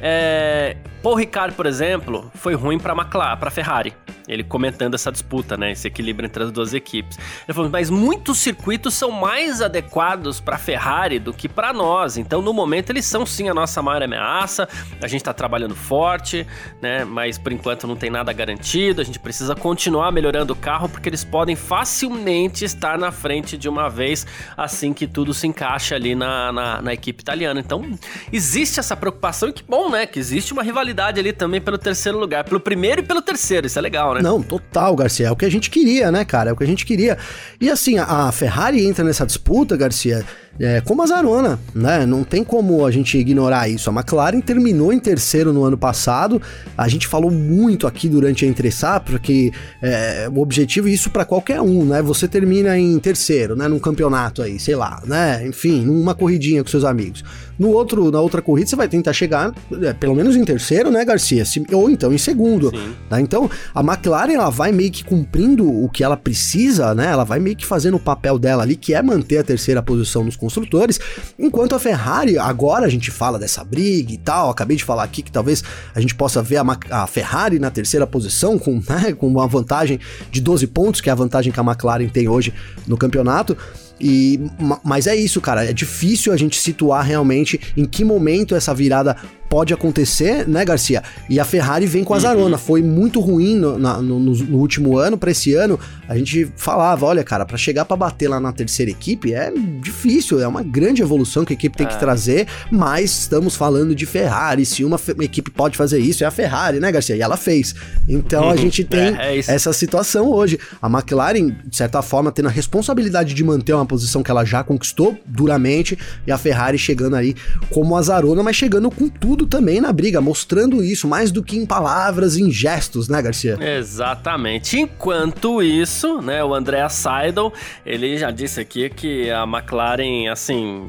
é, 0.00 0.76
Paul 1.02 1.16
Ricard, 1.16 1.54
por 1.54 1.66
exemplo, 1.66 2.30
foi 2.34 2.54
ruim 2.54 2.78
para 2.78 2.94
McLaren, 2.94 3.36
para 3.36 3.50
Ferrari. 3.50 3.94
Ele 4.26 4.42
comentando 4.42 4.94
essa 4.94 5.12
disputa, 5.12 5.56
né? 5.56 5.72
Esse 5.72 5.86
equilíbrio 5.86 6.26
entre 6.26 6.44
as 6.44 6.50
duas 6.50 6.72
equipes. 6.72 7.18
Ele 7.46 7.54
falou: 7.54 7.70
mas 7.70 7.90
muitos 7.90 8.38
circuitos 8.38 8.94
são 8.94 9.10
mais 9.10 9.60
adequados 9.60 10.40
para 10.40 10.56
Ferrari 10.56 11.18
do 11.18 11.32
que 11.32 11.48
para 11.48 11.72
nós. 11.72 12.16
Então, 12.16 12.40
no 12.40 12.52
momento, 12.52 12.90
eles 12.90 13.04
são 13.04 13.26
sim 13.34 13.48
a 13.48 13.54
nossa 13.54 13.82
maior 13.82 14.02
ameaça. 14.02 14.68
A 15.02 15.08
gente 15.08 15.24
tá 15.24 15.32
trabalhando 15.32 15.74
forte, 15.74 16.46
né? 16.80 17.04
Mas 17.04 17.36
por 17.36 17.52
enquanto 17.52 17.86
não 17.86 17.96
tem 17.96 18.10
nada 18.10 18.32
garantido. 18.32 19.00
A 19.00 19.04
gente 19.04 19.18
precisa 19.18 19.54
continuar 19.54 20.12
melhorando 20.12 20.52
o 20.52 20.56
carro 20.56 20.88
porque 20.88 21.08
eles 21.08 21.24
podem 21.24 21.56
facilmente 21.56 22.64
estar 22.64 22.98
na 22.98 23.10
frente 23.10 23.56
de 23.56 23.68
uma 23.68 23.88
vez 23.88 24.26
assim 24.56 24.92
que 24.92 25.06
tudo 25.06 25.34
se 25.34 25.46
encaixa 25.46 25.94
ali 25.94 26.14
na, 26.14 26.52
na, 26.52 26.82
na 26.82 26.92
equipe 26.92 27.22
italiana. 27.22 27.60
Então, 27.60 27.84
existe 28.32 28.78
essa 28.78 28.96
preocupação 28.96 29.48
e 29.48 29.52
que 29.52 29.62
bom, 29.62 29.90
né? 29.90 30.06
Que 30.06 30.18
existe 30.18 30.52
uma 30.52 30.62
rivalidade 30.62 31.18
ali 31.18 31.32
também 31.32 31.60
pelo 31.60 31.78
terceiro 31.78 32.18
lugar, 32.18 32.44
pelo 32.44 32.60
primeiro 32.60 33.00
e 33.00 33.04
pelo 33.04 33.20
terceiro. 33.20 33.66
Isso 33.66 33.78
é 33.78 33.82
legal, 33.82 34.14
né? 34.14 34.22
Não, 34.22 34.42
total, 34.42 34.94
Garcia. 34.94 35.28
É 35.28 35.30
o 35.30 35.36
que 35.36 35.44
a 35.44 35.50
gente 35.50 35.70
queria, 35.70 36.10
né, 36.10 36.24
cara? 36.24 36.50
É 36.50 36.52
o 36.52 36.56
que 36.56 36.64
a 36.64 36.66
gente 36.66 36.86
queria. 36.86 37.18
E 37.60 37.70
assim, 37.70 37.98
a 37.98 38.30
Ferrari 38.32 38.84
entra 38.84 39.04
nessa 39.04 39.26
disputa, 39.26 39.76
Garcia, 39.76 40.24
é, 40.58 40.80
como 40.80 41.02
azarona, 41.02 41.58
né? 41.74 42.06
Não 42.06 42.22
tem 42.22 42.44
como 42.44 42.86
a 42.86 42.90
gente 42.90 43.18
ignorar 43.18 43.68
isso. 43.68 43.90
A 43.90 43.92
McLaren 43.92 44.40
terminou 44.40 44.92
em 44.92 44.98
terceiro 44.98 45.52
no 45.52 45.64
ano 45.64 45.76
passado. 45.76 46.40
A 46.76 46.88
gente 46.88 47.06
falou 47.06 47.30
muito 47.30 47.86
aqui 47.86 48.08
durante 48.08 48.44
a 48.44 48.48
entre 48.48 48.70
safra 48.70 49.18
que 49.18 49.52
é, 49.82 50.28
o 50.32 50.40
objetivo, 50.40 50.88
isso 50.88 51.10
para 51.10 51.24
qualquer 51.24 51.60
um, 51.60 51.84
né? 51.84 52.00
Você 52.02 52.28
termina 52.28 52.78
em 52.78 52.98
terceiro, 52.98 53.56
né? 53.56 53.66
Num 53.66 53.78
campeonato 53.78 54.42
aí, 54.42 54.58
sei 54.58 54.76
lá, 54.76 55.02
né? 55.06 55.46
Enfim, 55.46 55.84
numa 55.84 56.14
corridinha 56.14 56.62
com 56.62 56.70
seus 56.70 56.84
amigos. 56.84 57.24
No 57.58 57.70
outro, 57.70 58.10
na 58.10 58.20
outra 58.20 58.42
corrida, 58.42 58.68
você 58.68 58.76
vai 58.76 58.88
tentar 58.88 59.12
chegar 59.12 59.54
é, 59.82 59.92
pelo 59.92 60.14
menos 60.14 60.36
em 60.36 60.44
terceiro, 60.44 60.90
né, 60.90 61.04
Garcia? 61.04 61.44
Se, 61.44 61.64
ou 61.72 61.90
então 61.90 62.12
em 62.12 62.18
segundo. 62.18 62.72
Tá? 63.08 63.20
Então, 63.20 63.50
a 63.74 63.80
McLaren 63.80 64.32
ela 64.32 64.50
vai 64.50 64.72
meio 64.72 64.90
que 64.90 65.04
cumprindo 65.04 65.68
o 65.68 65.88
que 65.88 66.02
ela 66.02 66.16
precisa, 66.16 66.94
né? 66.94 67.06
Ela 67.06 67.24
vai 67.24 67.38
meio 67.38 67.56
que 67.56 67.64
fazendo 67.64 67.96
o 67.96 68.00
papel 68.00 68.38
dela 68.38 68.62
ali, 68.62 68.76
que 68.76 68.94
é 68.94 69.02
manter 69.02 69.38
a 69.38 69.44
terceira 69.44 69.82
posição 69.82 70.24
nos 70.24 70.36
construtores, 70.36 70.98
enquanto 71.38 71.74
a 71.74 71.78
Ferrari, 71.78 72.38
agora 72.38 72.86
a 72.86 72.88
gente 72.88 73.10
fala 73.10 73.38
dessa 73.38 73.62
briga 73.64 74.12
e 74.12 74.18
tal, 74.18 74.50
acabei 74.50 74.76
de 74.76 74.84
falar 74.84 75.04
aqui 75.04 75.22
que 75.22 75.30
talvez 75.30 75.62
a 75.94 76.00
gente 76.00 76.14
possa 76.14 76.42
ver 76.42 76.56
a, 76.56 76.64
a 76.90 77.06
Ferrari 77.06 77.58
na 77.58 77.70
terceira 77.70 78.06
posição 78.06 78.58
com, 78.58 78.82
né, 78.88 79.12
com 79.12 79.26
uma 79.28 79.46
vantagem 79.46 80.00
de 80.30 80.40
12 80.40 80.66
pontos, 80.68 81.00
que 81.00 81.08
é 81.08 81.12
a 81.12 81.16
vantagem 81.16 81.52
que 81.52 81.60
a 81.60 81.62
McLaren 81.62 82.08
tem 82.08 82.28
hoje 82.28 82.52
no 82.86 82.96
campeonato. 82.96 83.56
E, 84.00 84.40
mas 84.82 85.06
é 85.06 85.14
isso, 85.14 85.40
cara. 85.40 85.64
É 85.64 85.72
difícil 85.72 86.32
a 86.32 86.36
gente 86.36 86.58
situar 86.58 87.04
realmente 87.04 87.60
em 87.76 87.84
que 87.84 88.04
momento 88.04 88.54
essa 88.54 88.74
virada 88.74 89.16
pode 89.54 89.72
acontecer, 89.72 90.48
né, 90.48 90.64
Garcia? 90.64 91.00
E 91.30 91.38
a 91.38 91.44
Ferrari 91.44 91.86
vem 91.86 92.02
com 92.02 92.12
a 92.12 92.18
Zarona. 92.18 92.58
Foi 92.58 92.82
muito 92.82 93.20
ruim 93.20 93.54
no, 93.54 93.78
na, 93.78 94.02
no, 94.02 94.18
no 94.18 94.58
último 94.58 94.98
ano, 94.98 95.16
para 95.16 95.30
esse 95.30 95.54
ano. 95.54 95.78
A 96.08 96.16
gente 96.16 96.50
falava, 96.56 97.06
olha, 97.06 97.22
cara, 97.22 97.46
para 97.46 97.56
chegar 97.56 97.84
para 97.84 97.96
bater 97.96 98.26
lá 98.26 98.40
na 98.40 98.52
terceira 98.52 98.90
equipe 98.90 99.32
é 99.32 99.52
difícil, 99.80 100.40
é 100.40 100.48
uma 100.48 100.62
grande 100.62 101.02
evolução 101.02 101.44
que 101.44 101.52
a 101.52 101.54
equipe 101.54 101.76
tem 101.76 101.86
é. 101.86 101.88
que 101.88 102.00
trazer, 102.00 102.48
mas 102.68 103.20
estamos 103.20 103.54
falando 103.54 103.94
de 103.94 104.04
Ferrari. 104.06 104.66
Se 104.66 104.84
uma, 104.84 104.98
uma, 105.14 105.24
equipe 105.24 105.52
pode 105.52 105.76
fazer 105.76 106.00
isso, 106.00 106.24
é 106.24 106.26
a 106.26 106.32
Ferrari, 106.32 106.80
né, 106.80 106.90
Garcia? 106.90 107.14
E 107.14 107.22
ela 107.22 107.36
fez. 107.36 107.76
Então 108.08 108.50
a 108.50 108.56
gente 108.56 108.82
tem 108.82 109.16
é, 109.16 109.36
é 109.36 109.38
essa 109.38 109.72
situação 109.72 110.32
hoje. 110.32 110.58
A 110.82 110.88
McLaren, 110.88 111.54
de 111.64 111.76
certa 111.76 112.02
forma, 112.02 112.32
tendo 112.32 112.48
a 112.48 112.50
responsabilidade 112.50 113.32
de 113.32 113.44
manter 113.44 113.72
uma 113.72 113.83
posição 113.86 114.22
que 114.22 114.30
ela 114.30 114.44
já 114.44 114.62
conquistou 114.62 115.18
duramente, 115.26 115.98
e 116.26 116.32
a 116.32 116.38
Ferrari 116.38 116.78
chegando 116.78 117.16
aí 117.16 117.34
como 117.70 117.96
azarona, 117.96 118.42
mas 118.42 118.56
chegando 118.56 118.90
com 118.90 119.08
tudo 119.08 119.46
também 119.46 119.80
na 119.80 119.92
briga, 119.92 120.20
mostrando 120.20 120.82
isso 120.82 121.06
mais 121.06 121.30
do 121.30 121.42
que 121.42 121.56
em 121.56 121.66
palavras, 121.66 122.36
em 122.36 122.50
gestos, 122.50 123.08
né, 123.08 123.20
Garcia? 123.20 123.58
Exatamente. 123.60 124.78
Enquanto 124.78 125.62
isso, 125.62 126.20
né, 126.20 126.42
o 126.44 126.54
André 126.54 126.88
Seidel, 126.88 127.52
ele 127.84 128.16
já 128.18 128.30
disse 128.30 128.60
aqui 128.60 128.88
que 128.88 129.30
a 129.30 129.44
McLaren, 129.44 130.28
assim, 130.30 130.88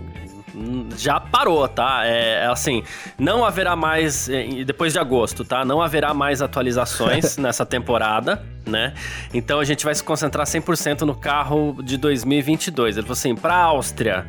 já 0.97 1.19
parou, 1.19 1.67
tá? 1.67 2.05
É 2.05 2.45
assim, 2.47 2.83
não 3.17 3.43
haverá 3.45 3.75
mais 3.75 4.29
depois 4.65 4.93
de 4.93 4.99
agosto, 4.99 5.43
tá? 5.43 5.65
Não 5.65 5.81
haverá 5.81 6.13
mais 6.13 6.41
atualizações 6.41 7.37
nessa 7.39 7.65
temporada, 7.65 8.43
né? 8.65 8.93
Então 9.33 9.59
a 9.59 9.65
gente 9.65 9.83
vai 9.83 9.93
se 9.93 10.03
concentrar 10.03 10.45
100% 10.45 11.01
no 11.01 11.15
carro 11.15 11.77
de 11.83 11.97
2022. 11.97 12.97
Ele 12.97 13.03
falou 13.03 13.13
assim, 13.13 13.35
para 13.35 13.55
Áustria, 13.55 14.25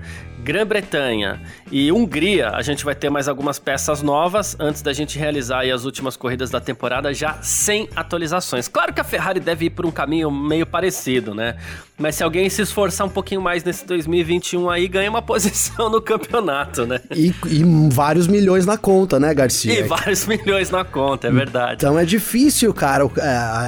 Grã-Bretanha 0.46 1.40
e 1.72 1.90
Hungria, 1.90 2.50
a 2.50 2.62
gente 2.62 2.84
vai 2.84 2.94
ter 2.94 3.10
mais 3.10 3.26
algumas 3.26 3.58
peças 3.58 4.00
novas 4.00 4.56
antes 4.60 4.80
da 4.80 4.92
gente 4.92 5.18
realizar 5.18 5.64
as 5.64 5.84
últimas 5.84 6.16
corridas 6.16 6.50
da 6.50 6.60
temporada 6.60 7.12
já 7.12 7.42
sem 7.42 7.88
atualizações. 7.96 8.68
Claro 8.68 8.92
que 8.92 9.00
a 9.00 9.04
Ferrari 9.04 9.40
deve 9.40 9.66
ir 9.66 9.70
por 9.70 9.84
um 9.84 9.90
caminho 9.90 10.30
meio 10.30 10.64
parecido, 10.64 11.34
né? 11.34 11.56
Mas 11.98 12.16
se 12.16 12.22
alguém 12.22 12.48
se 12.50 12.60
esforçar 12.60 13.06
um 13.06 13.10
pouquinho 13.10 13.40
mais 13.40 13.64
nesse 13.64 13.86
2021 13.86 14.68
aí, 14.68 14.86
ganha 14.86 15.08
uma 15.08 15.22
posição 15.22 15.88
no 15.88 16.00
campeonato, 16.00 16.86
né? 16.86 17.00
E, 17.14 17.32
e 17.46 17.64
vários 17.90 18.26
milhões 18.26 18.66
na 18.66 18.76
conta, 18.76 19.18
né, 19.18 19.32
Garcia? 19.32 19.80
E 19.80 19.82
vários 19.82 20.24
milhões 20.28 20.70
na 20.70 20.84
conta, 20.84 21.28
é 21.28 21.30
verdade. 21.30 21.76
Então 21.76 21.98
é 21.98 22.04
difícil, 22.04 22.72
cara, 22.74 23.08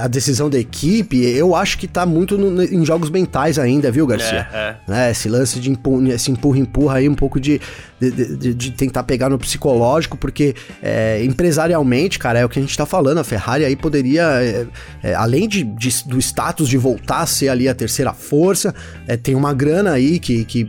a 0.03 0.07
decisão 0.09 0.51
da 0.51 0.59
equipe. 0.59 1.25
Eu 1.25 1.55
acho 1.55 1.79
que 1.79 1.88
tá 1.88 2.05
muito 2.05 2.37
no, 2.37 2.62
em 2.62 2.85
jogos 2.85 3.09
mentais 3.11 3.59
ainda, 3.59 3.91
viu, 3.91 4.07
Garcia? 4.07 4.47
É, 4.53 4.59
é. 4.59 4.77
Né, 4.87 5.11
esse 5.11 5.29
lance 5.29 5.59
de 5.59 5.71
empurra, 5.71 6.09
esse 6.11 6.31
empurra 6.31 6.59
empurra 6.59 6.97
aí 6.99 7.09
um 7.09 7.14
pouco 7.14 7.41
de, 7.41 7.61
de, 8.01 8.37
de, 8.37 8.55
de 8.55 8.71
tentar 8.73 9.03
pegar 9.03 9.29
no 9.29 9.39
psicológico, 9.39 10.17
porque 10.17 10.55
é, 10.83 11.23
empresarialmente, 11.25 12.19
cara, 12.19 12.39
é 12.39 12.45
o 12.45 12.49
que 12.49 12.59
a 12.59 12.63
gente 12.63 12.77
tá 12.77 12.87
falando, 12.87 13.19
a 13.19 13.25
Ferrari 13.25 13.65
aí 13.65 13.77
poderia, 13.77 14.23
é, 14.43 14.67
é, 15.03 15.15
além 15.15 15.49
de, 15.49 15.65
de, 15.65 16.05
do 16.05 16.19
status 16.19 16.69
de 16.69 16.77
voltar 16.77 17.21
a 17.21 17.27
ser 17.27 17.49
ali 17.49 17.69
a 17.69 17.75
terceira 17.75 18.13
força, 18.13 18.75
é, 19.07 19.17
tem 19.17 19.35
uma 19.35 19.53
grana 19.53 19.93
aí 19.93 20.19
que, 20.19 20.45
que 20.45 20.69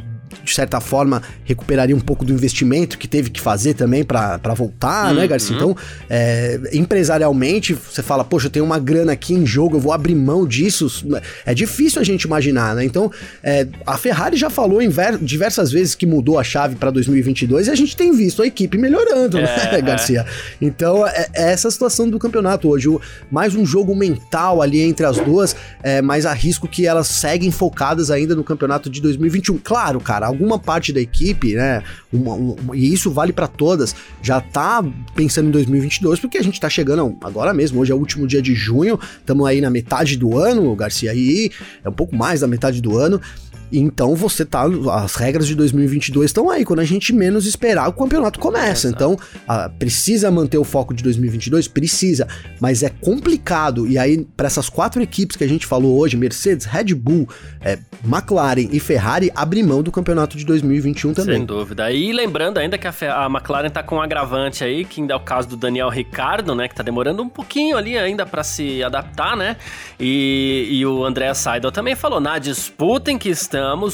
de 0.49 0.55
certa 0.55 0.79
forma, 0.79 1.21
recuperaria 1.45 1.95
um 1.95 1.99
pouco 1.99 2.25
do 2.25 2.33
investimento 2.33 2.97
que 2.97 3.07
teve 3.07 3.29
que 3.29 3.39
fazer 3.39 3.75
também 3.75 4.03
para 4.03 4.53
voltar, 4.55 5.05
né, 5.05 5.09
uhum. 5.11 5.15
né, 5.17 5.27
Garcia? 5.27 5.55
Então, 5.55 5.77
é, 6.09 6.59
empresarialmente, 6.73 7.73
você 7.73 8.01
fala, 8.01 8.23
poxa, 8.23 8.47
eu 8.47 8.51
tenho 8.51 8.65
uma 8.65 8.79
grana 8.79 9.11
aqui 9.11 9.33
em 9.33 9.45
jogo, 9.45 9.77
eu 9.77 9.79
vou 9.79 9.93
abrir 9.93 10.15
mão 10.15 10.47
disso. 10.47 10.89
É 11.45 11.53
difícil 11.53 12.01
a 12.01 12.03
gente 12.03 12.23
imaginar, 12.23 12.75
né? 12.75 12.83
Então, 12.83 13.11
é, 13.43 13.67
a 13.85 13.97
Ferrari 13.97 14.37
já 14.37 14.49
falou 14.49 14.79
diversas 15.21 15.71
vezes 15.71 15.93
que 15.93 16.05
mudou 16.05 16.39
a 16.39 16.43
chave 16.43 16.75
para 16.75 16.89
2022 16.89 17.67
e 17.67 17.71
a 17.71 17.75
gente 17.75 17.95
tem 17.95 18.15
visto 18.15 18.41
a 18.41 18.47
equipe 18.47 18.77
melhorando, 18.77 19.37
né, 19.37 19.67
é, 19.67 19.71
né, 19.73 19.81
Garcia? 19.81 20.25
Então, 20.59 21.05
é, 21.05 21.27
é, 21.33 21.51
essa 21.51 21.69
situação 21.69 22.09
do 22.09 22.17
campeonato 22.17 22.67
hoje. 22.67 22.89
O, 22.89 22.99
mais 23.29 23.55
um 23.55 23.65
jogo 23.65 23.95
mental 23.95 24.61
ali 24.61 24.81
entre 24.81 25.05
as 25.05 25.17
duas, 25.17 25.55
é, 25.83 26.01
mas 26.01 26.25
arrisco 26.25 26.67
que 26.67 26.87
elas 26.87 27.07
seguem 27.07 27.51
focadas 27.51 28.09
ainda 28.09 28.35
no 28.35 28.43
campeonato 28.43 28.89
de 28.89 29.01
2021. 29.01 29.59
Claro, 29.59 29.99
cara, 29.99 30.27
alguma 30.39 30.57
parte 30.57 30.93
da 30.93 31.01
equipe, 31.01 31.53
né, 31.53 31.83
uma, 32.11 32.33
um, 32.33 32.55
e 32.73 32.93
isso 32.93 33.11
vale 33.11 33.33
para 33.33 33.47
todas, 33.47 33.93
já 34.21 34.39
tá 34.39 34.83
pensando 35.13 35.49
em 35.49 35.51
2022, 35.51 36.19
porque 36.19 36.37
a 36.37 36.41
gente 36.41 36.59
tá 36.59 36.69
chegando 36.69 37.17
agora 37.21 37.53
mesmo, 37.53 37.81
hoje 37.81 37.91
é 37.91 37.95
o 37.95 37.97
último 37.97 38.25
dia 38.25 38.41
de 38.41 38.55
junho, 38.55 38.97
estamos 39.19 39.45
aí 39.45 39.59
na 39.59 39.69
metade 39.69 40.15
do 40.15 40.37
ano, 40.37 40.73
Garcia, 40.75 41.11
aí 41.11 41.51
é 41.83 41.89
um 41.89 41.93
pouco 41.93 42.15
mais 42.15 42.39
da 42.39 42.47
metade 42.47 42.81
do 42.81 42.97
ano, 42.97 43.19
Então 43.71 44.15
você 44.15 44.45
tá. 44.45 44.65
As 44.93 45.15
regras 45.15 45.47
de 45.47 45.55
2022 45.55 46.25
estão 46.25 46.49
aí. 46.49 46.65
Quando 46.65 46.79
a 46.79 46.85
gente 46.85 47.13
menos 47.13 47.45
esperar, 47.45 47.87
o 47.87 47.93
campeonato 47.93 48.39
começa. 48.39 48.87
Exato. 48.87 48.95
Então, 48.95 49.17
a, 49.47 49.69
precisa 49.69 50.31
manter 50.31 50.57
o 50.57 50.63
foco 50.63 50.93
de 50.93 51.03
2022? 51.03 51.67
Precisa. 51.67 52.27
Mas 52.59 52.83
é 52.83 52.89
complicado. 52.89 53.87
E 53.87 53.97
aí, 53.97 54.25
para 54.35 54.47
essas 54.47 54.69
quatro 54.69 55.01
equipes 55.01 55.35
que 55.35 55.43
a 55.43 55.47
gente 55.47 55.65
falou 55.65 55.97
hoje: 55.97 56.17
Mercedes, 56.17 56.65
Red 56.65 56.93
Bull, 56.95 57.27
é, 57.61 57.77
McLaren 58.03 58.69
e 58.71 58.79
Ferrari, 58.79 59.31
abrir 59.35 59.63
mão 59.63 59.83
do 59.83 59.91
campeonato 59.91 60.37
de 60.37 60.45
2021 60.45 61.13
também. 61.13 61.37
Sem 61.37 61.45
dúvida. 61.45 61.91
E 61.91 62.11
lembrando 62.11 62.57
ainda 62.57 62.77
que 62.77 62.87
a, 62.87 62.93
a 63.25 63.25
McLaren 63.27 63.69
tá 63.69 63.83
com 63.83 63.95
um 63.95 64.01
agravante 64.01 64.63
aí, 64.63 64.85
que 64.85 65.01
ainda 65.01 65.13
é 65.13 65.17
o 65.17 65.19
caso 65.19 65.47
do 65.47 65.57
Daniel 65.57 65.89
Ricardo, 65.89 66.55
né? 66.55 66.67
Que 66.67 66.75
tá 66.75 66.83
demorando 66.83 67.21
um 67.21 67.29
pouquinho 67.29 67.77
ali 67.77 67.97
ainda 67.97 68.25
para 68.25 68.43
se 68.43 68.83
adaptar, 68.83 69.35
né? 69.35 69.57
E, 69.99 70.67
e 70.71 70.85
o 70.85 71.03
André 71.03 71.33
Seidel 71.33 71.71
também 71.71 71.95
falou: 71.95 72.19
na 72.19 72.39
disputa 72.39 73.11
em 73.11 73.17
que 73.17 73.29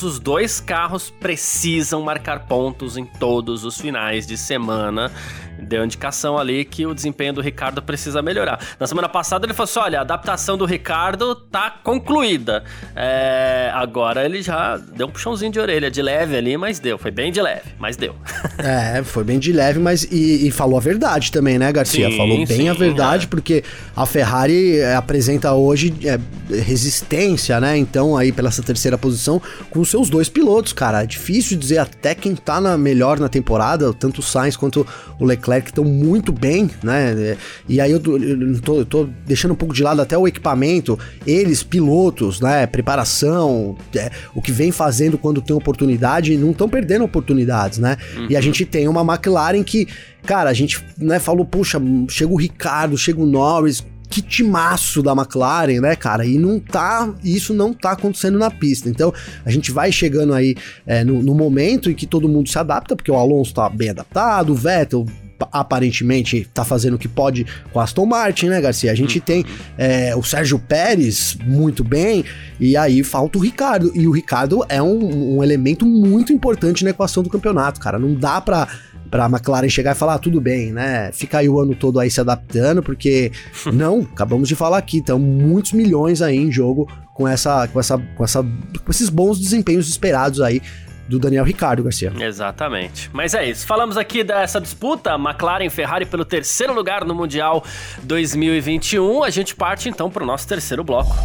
os 0.04 0.19
dois 0.19 0.60
carros 0.60 1.10
precisam 1.10 2.01
marcar 2.01 2.45
pontos 2.45 2.97
em 2.97 3.06
todos 3.06 3.65
os 3.65 3.80
finais 3.80 4.25
de 4.25 4.38
semana 4.38 5.12
deu 5.60 5.86
indicação 5.86 6.38
ali 6.38 6.65
que 6.65 6.86
o 6.86 6.94
desempenho 6.94 7.34
do 7.34 7.41
Ricardo 7.41 7.82
precisa 7.82 8.22
melhorar. 8.22 8.60
Na 8.80 8.88
semana 8.88 9.08
passada 9.08 9.46
ele 9.46 9.54
falou 9.54 9.70
assim: 9.70 9.80
olha, 9.80 10.00
a 10.00 10.02
adaptação 10.02 10.58
do 10.58 10.65
Ricardo 10.65 11.36
tá 11.36 11.70
concluída. 11.84 12.63
É, 12.96 13.72
agora 13.74 14.26
ele 14.26 14.41
já 14.41 14.78
deu 14.78 15.08
um 15.08 15.12
puxãozinho 15.12 15.52
de 15.52 15.60
orelha, 15.60 15.91
de 15.91 16.02
leve 16.02 16.36
ali, 16.36 16.58
mas 16.58 16.80
deu. 16.80 16.98
Foi 16.98 17.12
bem 17.12 17.32
de 17.32 17.41
leve, 17.41 17.74
mas 17.78 17.96
deu. 17.96 18.15
é, 18.58 19.04
foi 19.04 19.24
bem 19.24 19.39
de 19.39 19.52
leve, 19.52 19.80
mas 19.80 20.04
e, 20.04 20.48
e 20.48 20.52
falou 20.52 20.78
a 20.78 20.82
verdade 20.82 21.32
também, 21.32 21.58
né, 21.58 21.72
Garcia? 21.72 22.10
Sim, 22.10 22.18
falou 22.18 22.38
bem 22.38 22.46
sim, 22.46 22.70
a 22.70 22.74
verdade, 22.74 23.26
é. 23.26 23.28
porque 23.28 23.63
a 23.96 24.06
Ferrari 24.06 24.80
é, 24.80 24.96
apresenta 24.96 25.54
hoje 25.54 25.94
é, 26.04 26.20
resistência, 26.62 27.60
né? 27.60 27.78
Então, 27.78 28.18
aí 28.18 28.32
pela 28.32 28.50
essa 28.56 28.63
terceira 28.63 28.98
posição, 28.98 29.41
com 29.70 29.80
os 29.80 29.89
seus 29.89 30.10
dois 30.10 30.30
pilotos, 30.30 30.72
cara. 30.72 31.04
É 31.04 31.06
difícil 31.06 31.58
dizer 31.58 31.80
até 31.80 32.15
quem 32.15 32.36
tá 32.36 32.62
na 32.62 32.78
melhor 32.78 33.20
na 33.20 33.28
temporada, 33.28 33.94
tanto 33.94 34.20
o 34.20 34.24
Sainz 34.24 34.56
quanto 34.56 34.88
o 35.20 35.26
Leclerc 35.26 35.44
Leclerc 35.45 35.69
estão 35.69 35.84
muito 35.84 36.31
bem, 36.31 36.69
né? 36.84 37.38
E 37.69 37.79
aí 37.79 37.91
eu 37.91 37.99
tô, 37.99 38.17
eu 38.17 38.62
tô, 38.62 38.75
eu 38.79 38.86
tô, 38.86 39.10
deixando 39.25 39.51
um 39.51 39.55
pouco 39.55 39.73
de 39.73 39.84
lado 39.84 40.01
até 40.01 40.17
o 40.17 40.27
equipamento, 40.27 40.97
eles, 41.25 41.63
pilotos, 41.63 42.41
né? 42.41 42.65
Preparação, 42.65 43.77
é, 43.95 44.12
o 44.34 44.41
que 44.41 44.51
vem 44.51 44.71
fazendo 44.71 45.17
quando 45.17 45.41
tem 45.41 45.55
oportunidade, 45.55 46.36
não 46.38 46.51
estão 46.51 46.67
perdendo 46.67 47.05
oportunidades, 47.05 47.77
né? 47.79 47.97
Uhum. 48.15 48.27
E 48.29 48.36
a 48.36 48.39
uhum. 48.39 48.43
gente 48.43 48.65
tem 48.65 48.88
uma 48.88 49.01
McLaren 49.01 49.63
que, 49.63 49.88
cara, 50.25 50.49
a 50.49 50.53
gente 50.53 50.84
né, 50.97 51.19
falou, 51.19 51.45
puxa, 51.45 51.79
chega 52.10 52.31
o 52.31 52.38
Ricardo, 52.38 52.97
chega 52.97 53.21
o 53.21 53.25
Norris, 53.25 53.84
que 54.10 54.21
timaço 54.21 55.01
da 55.01 55.13
McLaren, 55.13 55.81
né, 55.81 55.95
cara? 55.95 56.25
E 56.25 56.38
não 56.38 56.60
tá, 56.60 57.13
isso 57.23 57.53
não 57.53 57.73
tá 57.73 57.91
acontecendo 57.91 58.38
na 58.38 58.51
pista. 58.51 58.89
Então, 58.89 59.13
a 59.43 59.49
gente 59.49 59.71
vai 59.71 59.91
chegando 59.91 60.34
aí 60.34 60.55
é, 60.86 61.03
no, 61.03 61.21
no, 61.21 61.34
momento 61.34 61.89
em 61.89 61.95
que 61.95 62.05
todo 62.05 62.29
mundo 62.29 62.47
se 62.47 62.58
adapta, 62.58 62.95
porque 62.95 63.12
o 63.12 63.15
Alonso 63.15 63.53
tá 63.53 63.69
bem 63.69 63.89
adaptado, 63.89 64.51
o 64.51 64.55
Vettel 64.55 65.05
aparentemente 65.51 66.47
tá 66.53 66.63
fazendo 66.63 66.95
o 66.95 66.99
que 66.99 67.08
pode 67.08 67.45
com 67.71 67.79
Aston 67.79 68.05
Martin, 68.05 68.47
né, 68.47 68.62
Garcia? 68.62 68.91
A 68.91 68.95
gente 68.95 69.19
tem 69.19 69.45
é, 69.77 70.15
o 70.15 70.23
Sérgio 70.23 70.60
Pérez 70.60 71.38
muito 71.45 71.84
bem, 71.84 72.23
e 72.60 72.75
aí 72.77 73.03
falta 73.03 73.38
o 73.38 73.41
Ricardo. 73.41 73.91
E 73.95 74.08
o 74.08 74.12
Ricardo 74.12 74.65
é 74.69 74.81
um, 74.81 75.38
um 75.38 75.43
elemento 75.43 75.86
muito 75.86 76.31
importante 76.31 76.84
na 76.84 76.89
equação 76.91 77.23
do 77.23 77.29
campeonato, 77.29 77.79
cara. 77.79 77.99
Não 77.99 78.13
dá 78.13 78.41
pra 78.41 78.67
pra 79.10 79.27
McLaren 79.27 79.69
chegar 79.69 79.95
e 79.95 79.95
falar, 79.97 80.15
ah, 80.15 80.19
tudo 80.19 80.41
bem, 80.41 80.73
né? 80.73 81.12
Fica 81.13 81.38
aí 81.38 81.47
o 81.47 81.60
ano 81.60 81.75
todo 81.75 81.99
aí 81.99 82.10
se 82.10 82.19
adaptando, 82.19 82.81
porque 82.81 83.31
não, 83.71 84.01
acabamos 84.01 84.49
de 84.49 84.55
falar 84.55 84.77
aqui, 84.77 84.97
estão 84.97 85.19
muitos 85.19 85.73
milhões 85.73 86.21
aí 86.21 86.36
em 86.36 86.51
jogo 86.51 86.89
com 87.13 87.27
essa, 87.27 87.67
com 87.67 87.79
essa, 87.79 87.97
com 87.97 88.23
essa, 88.23 88.43
com 88.43 88.91
esses 88.91 89.10
bons 89.10 89.39
desempenhos 89.39 89.88
esperados 89.88 90.41
aí 90.41 90.62
do 91.08 91.20
Daniel 91.20 91.44
Ricardo, 91.44 91.84
Garcia. 91.84 92.12
Exatamente. 92.20 93.10
Mas 93.13 93.34
é 93.34 93.50
isso. 93.50 93.65
Falamos 93.65 93.98
aqui 93.98 94.24
dessa 94.24 94.60
disputa, 94.60 95.15
McLaren 95.15 95.65
e 95.65 95.70
Ferrari 95.70 96.06
pelo 96.06 96.26
terceiro 96.26 96.74
lugar 96.74 97.06
no 97.06 97.13
Mundial 97.13 97.63
2021. 98.04 99.24
A 99.24 99.30
gente 99.30 99.56
parte 99.56 99.89
então 99.89 100.10
para 100.10 100.24
o 100.24 100.26
nosso 100.26 100.48
terceiro 100.48 100.84
bloco. 100.84 101.15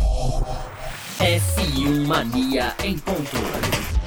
F1 1.19 2.07
Mania 2.07 2.75
em 2.83 2.99
ponto. 2.99 3.99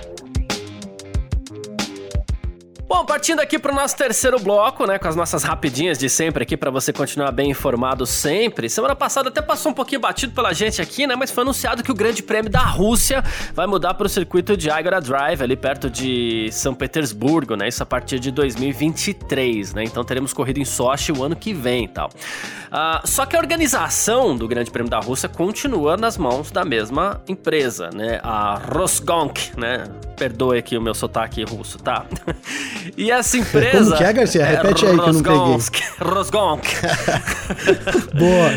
Bom, 2.94 3.04
partindo 3.04 3.40
aqui 3.40 3.58
para 3.58 3.72
o 3.72 3.76
nosso 3.76 3.98
terceiro 3.98 4.40
bloco, 4.40 4.86
né, 4.86 5.00
com 5.00 5.08
as 5.08 5.16
nossas 5.16 5.42
rapidinhas 5.42 5.98
de 5.98 6.08
sempre 6.08 6.44
aqui 6.44 6.56
para 6.56 6.70
você 6.70 6.94
continuar 6.94 7.32
bem 7.32 7.50
informado 7.50 8.06
sempre. 8.06 8.70
Semana 8.70 8.96
passada 8.96 9.30
até 9.30 9.42
passou 9.42 9.72
um 9.72 9.74
pouquinho 9.74 10.00
batido 10.00 10.32
pela 10.32 10.54
gente 10.54 10.80
aqui, 10.80 11.08
né, 11.08 11.16
mas 11.16 11.32
foi 11.32 11.42
anunciado 11.42 11.82
que 11.82 11.92
o 11.92 11.96
Grande 11.96 12.22
Prêmio 12.22 12.52
da 12.52 12.62
Rússia 12.62 13.24
vai 13.56 13.66
mudar 13.66 13.96
para 13.96 14.06
o 14.06 14.10
circuito 14.10 14.56
de 14.56 14.70
Agora 14.70 15.02
Drive 15.02 15.42
ali 15.42 15.56
perto 15.56 15.90
de 15.90 16.50
São 16.52 16.76
Petersburgo, 16.76 17.56
né? 17.56 17.68
Isso 17.68 17.82
a 17.82 17.86
partir 17.86 18.20
de 18.20 18.30
2023, 18.30 19.74
né? 19.74 19.84
Então 19.86 20.04
teremos 20.04 20.32
corrida 20.32 20.60
em 20.60 20.66
Sochi 20.66 21.12
o 21.12 21.24
ano 21.24 21.36
que 21.36 21.52
vem, 21.52 21.88
tal. 21.88 22.10
Uh, 22.10 23.08
só 23.08 23.26
que 23.26 23.36
a 23.36 23.40
organização 23.40 24.38
do 24.38 24.48
Grande 24.48 24.70
Prêmio 24.70 24.92
da 24.92 25.00
Rússia 25.00 25.28
continua 25.28 25.98
nas 25.98 26.16
mãos 26.16 26.52
da 26.52 26.64
mesma 26.64 27.24
empresa, 27.28 27.90
né? 27.92 28.20
A 28.22 28.62
Rosgonk, 28.72 29.60
né? 29.60 29.86
Perdoe 30.16 30.58
aqui 30.58 30.78
o 30.78 30.82
meu 30.82 30.94
sotaque 30.94 31.44
russo, 31.44 31.78
tá? 31.80 32.06
E 32.98 33.12
essa 33.12 33.38
empresa. 33.38 33.86
Como 33.96 33.98
que 33.98 34.04
é, 34.04 34.14
Garcia? 34.14 34.46
Repete 34.46 34.86
é 34.86 34.90
aí 34.90 35.00
que 35.00 35.10
eu 35.10 35.14
não 35.14 35.24
peguei. 35.24 35.58
Rosgonk. 36.00 36.68
Boa. 38.14 38.52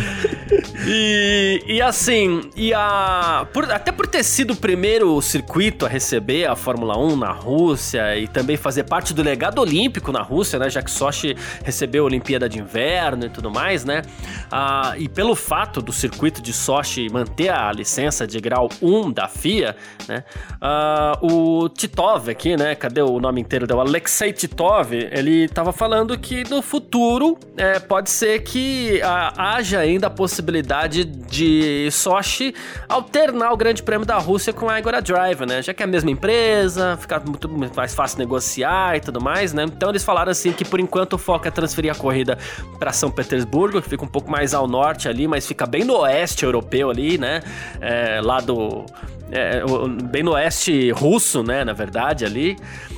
E, 0.86 1.64
e 1.66 1.82
assim, 1.82 2.50
e 2.54 2.72
a, 2.72 3.46
por, 3.52 3.70
até 3.70 3.90
por 3.90 4.06
ter 4.06 4.22
sido 4.22 4.52
o 4.52 4.56
primeiro 4.56 5.20
circuito 5.20 5.84
a 5.86 5.88
receber 5.88 6.46
a 6.46 6.54
Fórmula 6.54 6.96
1 6.98 7.16
na 7.16 7.32
Rússia 7.32 8.16
e 8.16 8.28
também 8.28 8.56
fazer 8.56 8.84
parte 8.84 9.12
do 9.12 9.22
legado 9.22 9.60
olímpico 9.60 10.12
na 10.12 10.22
Rússia, 10.22 10.58
né? 10.58 10.70
Já 10.70 10.82
que 10.82 10.90
Sochi 10.90 11.36
recebeu 11.64 12.04
a 12.04 12.06
Olimpíada 12.06 12.48
de 12.48 12.58
Inverno 12.58 13.26
e 13.26 13.30
tudo 13.30 13.50
mais, 13.50 13.84
né? 13.84 14.02
Ah, 14.50 14.94
e 14.96 15.08
pelo 15.08 15.34
fato 15.34 15.80
do 15.80 15.92
circuito 15.92 16.40
de 16.40 16.52
Sochi 16.52 17.08
manter 17.10 17.48
a 17.48 17.72
licença 17.72 18.26
de 18.26 18.40
grau 18.40 18.68
1 18.80 19.12
da 19.12 19.28
FIA, 19.28 19.76
né? 20.08 20.24
Ah, 20.60 21.18
o 21.20 21.45
Titov 21.70 22.30
aqui, 22.30 22.56
né? 22.56 22.74
Cadê 22.74 23.02
o 23.02 23.20
nome 23.20 23.40
inteiro? 23.40 23.66
Deu 23.66 23.80
Alex 23.80 24.06
Alexei 24.16 24.32
Titov, 24.32 24.92
ele 24.92 25.44
estava 25.44 25.72
falando 25.72 26.16
que 26.16 26.48
no 26.48 26.62
futuro 26.62 27.36
é, 27.56 27.80
pode 27.80 28.08
ser 28.08 28.40
que 28.42 29.02
a, 29.02 29.54
haja 29.56 29.80
ainda 29.80 30.06
a 30.06 30.10
possibilidade 30.10 31.04
de 31.04 31.88
Sochi 31.90 32.54
alternar 32.88 33.52
o 33.52 33.56
Grande 33.56 33.82
Prêmio 33.82 34.06
da 34.06 34.16
Rússia 34.16 34.52
com 34.52 34.70
a 34.70 34.76
Agora 34.76 35.02
Drive, 35.02 35.44
né? 35.44 35.60
Já 35.60 35.74
que 35.74 35.82
é 35.82 35.84
a 35.84 35.88
mesma 35.88 36.10
empresa, 36.10 36.96
fica 37.00 37.20
muito 37.20 37.48
mais 37.48 37.94
fácil 37.94 38.18
negociar 38.18 38.96
e 38.96 39.00
tudo 39.00 39.20
mais, 39.20 39.52
né? 39.52 39.64
Então 39.64 39.90
eles 39.90 40.04
falaram 40.04 40.30
assim 40.30 40.52
que 40.52 40.64
por 40.64 40.78
enquanto 40.78 41.14
o 41.14 41.18
foco 41.18 41.48
é 41.48 41.50
transferir 41.50 41.90
a 41.90 41.94
corrida 41.94 42.38
para 42.78 42.92
São 42.92 43.10
Petersburgo, 43.10 43.82
que 43.82 43.88
fica 43.88 44.04
um 44.04 44.08
pouco 44.08 44.30
mais 44.30 44.54
ao 44.54 44.68
norte 44.68 45.08
ali, 45.08 45.26
mas 45.26 45.46
fica 45.46 45.66
bem 45.66 45.84
no 45.84 45.98
oeste 45.98 46.44
europeu 46.44 46.90
ali, 46.90 47.18
né? 47.18 47.42
É, 47.80 48.20
lá 48.22 48.40
do 48.40 48.86
é, 49.30 49.62
bem 50.04 50.22
no 50.22 50.32
oeste 50.32 50.90
russo, 50.90 51.42
né, 51.42 51.64
na 51.64 51.72
verdade, 51.72 52.24
ali. 52.24 52.56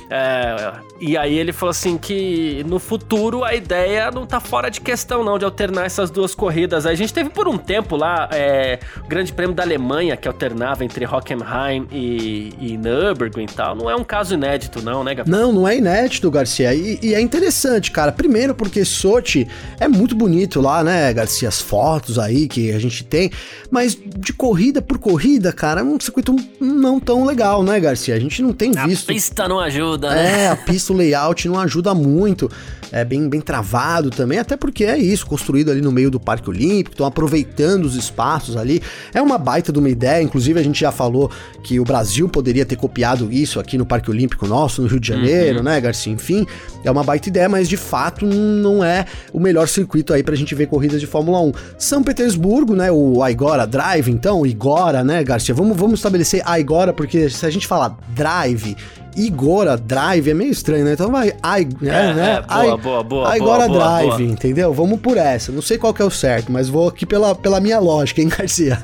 É, 0.09 0.73
e 0.99 1.15
aí 1.15 1.37
ele 1.37 1.53
falou 1.53 1.69
assim 1.69 1.97
que 1.97 2.65
no 2.67 2.79
futuro 2.79 3.43
a 3.43 3.53
ideia 3.53 4.09
não 4.09 4.25
tá 4.25 4.39
fora 4.39 4.69
de 4.69 4.81
questão 4.81 5.23
não, 5.23 5.37
de 5.37 5.45
alternar 5.45 5.85
essas 5.85 6.09
duas 6.09 6.33
corridas. 6.33 6.85
A 6.85 6.95
gente 6.95 7.13
teve 7.13 7.29
por 7.29 7.47
um 7.47 7.57
tempo 7.57 7.95
lá 7.95 8.27
é, 8.31 8.79
o 9.03 9.07
Grande 9.07 9.31
Prêmio 9.31 9.55
da 9.55 9.63
Alemanha, 9.63 10.17
que 10.17 10.27
alternava 10.27 10.83
entre 10.83 11.05
Hockenheim 11.05 11.87
e, 11.91 12.53
e 12.59 12.77
Nürburgring 12.77 13.43
e 13.43 13.53
tal. 13.53 13.75
Não 13.75 13.89
é 13.89 13.95
um 13.95 14.03
caso 14.03 14.33
inédito 14.33 14.81
não, 14.81 15.03
né, 15.03 15.13
Gabriel? 15.13 15.39
Não, 15.39 15.53
não 15.53 15.67
é 15.67 15.77
inédito, 15.77 16.31
Garcia. 16.31 16.73
E, 16.73 16.99
e 17.01 17.13
é 17.13 17.21
interessante, 17.21 17.91
cara. 17.91 18.11
Primeiro 18.11 18.55
porque 18.55 18.83
Sochi 18.83 19.47
é 19.79 19.87
muito 19.87 20.15
bonito 20.15 20.59
lá, 20.59 20.83
né, 20.83 21.13
Garcia? 21.13 21.47
As 21.47 21.61
fotos 21.61 22.17
aí 22.17 22.47
que 22.47 22.71
a 22.71 22.79
gente 22.79 23.03
tem. 23.03 23.31
Mas 23.69 23.95
de 23.95 24.33
corrida 24.33 24.81
por 24.81 24.97
corrida, 24.97 25.53
cara, 25.53 25.81
é 25.81 25.83
um 25.83 25.99
circuito 25.99 26.35
não 26.59 26.99
tão 26.99 27.25
legal, 27.25 27.63
né, 27.63 27.79
Garcia? 27.79 28.15
A 28.15 28.19
gente 28.19 28.41
não 28.41 28.53
tem 28.53 28.71
visto. 28.71 29.09
A 29.09 29.13
pista 29.13 29.47
não 29.47 29.59
ajuda, 29.59 29.98
né? 29.99 30.43
É, 30.43 30.47
a 30.49 30.55
pista, 30.55 30.93
o 30.93 30.95
layout 30.95 31.47
não 31.47 31.59
ajuda 31.59 31.93
muito 31.93 32.49
é 32.91 33.05
bem, 33.05 33.27
bem 33.29 33.41
travado 33.41 34.09
também, 34.09 34.39
até 34.39 34.57
porque 34.57 34.83
é 34.83 34.97
isso, 34.97 35.25
construído 35.25 35.71
ali 35.71 35.81
no 35.81 35.91
meio 35.91 36.09
do 36.09 36.19
Parque 36.19 36.49
Olímpico, 36.49 36.91
estão 36.91 37.05
aproveitando 37.05 37.85
os 37.85 37.95
espaços 37.95 38.57
ali. 38.57 38.81
É 39.13 39.21
uma 39.21 39.37
baita 39.37 39.71
de 39.71 39.79
uma 39.79 39.89
ideia, 39.89 40.21
inclusive 40.21 40.59
a 40.59 40.63
gente 40.63 40.79
já 40.79 40.91
falou 40.91 41.29
que 41.63 41.79
o 41.79 41.83
Brasil 41.83 42.27
poderia 42.27 42.65
ter 42.65 42.75
copiado 42.75 43.31
isso 43.31 43.59
aqui 43.59 43.77
no 43.77 43.85
Parque 43.85 44.09
Olímpico 44.09 44.47
nosso, 44.47 44.81
no 44.81 44.87
Rio 44.87 44.99
de 44.99 45.07
Janeiro, 45.07 45.59
uhum. 45.59 45.63
né, 45.63 45.79
Garcia? 45.79 46.11
Enfim, 46.11 46.45
é 46.83 46.89
uma 46.89 47.03
baita 47.03 47.29
ideia, 47.29 47.47
mas 47.47 47.69
de 47.69 47.77
fato 47.77 48.25
não 48.25 48.83
é 48.83 49.05
o 49.31 49.39
melhor 49.39 49.67
circuito 49.67 50.13
aí 50.13 50.23
pra 50.23 50.35
gente 50.35 50.55
ver 50.55 50.67
corridas 50.67 50.99
de 50.99 51.07
Fórmula 51.07 51.39
1. 51.41 51.51
São 51.77 52.03
Petersburgo, 52.03 52.75
né, 52.75 52.91
o 52.91 53.25
Igora 53.27 53.67
Drive, 53.67 54.09
então, 54.09 54.45
Igora, 54.45 55.03
né, 55.03 55.23
Garcia? 55.23 55.53
Vamos, 55.53 55.77
vamos 55.77 55.99
estabelecer 55.99 56.43
Igora, 56.59 56.91
porque 56.91 57.29
se 57.29 57.45
a 57.45 57.49
gente 57.49 57.67
falar 57.67 57.97
Drive 58.15 58.75
Igora 59.15 59.77
Drive 59.77 60.29
é 60.29 60.33
meio 60.33 60.51
estranho, 60.51 60.85
né? 60.85 60.93
Então 60.93 61.11
vai, 61.11 61.29
I, 61.29 61.67
é, 61.81 62.13
né? 62.13 62.43
É, 62.49 62.63
boa, 62.63 62.77
boa, 62.77 63.03
boa. 63.03 63.37
Igora 63.37 63.67
boa, 63.67 63.79
Drive, 63.79 64.09
boa. 64.09 64.21
entendeu? 64.21 64.73
Vamos 64.73 64.99
por 64.99 65.17
essa. 65.17 65.51
Não 65.51 65.61
sei 65.61 65.77
qual 65.77 65.93
que 65.93 66.01
é 66.01 66.05
o 66.05 66.11
certo, 66.11 66.51
mas 66.51 66.69
vou 66.69 66.87
aqui 66.87 67.05
pela, 67.05 67.33
pela 67.35 67.59
minha 67.59 67.79
lógica, 67.79 68.21
hein, 68.21 68.29
Garcia? 68.35 68.81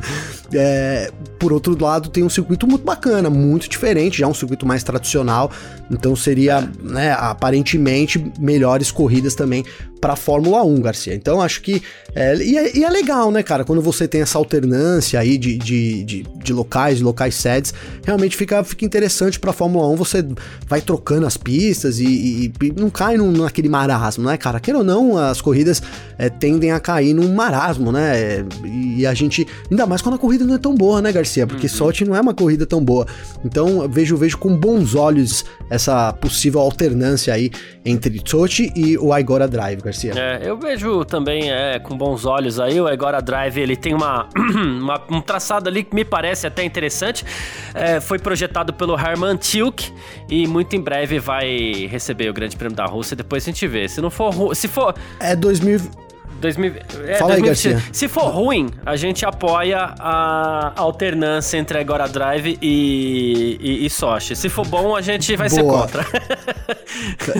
é, 0.54 1.12
por 1.40 1.54
outro 1.54 1.78
lado, 1.80 2.10
tem 2.10 2.24
um 2.24 2.30
circuito 2.30 2.68
muito 2.68 2.84
bacana, 2.84 3.30
muito 3.30 3.68
diferente, 3.70 4.20
já 4.20 4.28
um 4.28 4.34
circuito 4.34 4.66
mais 4.66 4.84
tradicional. 4.84 5.52
Então 5.90 6.16
seria, 6.16 6.70
né, 6.82 7.14
aparentemente, 7.14 8.32
melhores 8.40 8.92
corridas 8.92 9.36
também 9.36 9.64
para 10.06 10.14
a 10.14 10.16
Fórmula 10.16 10.64
1, 10.64 10.82
Garcia. 10.82 11.16
Então 11.16 11.42
acho 11.42 11.64
que. 11.64 11.82
É, 12.14 12.36
e, 12.36 12.56
é, 12.56 12.78
e, 12.78 12.84
é, 12.84 12.90
legal, 12.92 13.32
né, 13.32 13.42
cara? 13.42 13.66
Quando 13.66 13.82
você 13.82 14.08
tem 14.08 14.22
essa 14.22 14.38
alternância 14.38 15.20
aí 15.20 15.36
de, 15.36 15.58
de, 15.58 16.04
de, 16.04 16.26
de 16.44 16.54
locais, 16.54 17.00
de 17.00 17.04
locais 17.04 17.34
sedes, 17.34 17.74
realmente 18.06 18.38
fica, 18.38 18.64
fica 18.64 18.86
interessante 18.86 19.40
para 19.40 19.50
a 19.50 19.54
Fórmula 19.54 19.88
1. 19.90 19.96
Você 19.96 20.24
vai 20.68 20.80
trocando 20.80 21.26
as 21.26 21.38
pistas 21.38 22.00
e, 22.00 22.06
e, 22.06 22.54
e 22.62 22.72
não 22.80 22.92
cai 22.92 23.18
num, 23.18 23.32
naquele 23.32 23.68
marasmo, 23.68 24.26
né, 24.26 24.38
cara? 24.38 24.60
Queira 24.60 24.78
ou 24.78 24.86
não, 24.86 25.18
as 25.18 25.42
corridas 25.42 25.82
é, 26.20 26.30
tendem 26.30 26.72
a 26.72 26.80
cair 26.80 27.16
num 27.16 27.34
marasmo, 27.34 27.92
né? 27.92 28.46
E 28.64 29.08
a 29.08 29.14
gente. 29.16 29.48
Ainda 29.72 29.88
mais 29.88 30.04
quando 30.04 30.16
a 30.16 30.20
corrida 30.20 30.46
não 30.46 30.54
é 30.54 30.60
tão 30.60 30.76
boa, 30.76 31.02
né, 31.02 31.12
Garcia? 31.12 31.48
Porque 31.48 31.66
uhum. 31.66 31.74
Sochi 31.74 32.06
não 32.06 32.16
é 32.16 32.22
uma 32.22 32.36
corrida 32.36 32.68
tão 32.68 32.80
boa. 32.80 33.08
Então 33.44 33.90
vejo, 33.90 34.16
vejo 34.16 34.38
com 34.38 34.56
bons 34.56 34.94
olhos 34.94 35.44
essa 35.68 36.14
possível 36.14 36.60
alternância 36.60 37.34
aí 37.34 37.50
entre 37.84 38.22
Sochi 38.24 38.72
e 38.76 38.96
o 39.00 39.12
Agora 39.12 39.48
Drive, 39.48 39.82
Garcia. 39.82 39.95
É, 40.20 40.42
eu 40.44 40.58
vejo 40.58 41.06
também 41.06 41.52
é, 41.52 41.80
com 41.80 41.98
bons 41.98 42.26
olhos 42.26 42.60
aí 42.60 42.80
o 42.80 42.88
Agora 42.88 43.22
Drive, 43.22 43.58
ele 43.58 43.76
tem 43.76 43.94
uma, 43.94 44.28
uma 44.36 45.02
um 45.10 45.22
traçado 45.22 45.70
ali 45.70 45.84
que 45.84 45.96
me 45.96 46.06
parece 46.06 46.48
até 46.48 46.64
interessante. 46.64 47.26
É, 47.74 48.00
foi 48.00 48.20
projetado 48.20 48.74
pelo 48.74 48.98
Herman 48.98 49.38
Tilke 49.38 49.92
e 50.30 50.48
muito 50.48 50.76
em 50.76 50.82
breve 50.82 51.20
vai 51.20 51.88
receber 51.90 52.30
o 52.30 52.34
Grande 52.34 52.56
Prêmio 52.56 52.76
da 52.76 52.86
Rússia. 52.86 53.16
Depois 53.16 53.44
a 53.44 53.46
gente 53.46 53.68
vê. 53.68 53.88
Se 53.88 54.02
não 54.02 54.10
for, 54.10 54.56
se 54.56 54.68
for 54.68 54.96
é 55.20 55.36
2000 55.36 56.05
2000, 56.46 56.74
é, 57.06 57.16
Fala 57.16 57.32
2020, 57.34 57.36
aí, 57.36 57.42
Garcia. 57.42 57.84
Se 57.92 58.08
for 58.08 58.30
ruim, 58.30 58.70
a 58.86 58.96
gente 58.96 59.26
apoia 59.26 59.96
a 60.00 60.74
alternância 60.76 61.58
entre 61.58 61.80
Agora 61.80 62.08
Drive 62.08 62.58
e, 62.62 63.58
e, 63.60 63.86
e 63.86 63.90
Sochi. 63.90 64.36
Se 64.36 64.48
for 64.48 64.66
bom, 64.66 64.96
a 64.96 65.02
gente 65.02 65.36
vai 65.36 65.50
Boa. 65.50 65.62
ser 65.62 65.64
contra. 65.64 66.06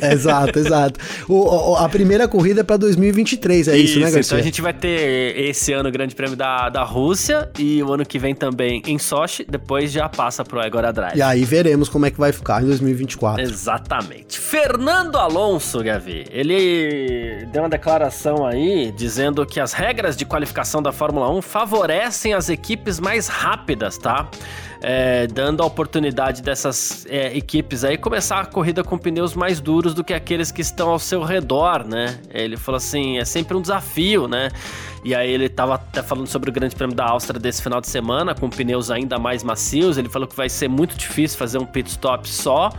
exato, 0.12 0.60
exato. 0.60 1.00
O, 1.28 1.72
o, 1.72 1.76
a 1.76 1.88
primeira 1.88 2.28
corrida 2.28 2.62
é 2.62 2.64
para 2.64 2.78
2023, 2.78 3.68
é 3.68 3.78
isso, 3.78 3.84
isso, 3.84 4.00
né, 4.00 4.12
Garcia? 4.12 4.22
Então 4.22 4.38
a 4.40 4.42
gente 4.42 4.62
vai 4.62 4.74
ter 4.74 5.38
esse 5.40 5.72
ano 5.72 5.90
o 5.90 5.92
Grande 5.92 6.16
Prêmio 6.16 6.36
da, 6.36 6.70
da 6.70 6.84
Rússia 6.84 7.50
e 7.60 7.82
o 7.84 7.94
ano 7.94 8.06
que 8.06 8.18
vem 8.18 8.34
também 8.34 8.82
em 8.88 8.98
Sochi. 8.98 9.46
Depois 9.48 9.92
já 9.92 10.10
passa 10.10 10.44
pro 10.44 10.60
Agora 10.60 10.92
Drive. 10.92 11.18
E 11.18 11.22
aí 11.22 11.44
veremos 11.46 11.90
como 11.90 12.06
é 12.06 12.12
que 12.12 12.18
vai 12.18 12.32
ficar 12.32 12.64
em 12.64 12.66
2024. 12.66 13.42
Exatamente. 13.42 14.40
Fernando 14.40 15.18
Alonso, 15.18 15.84
Gavi, 15.84 16.26
ele 16.32 17.46
deu 17.52 17.62
uma 17.64 17.70
declaração 17.70 18.46
aí 18.46 18.92
dizendo 18.96 19.46
que 19.46 19.60
as 19.60 19.74
regras 19.74 20.16
de 20.16 20.26
qualificação 20.26 20.82
da 20.82 20.92
Fórmula 20.92 21.30
1 21.30 21.42
favorecem 21.42 22.34
as 22.34 22.50
equipes 22.50 23.00
mais 23.00 23.28
rápidas, 23.28 23.98
tá? 23.98 24.28
É, 24.88 25.26
dando 25.26 25.64
a 25.64 25.66
oportunidade 25.66 26.44
dessas 26.44 27.08
é, 27.10 27.36
equipes 27.36 27.84
aí 27.84 27.98
começar 27.98 28.42
a 28.42 28.46
corrida 28.46 28.84
com 28.84 29.00
pneus 29.00 29.34
mais 29.34 29.60
duros 29.60 29.96
do 29.96 30.04
que 30.04 30.14
aqueles 30.14 30.52
que 30.52 30.62
estão 30.62 30.92
ao 30.92 31.00
seu 31.00 31.24
redor, 31.24 31.84
né? 31.84 32.20
Ele 32.30 32.56
falou 32.56 32.78
assim, 32.78 33.18
é 33.18 33.26
sempre 33.26 33.58
um 33.58 33.62
desafio, 33.62 34.28
né? 34.28 34.52
E 35.04 35.16
aí 35.16 35.32
ele 35.32 35.50
tava 35.50 35.74
até 35.74 36.04
falando 36.04 36.28
sobre 36.28 36.52
o 36.52 36.54
Grande 36.54 36.76
Prêmio 36.76 36.96
da 36.96 37.06
Áustria 37.06 37.40
desse 37.40 37.64
final 37.64 37.82
de 37.82 37.88
semana, 37.88 38.36
com 38.36 38.48
pneus 38.48 38.92
ainda 38.92 39.18
mais 39.18 39.44
macios. 39.44 39.98
Ele 39.98 40.10
falou 40.10 40.28
que 40.28 40.36
vai 40.36 40.50
ser 40.50 40.68
muito 40.68 40.96
difícil 40.96 41.38
fazer 41.38 41.58
um 41.58 41.66
pit 41.66 41.90
stop 41.90 42.30
só. 42.30 42.72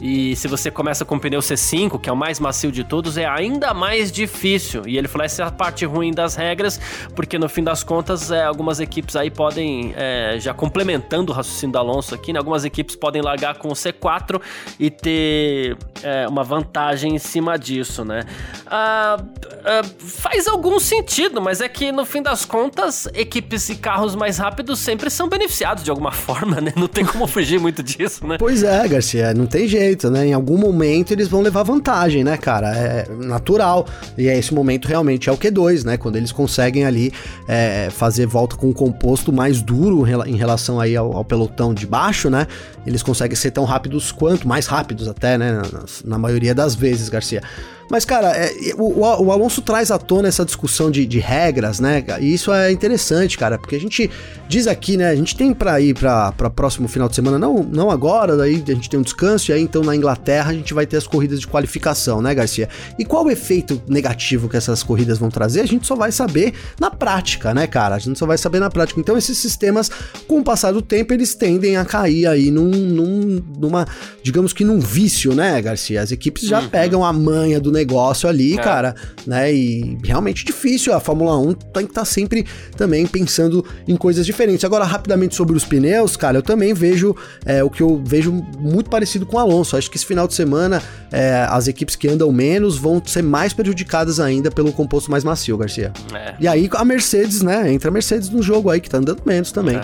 E 0.00 0.34
se 0.36 0.48
você 0.48 0.70
começa 0.70 1.04
com 1.04 1.16
o 1.16 1.20
pneu 1.20 1.40
C5, 1.40 2.00
que 2.00 2.08
é 2.10 2.12
o 2.12 2.16
mais 2.16 2.40
macio 2.40 2.72
de 2.72 2.84
todos, 2.84 3.16
é 3.16 3.26
ainda 3.26 3.72
mais 3.72 4.10
difícil. 4.10 4.82
E 4.86 4.98
ele 4.98 5.08
falou 5.08 5.24
essa 5.24 5.42
é 5.42 5.46
a 5.46 5.50
parte 5.50 5.84
ruim 5.84 6.12
das 6.12 6.34
regras, 6.34 6.80
porque 7.14 7.38
no 7.38 7.48
fim 7.48 7.62
das 7.62 7.84
contas, 7.84 8.30
é, 8.30 8.44
algumas 8.44 8.80
equipes 8.80 9.14
aí 9.14 9.30
podem, 9.30 9.92
é, 9.96 10.36
já 10.38 10.52
complementando 10.52 11.32
o 11.32 11.34
raciocínio 11.34 11.53
do 11.70 11.78
Alonso 11.78 12.14
aqui, 12.14 12.32
né, 12.32 12.38
algumas 12.38 12.64
equipes 12.64 12.96
podem 12.96 13.22
largar 13.22 13.58
com 13.58 13.68
o 13.68 13.72
C4 13.72 14.40
e 14.78 14.90
ter 14.90 15.76
é, 16.02 16.26
uma 16.28 16.44
vantagem 16.44 17.14
em 17.14 17.18
cima 17.18 17.58
disso, 17.58 18.04
né? 18.04 18.22
Ah, 18.66 19.16
ah, 19.64 19.82
faz 19.98 20.46
algum 20.46 20.78
sentido, 20.78 21.40
mas 21.40 21.60
é 21.60 21.68
que 21.68 21.90
no 21.90 22.04
fim 22.04 22.22
das 22.22 22.44
contas, 22.44 23.08
equipes 23.14 23.68
e 23.68 23.76
carros 23.76 24.14
mais 24.14 24.38
rápidos 24.38 24.78
sempre 24.78 25.10
são 25.10 25.28
beneficiados 25.28 25.84
de 25.84 25.90
alguma 25.90 26.12
forma, 26.12 26.60
né? 26.60 26.72
Não 26.76 26.88
tem 26.88 27.04
como 27.04 27.26
fugir 27.26 27.58
muito 27.58 27.82
disso, 27.82 28.26
né? 28.26 28.36
Pois 28.38 28.62
é, 28.62 28.86
Garcia, 28.86 29.34
não 29.34 29.46
tem 29.46 29.66
jeito 29.66 30.04
né? 30.10 30.26
Em 30.26 30.32
algum 30.32 30.56
momento 30.56 31.12
eles 31.12 31.28
vão 31.28 31.40
levar 31.40 31.62
vantagem, 31.62 32.24
né, 32.24 32.36
cara? 32.36 32.74
É 32.74 33.06
natural. 33.10 33.86
E 34.16 34.28
é 34.28 34.38
esse 34.38 34.52
momento 34.54 34.86
realmente 34.86 35.28
é 35.28 35.32
o 35.32 35.36
Q2, 35.36 35.84
né? 35.84 35.96
Quando 35.96 36.16
eles 36.16 36.32
conseguem 36.32 36.84
ali 36.84 37.12
é, 37.46 37.88
fazer 37.90 38.26
volta 38.26 38.56
com 38.56 38.68
um 38.68 38.72
composto 38.72 39.32
mais 39.32 39.62
duro 39.62 40.04
em 40.26 40.36
relação 40.36 40.80
aí 40.80 40.96
ao, 40.96 41.16
ao, 41.16 41.24
de 41.74 41.86
baixo, 41.86 42.30
né? 42.30 42.46
Eles 42.86 43.02
conseguem 43.02 43.36
ser 43.36 43.50
tão 43.50 43.64
rápidos 43.64 44.12
quanto, 44.12 44.46
mais 44.46 44.66
rápidos 44.66 45.08
até, 45.08 45.38
né? 45.38 45.52
Na, 45.52 45.84
na 46.04 46.18
maioria 46.18 46.54
das 46.54 46.74
vezes, 46.74 47.08
Garcia. 47.08 47.42
Mas, 47.90 48.04
cara, 48.04 48.28
é, 48.28 48.74
o, 48.76 49.00
o, 49.00 49.30
Alonso 49.30 49.60
traz 49.62 49.90
à 49.90 49.98
tona 49.98 50.28
essa 50.28 50.44
discussão 50.44 50.90
de, 50.90 51.06
de, 51.06 51.18
regras, 51.18 51.80
né? 51.80 52.04
E 52.20 52.34
isso 52.34 52.52
é 52.52 52.72
interessante, 52.72 53.36
cara, 53.36 53.58
porque 53.58 53.76
a 53.76 53.80
gente 53.80 54.10
diz 54.48 54.66
aqui, 54.66 54.96
né? 54.96 55.08
A 55.08 55.16
gente 55.16 55.36
tem 55.36 55.52
pra 55.52 55.80
ir 55.80 55.94
pra, 55.94 56.32
pra 56.32 56.50
próximo 56.50 56.88
final 56.88 57.08
de 57.08 57.14
semana, 57.14 57.38
não, 57.38 57.62
não 57.62 57.90
agora, 57.90 58.36
daí 58.36 58.62
a 58.66 58.72
gente 58.72 58.88
tem 58.88 58.98
um 58.98 59.02
descanso, 59.02 59.50
e 59.50 59.54
aí 59.54 59.62
então 59.62 59.82
na 59.82 59.94
Inglaterra 59.94 60.50
a 60.50 60.54
gente 60.54 60.72
vai 60.72 60.86
ter 60.86 60.96
as 60.96 61.06
corridas 61.06 61.40
de 61.40 61.46
qualificação, 61.46 62.20
né, 62.22 62.34
Garcia? 62.34 62.68
E 62.98 63.04
qual 63.04 63.24
o 63.24 63.30
efeito 63.30 63.80
negativo 63.86 64.48
que 64.48 64.56
essas 64.56 64.82
corridas 64.82 65.18
vão 65.18 65.30
trazer? 65.30 65.60
A 65.60 65.66
gente 65.66 65.86
só 65.86 65.94
vai 65.94 66.12
saber 66.12 66.54
na 66.80 66.90
prática, 66.90 67.52
né, 67.52 67.66
cara? 67.66 67.94
A 67.94 67.98
gente 67.98 68.18
só 68.18 68.26
vai 68.26 68.38
saber 68.38 68.60
na 68.60 68.70
prática. 68.70 69.00
Então, 69.00 69.16
esses 69.16 69.38
sistemas, 69.38 69.90
com 70.26 70.40
o 70.40 70.44
passar 70.44 70.72
do 70.72 70.82
tempo, 70.82 71.12
eles 71.12 71.34
tendem 71.34 71.76
a 71.76 71.84
cair 71.84 72.26
aí 72.26 72.50
num, 72.50 72.70
num 72.70 73.42
numa, 73.58 73.86
digamos 74.22 74.52
que 74.52 74.64
num 74.64 74.80
vício, 74.80 75.34
né, 75.34 75.60
Garcia? 75.60 76.02
As 76.02 76.12
equipes 76.12 76.44
já 76.44 76.60
uhum. 76.60 76.68
pegam 76.68 77.04
a 77.04 77.12
manha 77.12 77.60
do 77.60 77.70
negócio 77.74 78.28
ali, 78.28 78.54
é. 78.54 78.62
cara, 78.62 78.94
né? 79.26 79.52
E 79.52 79.98
realmente 80.02 80.44
difícil. 80.44 80.94
A 80.94 81.00
Fórmula 81.00 81.36
1 81.38 81.52
tem 81.52 81.84
que 81.84 81.90
estar 81.90 82.00
tá 82.00 82.04
sempre 82.04 82.46
também 82.76 83.06
pensando 83.06 83.64
em 83.86 83.96
coisas 83.96 84.24
diferentes. 84.24 84.64
Agora, 84.64 84.84
rapidamente 84.84 85.34
sobre 85.34 85.56
os 85.56 85.64
pneus, 85.64 86.16
cara, 86.16 86.38
eu 86.38 86.42
também 86.42 86.72
vejo 86.72 87.14
é, 87.44 87.62
o 87.62 87.68
que 87.68 87.82
eu 87.82 88.02
vejo 88.04 88.32
muito 88.58 88.88
parecido 88.88 89.26
com 89.26 89.36
o 89.36 89.40
Alonso. 89.40 89.76
Acho 89.76 89.90
que 89.90 89.96
esse 89.96 90.06
final 90.06 90.26
de 90.26 90.34
semana 90.34 90.82
é, 91.12 91.46
as 91.50 91.68
equipes 91.68 91.96
que 91.96 92.08
andam 92.08 92.30
menos 92.32 92.76
vão 92.76 93.02
ser 93.04 93.22
mais 93.22 93.52
prejudicadas 93.52 94.18
ainda 94.18 94.50
pelo 94.50 94.72
composto 94.72 95.10
mais 95.10 95.24
macio, 95.24 95.56
Garcia. 95.56 95.92
É. 96.14 96.34
E 96.40 96.48
aí 96.48 96.68
a 96.72 96.84
Mercedes, 96.84 97.42
né? 97.42 97.72
Entra 97.72 97.90
a 97.90 97.92
Mercedes 97.92 98.30
no 98.30 98.42
jogo 98.42 98.70
aí, 98.70 98.80
que 98.80 98.88
tá 98.88 98.98
andando 98.98 99.22
menos 99.24 99.52
também. 99.52 99.80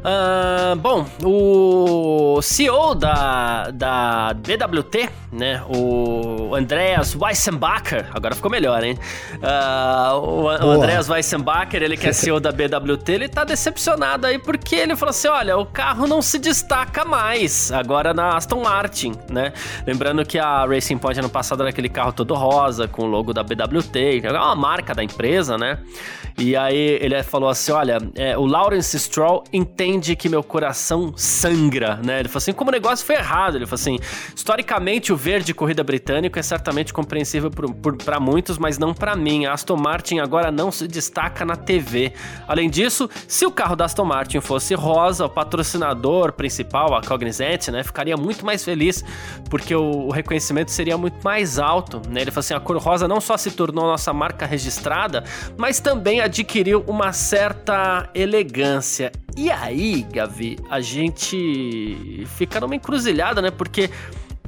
Uh, 0.00 0.74
bom, 0.76 1.06
o 1.22 2.40
CEO 2.40 2.94
da, 2.94 3.70
da 3.70 4.32
BWT, 4.32 5.10
né, 5.30 5.62
o 5.68 6.54
Andreas 6.54 7.09
Weissenbacher, 7.14 8.08
agora 8.12 8.34
ficou 8.34 8.50
melhor, 8.50 8.82
hein? 8.82 8.98
Uh, 9.36 10.16
o, 10.16 10.42
o 10.44 10.70
Andreas 10.70 11.08
Weissenbacher, 11.08 11.82
ele 11.82 11.96
que 11.96 12.08
é 12.08 12.12
CEO 12.12 12.40
da 12.40 12.50
BWT, 12.50 13.12
ele 13.12 13.28
tá 13.28 13.44
decepcionado 13.44 14.26
aí 14.26 14.38
porque 14.38 14.76
ele 14.76 14.96
falou 14.96 15.10
assim, 15.10 15.28
olha, 15.28 15.56
o 15.56 15.66
carro 15.66 16.06
não 16.06 16.20
se 16.20 16.38
destaca 16.38 17.04
mais 17.04 17.70
agora 17.72 18.12
na 18.12 18.36
Aston 18.36 18.62
Martin, 18.62 19.12
né? 19.30 19.52
Lembrando 19.86 20.24
que 20.24 20.38
a 20.38 20.64
Racing 20.66 20.98
Point 20.98 21.18
ano 21.18 21.30
passado 21.30 21.60
era 21.60 21.70
aquele 21.70 21.88
carro 21.88 22.12
todo 22.12 22.34
rosa, 22.34 22.88
com 22.88 23.02
o 23.02 23.06
logo 23.06 23.32
da 23.32 23.42
BWT, 23.42 24.22
é 24.24 24.30
uma 24.30 24.56
marca 24.56 24.94
da 24.94 25.04
empresa, 25.04 25.56
né? 25.56 25.78
E 26.38 26.56
aí 26.56 26.98
ele 27.00 27.22
falou 27.22 27.48
assim, 27.48 27.72
olha, 27.72 27.98
é, 28.14 28.36
o 28.36 28.46
Lawrence 28.46 28.98
Stroll 28.98 29.44
entende 29.52 30.00
entende 30.00 30.16
que 30.16 30.28
meu 30.28 30.42
coração 30.42 31.12
sangra, 31.16 31.96
né? 31.96 32.20
Ele 32.20 32.28
falou 32.28 32.38
assim, 32.38 32.52
como 32.52 32.70
o 32.70 32.72
negócio 32.72 33.04
foi 33.04 33.16
errado. 33.16 33.56
Ele 33.56 33.66
falou 33.66 33.80
assim, 33.80 33.98
historicamente 34.34 35.12
o 35.12 35.16
verde 35.16 35.52
corrida 35.52 35.82
britânico 35.82 36.38
é 36.38 36.42
certamente 36.42 36.92
compreensível 37.00 37.50
para 38.04 38.20
muitos, 38.20 38.58
mas 38.58 38.78
não 38.78 38.92
para 38.92 39.16
mim. 39.16 39.46
A 39.46 39.54
Aston 39.54 39.76
Martin 39.76 40.18
agora 40.18 40.50
não 40.50 40.70
se 40.70 40.86
destaca 40.86 41.44
na 41.44 41.56
TV. 41.56 42.12
Além 42.46 42.68
disso, 42.68 43.08
se 43.26 43.46
o 43.46 43.50
carro 43.50 43.74
da 43.74 43.86
Aston 43.86 44.04
Martin 44.04 44.40
fosse 44.40 44.74
rosa, 44.74 45.24
o 45.24 45.28
patrocinador 45.28 46.32
principal, 46.32 46.94
a 46.94 47.00
Cognizant, 47.00 47.68
né, 47.68 47.82
ficaria 47.82 48.16
muito 48.16 48.44
mais 48.44 48.62
feliz, 48.62 49.02
porque 49.48 49.74
o, 49.74 50.08
o 50.08 50.10
reconhecimento 50.10 50.70
seria 50.70 50.98
muito 50.98 51.22
mais 51.24 51.58
alto, 51.58 52.02
né? 52.08 52.20
Ele 52.20 52.30
falou 52.30 52.40
assim, 52.40 52.54
a 52.54 52.60
cor 52.60 52.76
rosa 52.76 53.08
não 53.08 53.20
só 53.20 53.36
se 53.36 53.50
tornou 53.50 53.84
nossa 53.86 54.12
marca 54.12 54.44
registrada, 54.44 55.24
mas 55.56 55.80
também 55.80 56.20
adquiriu 56.20 56.84
uma 56.86 57.12
certa 57.12 58.10
elegância. 58.14 59.10
E 59.36 59.50
aí, 59.50 60.02
Gavi, 60.12 60.58
a 60.68 60.80
gente 60.80 62.26
fica 62.36 62.60
numa 62.60 62.74
encruzilhada, 62.74 63.40
né? 63.40 63.50
Porque 63.50 63.90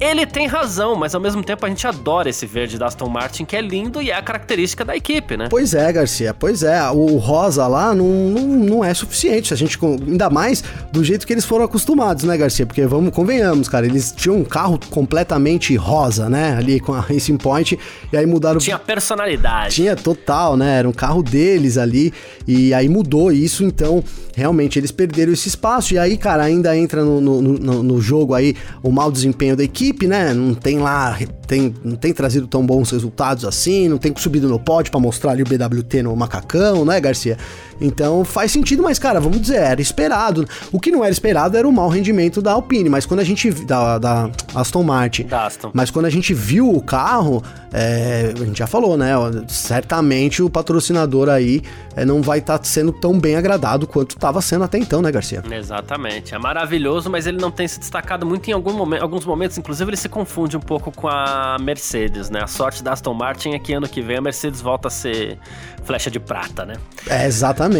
ele 0.03 0.25
tem 0.25 0.47
razão, 0.47 0.95
mas 0.95 1.15
ao 1.15 1.21
mesmo 1.21 1.43
tempo 1.43 1.65
a 1.65 1.69
gente 1.69 1.87
adora 1.87 2.29
esse 2.29 2.45
verde 2.45 2.77
da 2.77 2.87
Aston 2.87 3.07
Martin, 3.07 3.45
que 3.45 3.55
é 3.55 3.61
lindo 3.61 4.01
e 4.01 4.11
é 4.11 4.15
a 4.15 4.21
característica 4.21 4.83
da 4.83 4.95
equipe, 4.95 5.37
né? 5.37 5.47
Pois 5.49 5.73
é, 5.73 5.91
Garcia, 5.91 6.33
pois 6.33 6.61
é. 6.63 6.81
O 6.89 7.17
rosa 7.17 7.65
lá 7.67 7.95
não, 7.95 8.05
não, 8.05 8.41
não 8.41 8.85
é 8.85 8.93
suficiente. 8.93 9.53
A 9.53 9.57
gente, 9.57 9.79
ainda 9.83 10.29
mais 10.29 10.63
do 10.91 11.03
jeito 11.03 11.25
que 11.25 11.33
eles 11.33 11.45
foram 11.45 11.65
acostumados, 11.65 12.23
né, 12.23 12.37
Garcia? 12.37 12.65
Porque 12.65 12.85
vamos, 12.85 13.13
convenhamos, 13.13 13.67
cara, 13.67 13.85
eles 13.85 14.11
tinham 14.11 14.37
um 14.37 14.43
carro 14.43 14.79
completamente 14.89 15.75
rosa, 15.75 16.29
né? 16.29 16.55
Ali 16.57 16.79
com 16.79 16.93
a 16.93 16.99
Racing 16.99 17.37
Point, 17.37 17.79
e 18.11 18.17
aí 18.17 18.25
mudaram. 18.25 18.59
Tinha 18.59 18.79
personalidade. 18.79 19.75
Tinha 19.75 19.95
total, 19.95 20.57
né? 20.57 20.79
Era 20.79 20.89
um 20.89 20.93
carro 20.93 21.23
deles 21.23 21.77
ali, 21.77 22.13
e 22.47 22.73
aí 22.73 22.89
mudou 22.89 23.31
isso, 23.31 23.63
então 23.63 24.03
realmente 24.35 24.79
eles 24.79 24.91
perderam 24.91 25.31
esse 25.31 25.47
espaço. 25.47 25.93
E 25.93 25.99
aí, 25.99 26.17
cara, 26.17 26.43
ainda 26.43 26.75
entra 26.75 27.03
no, 27.03 27.21
no, 27.21 27.41
no, 27.41 27.83
no 27.83 28.01
jogo 28.01 28.33
aí 28.33 28.55
o 28.81 28.91
mau 28.91 29.11
desempenho 29.11 29.55
da 29.55 29.63
equipe, 29.63 29.92
né? 30.07 30.33
Não 30.33 30.53
tem 30.53 30.79
lá, 30.79 31.17
tem, 31.47 31.73
não 31.83 31.95
tem 31.95 32.13
trazido 32.13 32.47
tão 32.47 32.65
bons 32.65 32.91
resultados 32.91 33.45
assim, 33.45 33.87
não 33.87 33.97
tem 33.97 34.13
subido 34.17 34.47
no 34.47 34.59
pódio 34.59 34.91
para 34.91 34.99
mostrar 34.99 35.31
ali 35.31 35.43
o 35.43 35.45
BWT 35.45 36.03
no 36.03 36.15
macacão, 36.15 36.83
né, 36.85 36.99
Garcia? 36.99 37.37
Então 37.83 38.23
faz 38.23 38.51
sentido, 38.51 38.81
mas 38.81 38.97
cara, 38.97 39.19
vamos 39.19 39.41
dizer, 39.41 39.57
era 39.57 39.81
esperado. 39.81 40.47
O 40.71 40.79
que 40.79 40.91
não 40.91 41.03
era 41.03 41.11
esperado 41.11 41.57
era 41.57 41.67
o 41.67 41.71
mau 41.71 41.89
rendimento 41.89 42.41
da 42.41 42.53
Alpine, 42.53 42.89
mas 42.89 43.05
quando 43.05 43.19
a 43.19 43.23
gente 43.23 43.51
da, 43.51 43.99
da 43.99 44.29
Aston 44.55 44.83
Martin, 44.83 45.23
da 45.23 45.47
Aston. 45.47 45.71
mas 45.73 45.91
quando 45.91 46.05
a 46.05 46.09
gente 46.09 46.33
viu 46.33 46.69
o 46.69 46.81
carro, 46.81 47.43
é, 47.71 48.33
a 48.33 48.45
gente 48.45 48.59
já 48.59 48.67
falou, 48.67 48.95
né? 48.95 49.13
Certamente 49.47 50.41
o 50.41 50.49
patrocinador 50.49 51.27
aí 51.27 51.61
é, 51.95 52.05
não 52.05 52.21
vai 52.21 52.39
estar 52.39 52.57
tá 52.57 52.63
sendo 52.63 52.91
tão 52.91 53.19
bem 53.19 53.35
agradado 53.35 53.87
quanto 53.87 54.15
estava 54.15 54.41
sendo 54.41 54.63
até 54.63 54.77
então, 54.77 55.01
né, 55.01 55.11
Garcia? 55.11 55.43
Exatamente. 55.51 56.33
É 56.33 56.37
maravilhoso, 56.37 57.09
mas 57.09 57.27
ele 57.27 57.37
não 57.37 57.51
tem 57.51 57.67
se 57.67 57.79
destacado 57.79 58.25
muito 58.25 58.47
em 58.49 58.53
algum 58.53 58.73
momento, 58.73 59.01
alguns 59.01 59.25
momentos. 59.25 59.57
Inclusive, 59.57 59.89
ele 59.89 59.97
se 59.97 60.07
confunde 60.07 60.55
um 60.55 60.61
pouco 60.61 60.91
com 60.91 61.07
a 61.07 61.57
Mercedes, 61.59 62.29
né? 62.29 62.41
A 62.43 62.47
sorte 62.47 62.83
da 62.83 62.93
Aston 62.93 63.13
Martin 63.13 63.53
é 63.53 63.59
que 63.59 63.73
ano 63.73 63.87
que 63.87 64.01
vem 64.01 64.17
a 64.17 64.21
Mercedes 64.21 64.61
volta 64.61 64.87
a 64.87 64.91
ser 64.91 65.37
flecha 65.83 66.09
de 66.09 66.19
prata, 66.19 66.65
né? 66.65 66.75
É, 67.07 67.25
exatamente. 67.25 67.72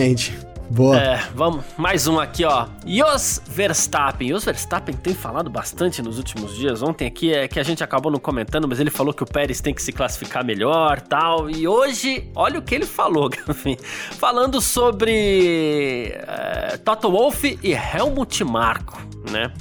Boa. 0.69 0.97
É, 0.99 1.19
vamos, 1.35 1.63
mais 1.77 2.07
um 2.07 2.19
aqui, 2.19 2.43
ó. 2.43 2.65
Jos 2.83 3.41
Verstappen. 3.47 4.29
Jos 4.29 4.43
Verstappen 4.43 4.95
tem 4.95 5.13
falado 5.13 5.49
bastante 5.49 6.01
nos 6.01 6.17
últimos 6.17 6.55
dias. 6.55 6.81
Ontem 6.81 7.05
aqui 7.05 7.31
é 7.31 7.47
que 7.47 7.59
a 7.59 7.63
gente 7.63 7.83
acabou 7.83 8.11
não 8.11 8.19
comentando, 8.19 8.67
mas 8.67 8.79
ele 8.79 8.89
falou 8.89 9.13
que 9.13 9.21
o 9.21 9.25
Pérez 9.25 9.61
tem 9.61 9.71
que 9.71 9.83
se 9.83 9.91
classificar 9.91 10.43
melhor 10.43 10.99
tal. 11.01 11.47
E 11.47 11.67
hoje, 11.67 12.27
olha 12.35 12.57
o 12.57 12.61
que 12.63 12.73
ele 12.73 12.87
falou. 12.87 13.29
Falando 14.17 14.59
sobre 14.59 16.11
é, 16.27 16.77
Toto 16.83 17.11
Wolff 17.11 17.59
e 17.61 17.71
Helmut 17.73 18.43
Marko, 18.43 18.99
né? 19.29 19.53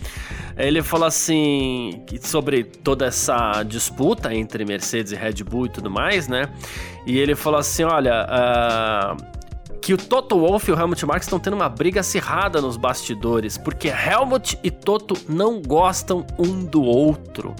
Ele 0.56 0.82
falou 0.82 1.06
assim 1.06 2.04
sobre 2.20 2.64
toda 2.64 3.06
essa 3.06 3.62
disputa 3.64 4.34
entre 4.34 4.64
Mercedes 4.64 5.12
e 5.12 5.16
Red 5.16 5.44
Bull 5.44 5.66
e 5.66 5.68
tudo 5.68 5.90
mais, 5.90 6.28
né? 6.28 6.48
E 7.06 7.18
ele 7.18 7.34
falou 7.34 7.58
assim: 7.58 7.84
olha, 7.84 8.26
uh, 8.26 9.41
que 9.82 9.92
o 9.92 9.96
Toto 9.96 10.38
Wolff 10.38 10.70
e 10.70 10.72
o 10.72 10.78
Helmut 10.78 11.04
Marko 11.04 11.24
estão 11.24 11.40
tendo 11.40 11.54
uma 11.54 11.68
briga 11.68 12.00
acirrada 12.00 12.60
nos 12.60 12.76
bastidores, 12.76 13.58
porque 13.58 13.88
Helmut 13.88 14.56
e 14.62 14.70
Toto 14.70 15.16
não 15.28 15.60
gostam 15.60 16.24
um 16.38 16.64
do 16.64 16.82
outro. 16.82 17.54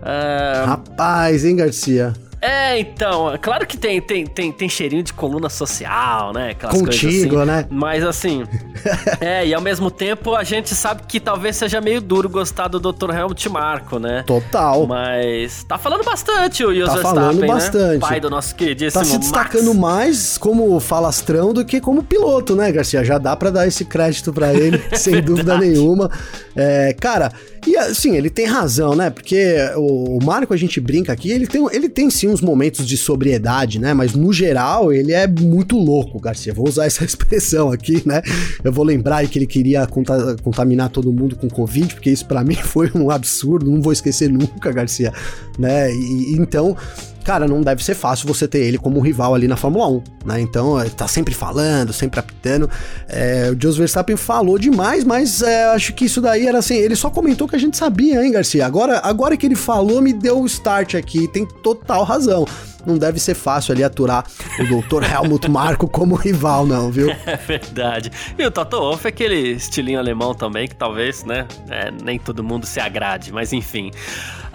Uh... 0.00 0.66
Rapaz, 0.66 1.44
hein, 1.44 1.56
Garcia? 1.56 2.12
É, 2.44 2.78
então, 2.78 3.32
é 3.32 3.38
claro 3.38 3.66
que 3.66 3.74
tem, 3.74 4.02
tem, 4.02 4.26
tem, 4.26 4.52
tem 4.52 4.68
cheirinho 4.68 5.02
de 5.02 5.14
coluna 5.14 5.48
social, 5.48 6.30
né? 6.34 6.50
Aquelas 6.50 6.78
Contigo, 6.78 7.38
assim, 7.38 7.46
né? 7.46 7.66
Mas 7.70 8.04
assim, 8.04 8.44
é, 9.18 9.46
e 9.46 9.54
ao 9.54 9.62
mesmo 9.62 9.90
tempo 9.90 10.34
a 10.34 10.44
gente 10.44 10.74
sabe 10.74 11.04
que 11.08 11.18
talvez 11.18 11.56
seja 11.56 11.80
meio 11.80 12.02
duro 12.02 12.28
gostar 12.28 12.68
do 12.68 12.78
Dr. 12.78 13.14
Helmut 13.14 13.48
Marco, 13.48 13.98
né? 13.98 14.24
Total. 14.26 14.86
Mas 14.86 15.64
tá 15.64 15.78
falando 15.78 16.04
bastante 16.04 16.62
o 16.62 16.74
Jos 16.74 16.92
tá 16.92 16.98
falando 16.98 17.40
né? 17.40 17.46
bastante. 17.46 18.00
Pai 18.00 18.20
do 18.20 18.28
nosso 18.28 18.54
queridíssimo 18.54 19.02
Tá 19.02 19.08
se 19.08 19.16
destacando 19.16 19.72
Max. 19.72 19.78
mais 19.78 20.38
como 20.38 20.78
falastrão 20.80 21.54
do 21.54 21.64
que 21.64 21.80
como 21.80 22.02
piloto, 22.02 22.54
né, 22.54 22.70
Garcia? 22.70 23.02
Já 23.02 23.16
dá 23.16 23.34
para 23.34 23.48
dar 23.48 23.66
esse 23.66 23.86
crédito 23.86 24.34
para 24.34 24.52
ele, 24.52 24.82
sem 24.92 25.22
dúvida 25.22 25.56
nenhuma. 25.56 26.10
É, 26.54 26.94
cara, 27.00 27.32
e 27.66 27.74
assim, 27.74 28.16
ele 28.16 28.28
tem 28.28 28.44
razão, 28.44 28.94
né? 28.94 29.08
Porque 29.08 29.56
o, 29.76 30.18
o 30.18 30.24
Marco, 30.24 30.52
a 30.52 30.56
gente 30.58 30.78
brinca 30.78 31.10
aqui, 31.10 31.30
ele 31.30 31.46
tem, 31.46 31.66
ele 31.72 31.88
tem 31.88 32.10
sim 32.10 32.33
uns 32.34 32.40
momentos 32.40 32.86
de 32.86 32.96
sobriedade, 32.96 33.78
né? 33.78 33.94
Mas 33.94 34.14
no 34.14 34.32
geral, 34.32 34.92
ele 34.92 35.12
é 35.12 35.26
muito 35.26 35.78
louco, 35.78 36.20
Garcia. 36.20 36.52
Vou 36.52 36.68
usar 36.68 36.86
essa 36.86 37.04
expressão 37.06 37.70
aqui, 37.70 38.02
né? 38.06 38.20
Eu 38.62 38.72
vou 38.72 38.84
lembrar 38.84 39.26
que 39.26 39.38
ele 39.38 39.46
queria 39.46 39.86
conta, 39.86 40.36
contaminar 40.42 40.90
todo 40.90 41.12
mundo 41.12 41.36
com 41.36 41.48
Covid, 41.48 41.94
porque 41.94 42.10
isso 42.10 42.26
para 42.26 42.42
mim 42.44 42.56
foi 42.56 42.90
um 42.94 43.10
absurdo, 43.10 43.70
não 43.70 43.80
vou 43.80 43.92
esquecer 43.92 44.28
nunca, 44.28 44.72
Garcia, 44.72 45.12
né? 45.58 45.90
E, 45.92 46.36
então 46.36 46.76
cara, 47.24 47.48
não 47.48 47.62
deve 47.62 47.82
ser 47.82 47.94
fácil 47.94 48.28
você 48.28 48.46
ter 48.46 48.58
ele 48.58 48.78
como 48.78 49.00
rival 49.00 49.34
ali 49.34 49.48
na 49.48 49.56
Fórmula 49.56 49.88
1, 49.88 50.02
né? 50.26 50.40
Então, 50.40 50.80
ele 50.80 50.90
tá 50.90 51.08
sempre 51.08 51.34
falando, 51.34 51.92
sempre 51.92 52.20
apitando. 52.20 52.70
É, 53.08 53.50
o 53.50 53.60
Jos 53.60 53.76
Verstappen 53.76 54.16
falou 54.16 54.58
demais, 54.58 55.04
mas 55.04 55.42
é, 55.42 55.64
acho 55.66 55.94
que 55.94 56.04
isso 56.04 56.20
daí 56.20 56.46
era 56.46 56.58
assim, 56.58 56.76
ele 56.76 56.94
só 56.94 57.10
comentou 57.10 57.48
que 57.48 57.56
a 57.56 57.58
gente 57.58 57.76
sabia, 57.76 58.24
hein, 58.24 58.30
Garcia? 58.30 58.66
Agora, 58.66 59.00
agora 59.02 59.36
que 59.36 59.46
ele 59.46 59.56
falou, 59.56 60.00
me 60.00 60.12
deu 60.12 60.40
o 60.40 60.46
start 60.46 60.94
aqui, 60.94 61.26
tem 61.28 61.46
total 61.62 62.04
razão 62.04 62.44
não 62.86 62.98
deve 62.98 63.18
ser 63.18 63.34
fácil 63.34 63.72
ali 63.72 63.82
aturar 63.82 64.24
o 64.58 64.64
Dr. 64.64 65.04
Helmut 65.10 65.48
Marko 65.50 65.88
como 65.88 66.14
rival, 66.14 66.66
não, 66.66 66.90
viu? 66.90 67.08
É 67.26 67.36
verdade. 67.36 68.10
E 68.38 68.44
o 68.44 68.50
Toto 68.50 68.78
Wolff 68.78 69.06
é 69.06 69.08
aquele 69.08 69.52
estilinho 69.52 69.98
alemão 69.98 70.34
também, 70.34 70.68
que 70.68 70.74
talvez, 70.74 71.24
né, 71.24 71.46
é, 71.70 71.90
nem 71.90 72.18
todo 72.18 72.44
mundo 72.44 72.66
se 72.66 72.78
agrade, 72.78 73.32
mas 73.32 73.52
enfim. 73.52 73.90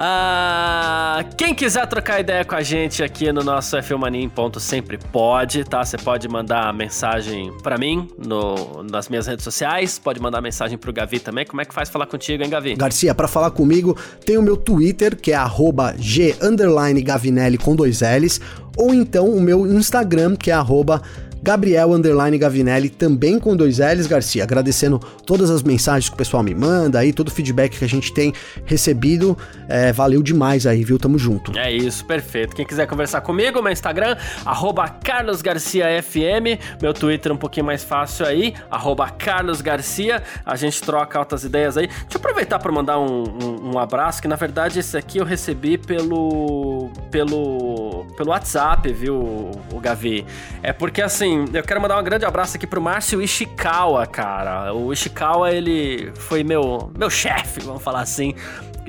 Ah, 0.01 1.25
quem 1.35 1.53
quiser 1.53 1.85
trocar 1.85 2.21
ideia 2.21 2.45
com 2.45 2.55
a 2.55 2.61
gente 2.61 3.03
aqui 3.03 3.33
no 3.33 3.43
nosso 3.43 3.75
F1 3.75 3.97
Mania 3.97 4.23
em 4.23 4.29
ponto 4.29 4.57
sempre 4.57 4.97
pode, 4.97 5.65
tá? 5.65 5.83
Você 5.83 5.97
pode 5.97 6.25
mandar 6.29 6.73
mensagem 6.73 7.51
para 7.61 7.77
mim 7.77 8.07
no, 8.17 8.81
nas 8.81 9.09
minhas 9.09 9.27
redes 9.27 9.43
sociais, 9.43 9.99
pode 9.99 10.21
mandar 10.21 10.39
mensagem 10.39 10.77
pro 10.77 10.93
Gavi 10.93 11.19
também. 11.19 11.45
Como 11.45 11.59
é 11.61 11.65
que 11.65 11.73
faz 11.73 11.89
falar 11.89 12.05
contigo, 12.05 12.41
hein, 12.41 12.49
Gavi? 12.49 12.75
Garcia, 12.75 13.13
para 13.13 13.27
falar 13.27 13.51
comigo, 13.51 13.97
tem 14.25 14.37
o 14.37 14.41
meu 14.41 14.55
Twitter, 14.55 15.17
que 15.17 15.33
é 15.33 15.35
arroba 15.35 15.93
G 15.97 16.33
Gavinelli 17.03 17.57
com 17.57 17.75
dois 17.75 17.99
L's, 17.99 18.39
ou 18.77 18.93
então 18.93 19.27
o 19.27 19.41
meu 19.41 19.67
Instagram, 19.67 20.37
que 20.37 20.49
é 20.49 20.53
arroba 20.53 21.01
Gabriel 21.41 21.93
Underline 21.93 22.37
Gavinelli, 22.37 22.89
também 22.89 23.39
com 23.39 23.55
dois 23.55 23.79
L's, 23.79 24.07
Garcia. 24.07 24.43
Agradecendo 24.43 24.99
todas 25.25 25.49
as 25.49 25.63
mensagens 25.63 26.09
que 26.09 26.15
o 26.15 26.17
pessoal 26.17 26.43
me 26.43 26.53
manda 26.53 26.99
aí, 26.99 27.13
todo 27.13 27.29
o 27.29 27.31
feedback 27.31 27.77
que 27.77 27.85
a 27.85 27.89
gente 27.89 28.13
tem 28.13 28.33
recebido. 28.65 29.37
É, 29.67 29.91
valeu 29.91 30.21
demais 30.21 30.65
aí, 30.65 30.83
viu? 30.83 30.97
Tamo 30.97 31.17
junto. 31.17 31.57
É 31.57 31.71
isso, 31.71 32.05
perfeito. 32.05 32.55
Quem 32.55 32.65
quiser 32.65 32.87
conversar 32.87 33.21
comigo, 33.21 33.61
meu 33.61 33.71
Instagram, 33.71 34.15
carlosgarciafm, 35.03 36.59
meu 36.81 36.93
Twitter 36.93 37.31
um 37.31 37.37
pouquinho 37.37 37.65
mais 37.65 37.83
fácil 37.83 38.25
aí, 38.25 38.53
carlosgarcia. 39.17 40.23
A 40.45 40.55
gente 40.55 40.81
troca 40.81 41.19
altas 41.19 41.43
ideias 41.43 41.77
aí. 41.77 41.87
Deixa 41.87 42.05
eu 42.13 42.17
aproveitar 42.17 42.59
para 42.59 42.71
mandar 42.71 42.99
um, 42.99 43.23
um, 43.23 43.71
um, 43.73 43.79
abraço, 43.79 44.21
que 44.21 44.27
na 44.27 44.35
verdade 44.35 44.79
esse 44.79 44.97
aqui 44.97 45.19
eu 45.19 45.25
recebi 45.25 45.77
pelo, 45.77 46.89
pelo, 47.11 48.05
pelo 48.17 48.31
WhatsApp, 48.31 48.91
viu, 48.91 49.51
o 49.71 49.79
Gavi? 49.79 50.25
É 50.63 50.73
porque 50.73 51.01
assim, 51.01 51.28
eu 51.53 51.63
quero 51.63 51.81
mandar 51.81 51.99
um 51.99 52.03
grande 52.03 52.25
abraço 52.25 52.57
aqui 52.57 52.67
pro 52.67 52.81
Márcio 52.81 53.21
Ishikawa, 53.21 54.05
cara. 54.07 54.73
O 54.73 54.91
Ishikawa, 54.91 55.51
ele 55.51 56.11
foi 56.15 56.43
meu, 56.43 56.91
meu 56.97 57.09
chefe, 57.09 57.59
vamos 57.61 57.83
falar 57.83 58.01
assim, 58.01 58.33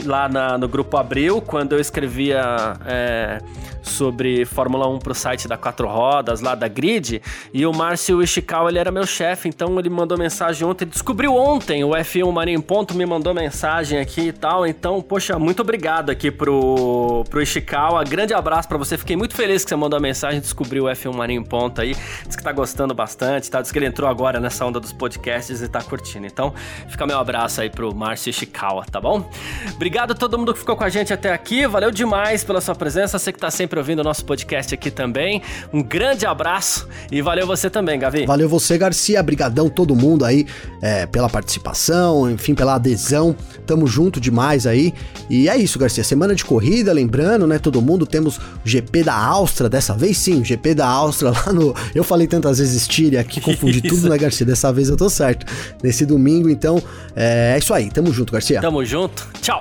lá 0.04 0.28
na, 0.28 0.58
no 0.58 0.68
Grupo 0.68 0.96
Abril, 0.96 1.40
quando 1.40 1.72
eu 1.72 1.80
escrevia 1.80 2.76
é, 2.86 3.38
sobre 3.82 4.44
Fórmula 4.44 4.88
1 4.88 4.98
pro 4.98 5.14
site 5.14 5.46
da 5.46 5.56
Quatro 5.56 5.88
Rodas, 5.88 6.40
lá 6.40 6.54
da 6.54 6.68
Grid, 6.68 7.22
e 7.52 7.66
o 7.66 7.72
Márcio 7.72 8.22
Ishikawa, 8.22 8.70
ele 8.70 8.78
era 8.78 8.90
meu 8.90 9.06
chefe, 9.06 9.48
então 9.48 9.78
ele 9.78 9.88
mandou 9.88 10.18
mensagem 10.18 10.66
ontem, 10.66 10.86
descobriu 10.86 11.34
ontem, 11.34 11.84
o 11.84 11.90
F1 11.90 12.32
Marinho 12.32 12.58
em 12.58 12.62
Ponto 12.62 12.94
me 12.94 13.06
mandou 13.06 13.34
mensagem 13.34 13.98
aqui 13.98 14.28
e 14.28 14.32
tal, 14.32 14.66
então, 14.66 15.00
poxa, 15.00 15.38
muito 15.38 15.60
obrigado 15.60 16.10
aqui 16.10 16.30
pro, 16.30 17.24
pro 17.28 17.40
Ishikawa, 17.40 18.02
grande 18.04 18.34
abraço 18.34 18.68
para 18.68 18.78
você, 18.78 18.96
fiquei 18.96 19.16
muito 19.16 19.34
feliz 19.34 19.64
que 19.64 19.68
você 19.68 19.76
mandou 19.76 19.96
a 19.96 20.00
mensagem, 20.00 20.40
descobriu 20.40 20.84
o 20.84 20.88
F1 20.88 21.14
Marinho 21.14 21.40
em 21.40 21.44
Ponto 21.44 21.80
aí, 21.80 21.96
diz 22.26 22.36
que 22.36 22.42
tá 22.42 22.52
gostando 22.52 22.94
bastante, 22.94 23.50
tá? 23.50 23.60
Diz 23.60 23.72
que 23.72 23.78
ele 23.78 23.86
entrou 23.86 24.08
agora 24.08 24.40
nessa 24.40 24.64
onda 24.64 24.80
dos 24.80 24.92
podcasts 24.92 25.62
e 25.62 25.68
tá 25.68 25.82
curtindo, 25.82 26.26
então, 26.26 26.54
fica 26.88 27.06
meu 27.06 27.18
abraço 27.18 27.60
aí 27.60 27.70
pro 27.70 27.94
Márcio 27.94 28.30
Ishikawa, 28.30 28.84
tá 28.84 29.00
bom? 29.00 29.28
Obrigado 29.74 29.89
a 29.98 30.06
todo 30.14 30.38
mundo 30.38 30.52
que 30.52 30.60
ficou 30.60 30.76
com 30.76 30.84
a 30.84 30.88
gente 30.88 31.12
até 31.12 31.32
aqui, 31.32 31.66
valeu 31.66 31.90
demais 31.90 32.44
pela 32.44 32.60
sua 32.60 32.74
presença, 32.74 33.18
você 33.18 33.32
que 33.32 33.38
tá 33.38 33.50
sempre 33.50 33.78
ouvindo 33.78 34.00
o 34.00 34.04
nosso 34.04 34.24
podcast 34.24 34.74
aqui 34.74 34.90
também. 34.90 35.42
Um 35.72 35.82
grande 35.82 36.24
abraço 36.24 36.88
e 37.10 37.20
valeu 37.20 37.46
você 37.46 37.68
também, 37.68 37.98
Gavi. 37.98 38.24
Valeu 38.24 38.48
você, 38.48 38.78
Garcia. 38.78 39.22
Brigadão 39.22 39.68
todo 39.68 39.94
mundo 39.94 40.24
aí 40.24 40.46
é, 40.80 41.06
pela 41.06 41.28
participação, 41.28 42.30
enfim, 42.30 42.54
pela 42.54 42.74
adesão. 42.74 43.36
Tamo 43.66 43.86
junto 43.86 44.20
demais 44.20 44.66
aí. 44.66 44.94
E 45.28 45.48
é 45.48 45.56
isso, 45.56 45.78
Garcia. 45.78 46.04
Semana 46.04 46.34
de 46.34 46.44
corrida, 46.44 46.92
lembrando, 46.92 47.46
né? 47.46 47.58
Todo 47.58 47.82
mundo 47.82 48.06
temos 48.06 48.38
o 48.38 48.42
GP 48.64 49.04
da 49.04 49.14
Áustria, 49.14 49.68
dessa 49.68 49.94
vez 49.94 50.16
sim, 50.18 50.40
o 50.40 50.44
GP 50.44 50.74
da 50.74 50.86
Áustria 50.86 51.32
lá 51.32 51.52
no. 51.52 51.74
Eu 51.94 52.04
falei 52.04 52.26
tantas 52.26 52.58
vezes 52.58 52.74
Estíria 52.74 53.20
aqui, 53.20 53.40
confundi 53.40 53.80
tudo, 53.86 54.08
né, 54.08 54.16
Garcia? 54.16 54.46
Dessa 54.46 54.72
vez 54.72 54.88
eu 54.88 54.96
tô 54.96 55.10
certo. 55.10 55.46
Nesse 55.82 56.06
domingo, 56.06 56.48
então, 56.48 56.82
é, 57.14 57.52
é 57.54 57.58
isso 57.58 57.74
aí. 57.74 57.90
Tamo 57.90 58.12
junto, 58.12 58.32
Garcia. 58.32 58.60
Tamo 58.60 58.84
junto. 58.84 59.28
Tchau. 59.40 59.60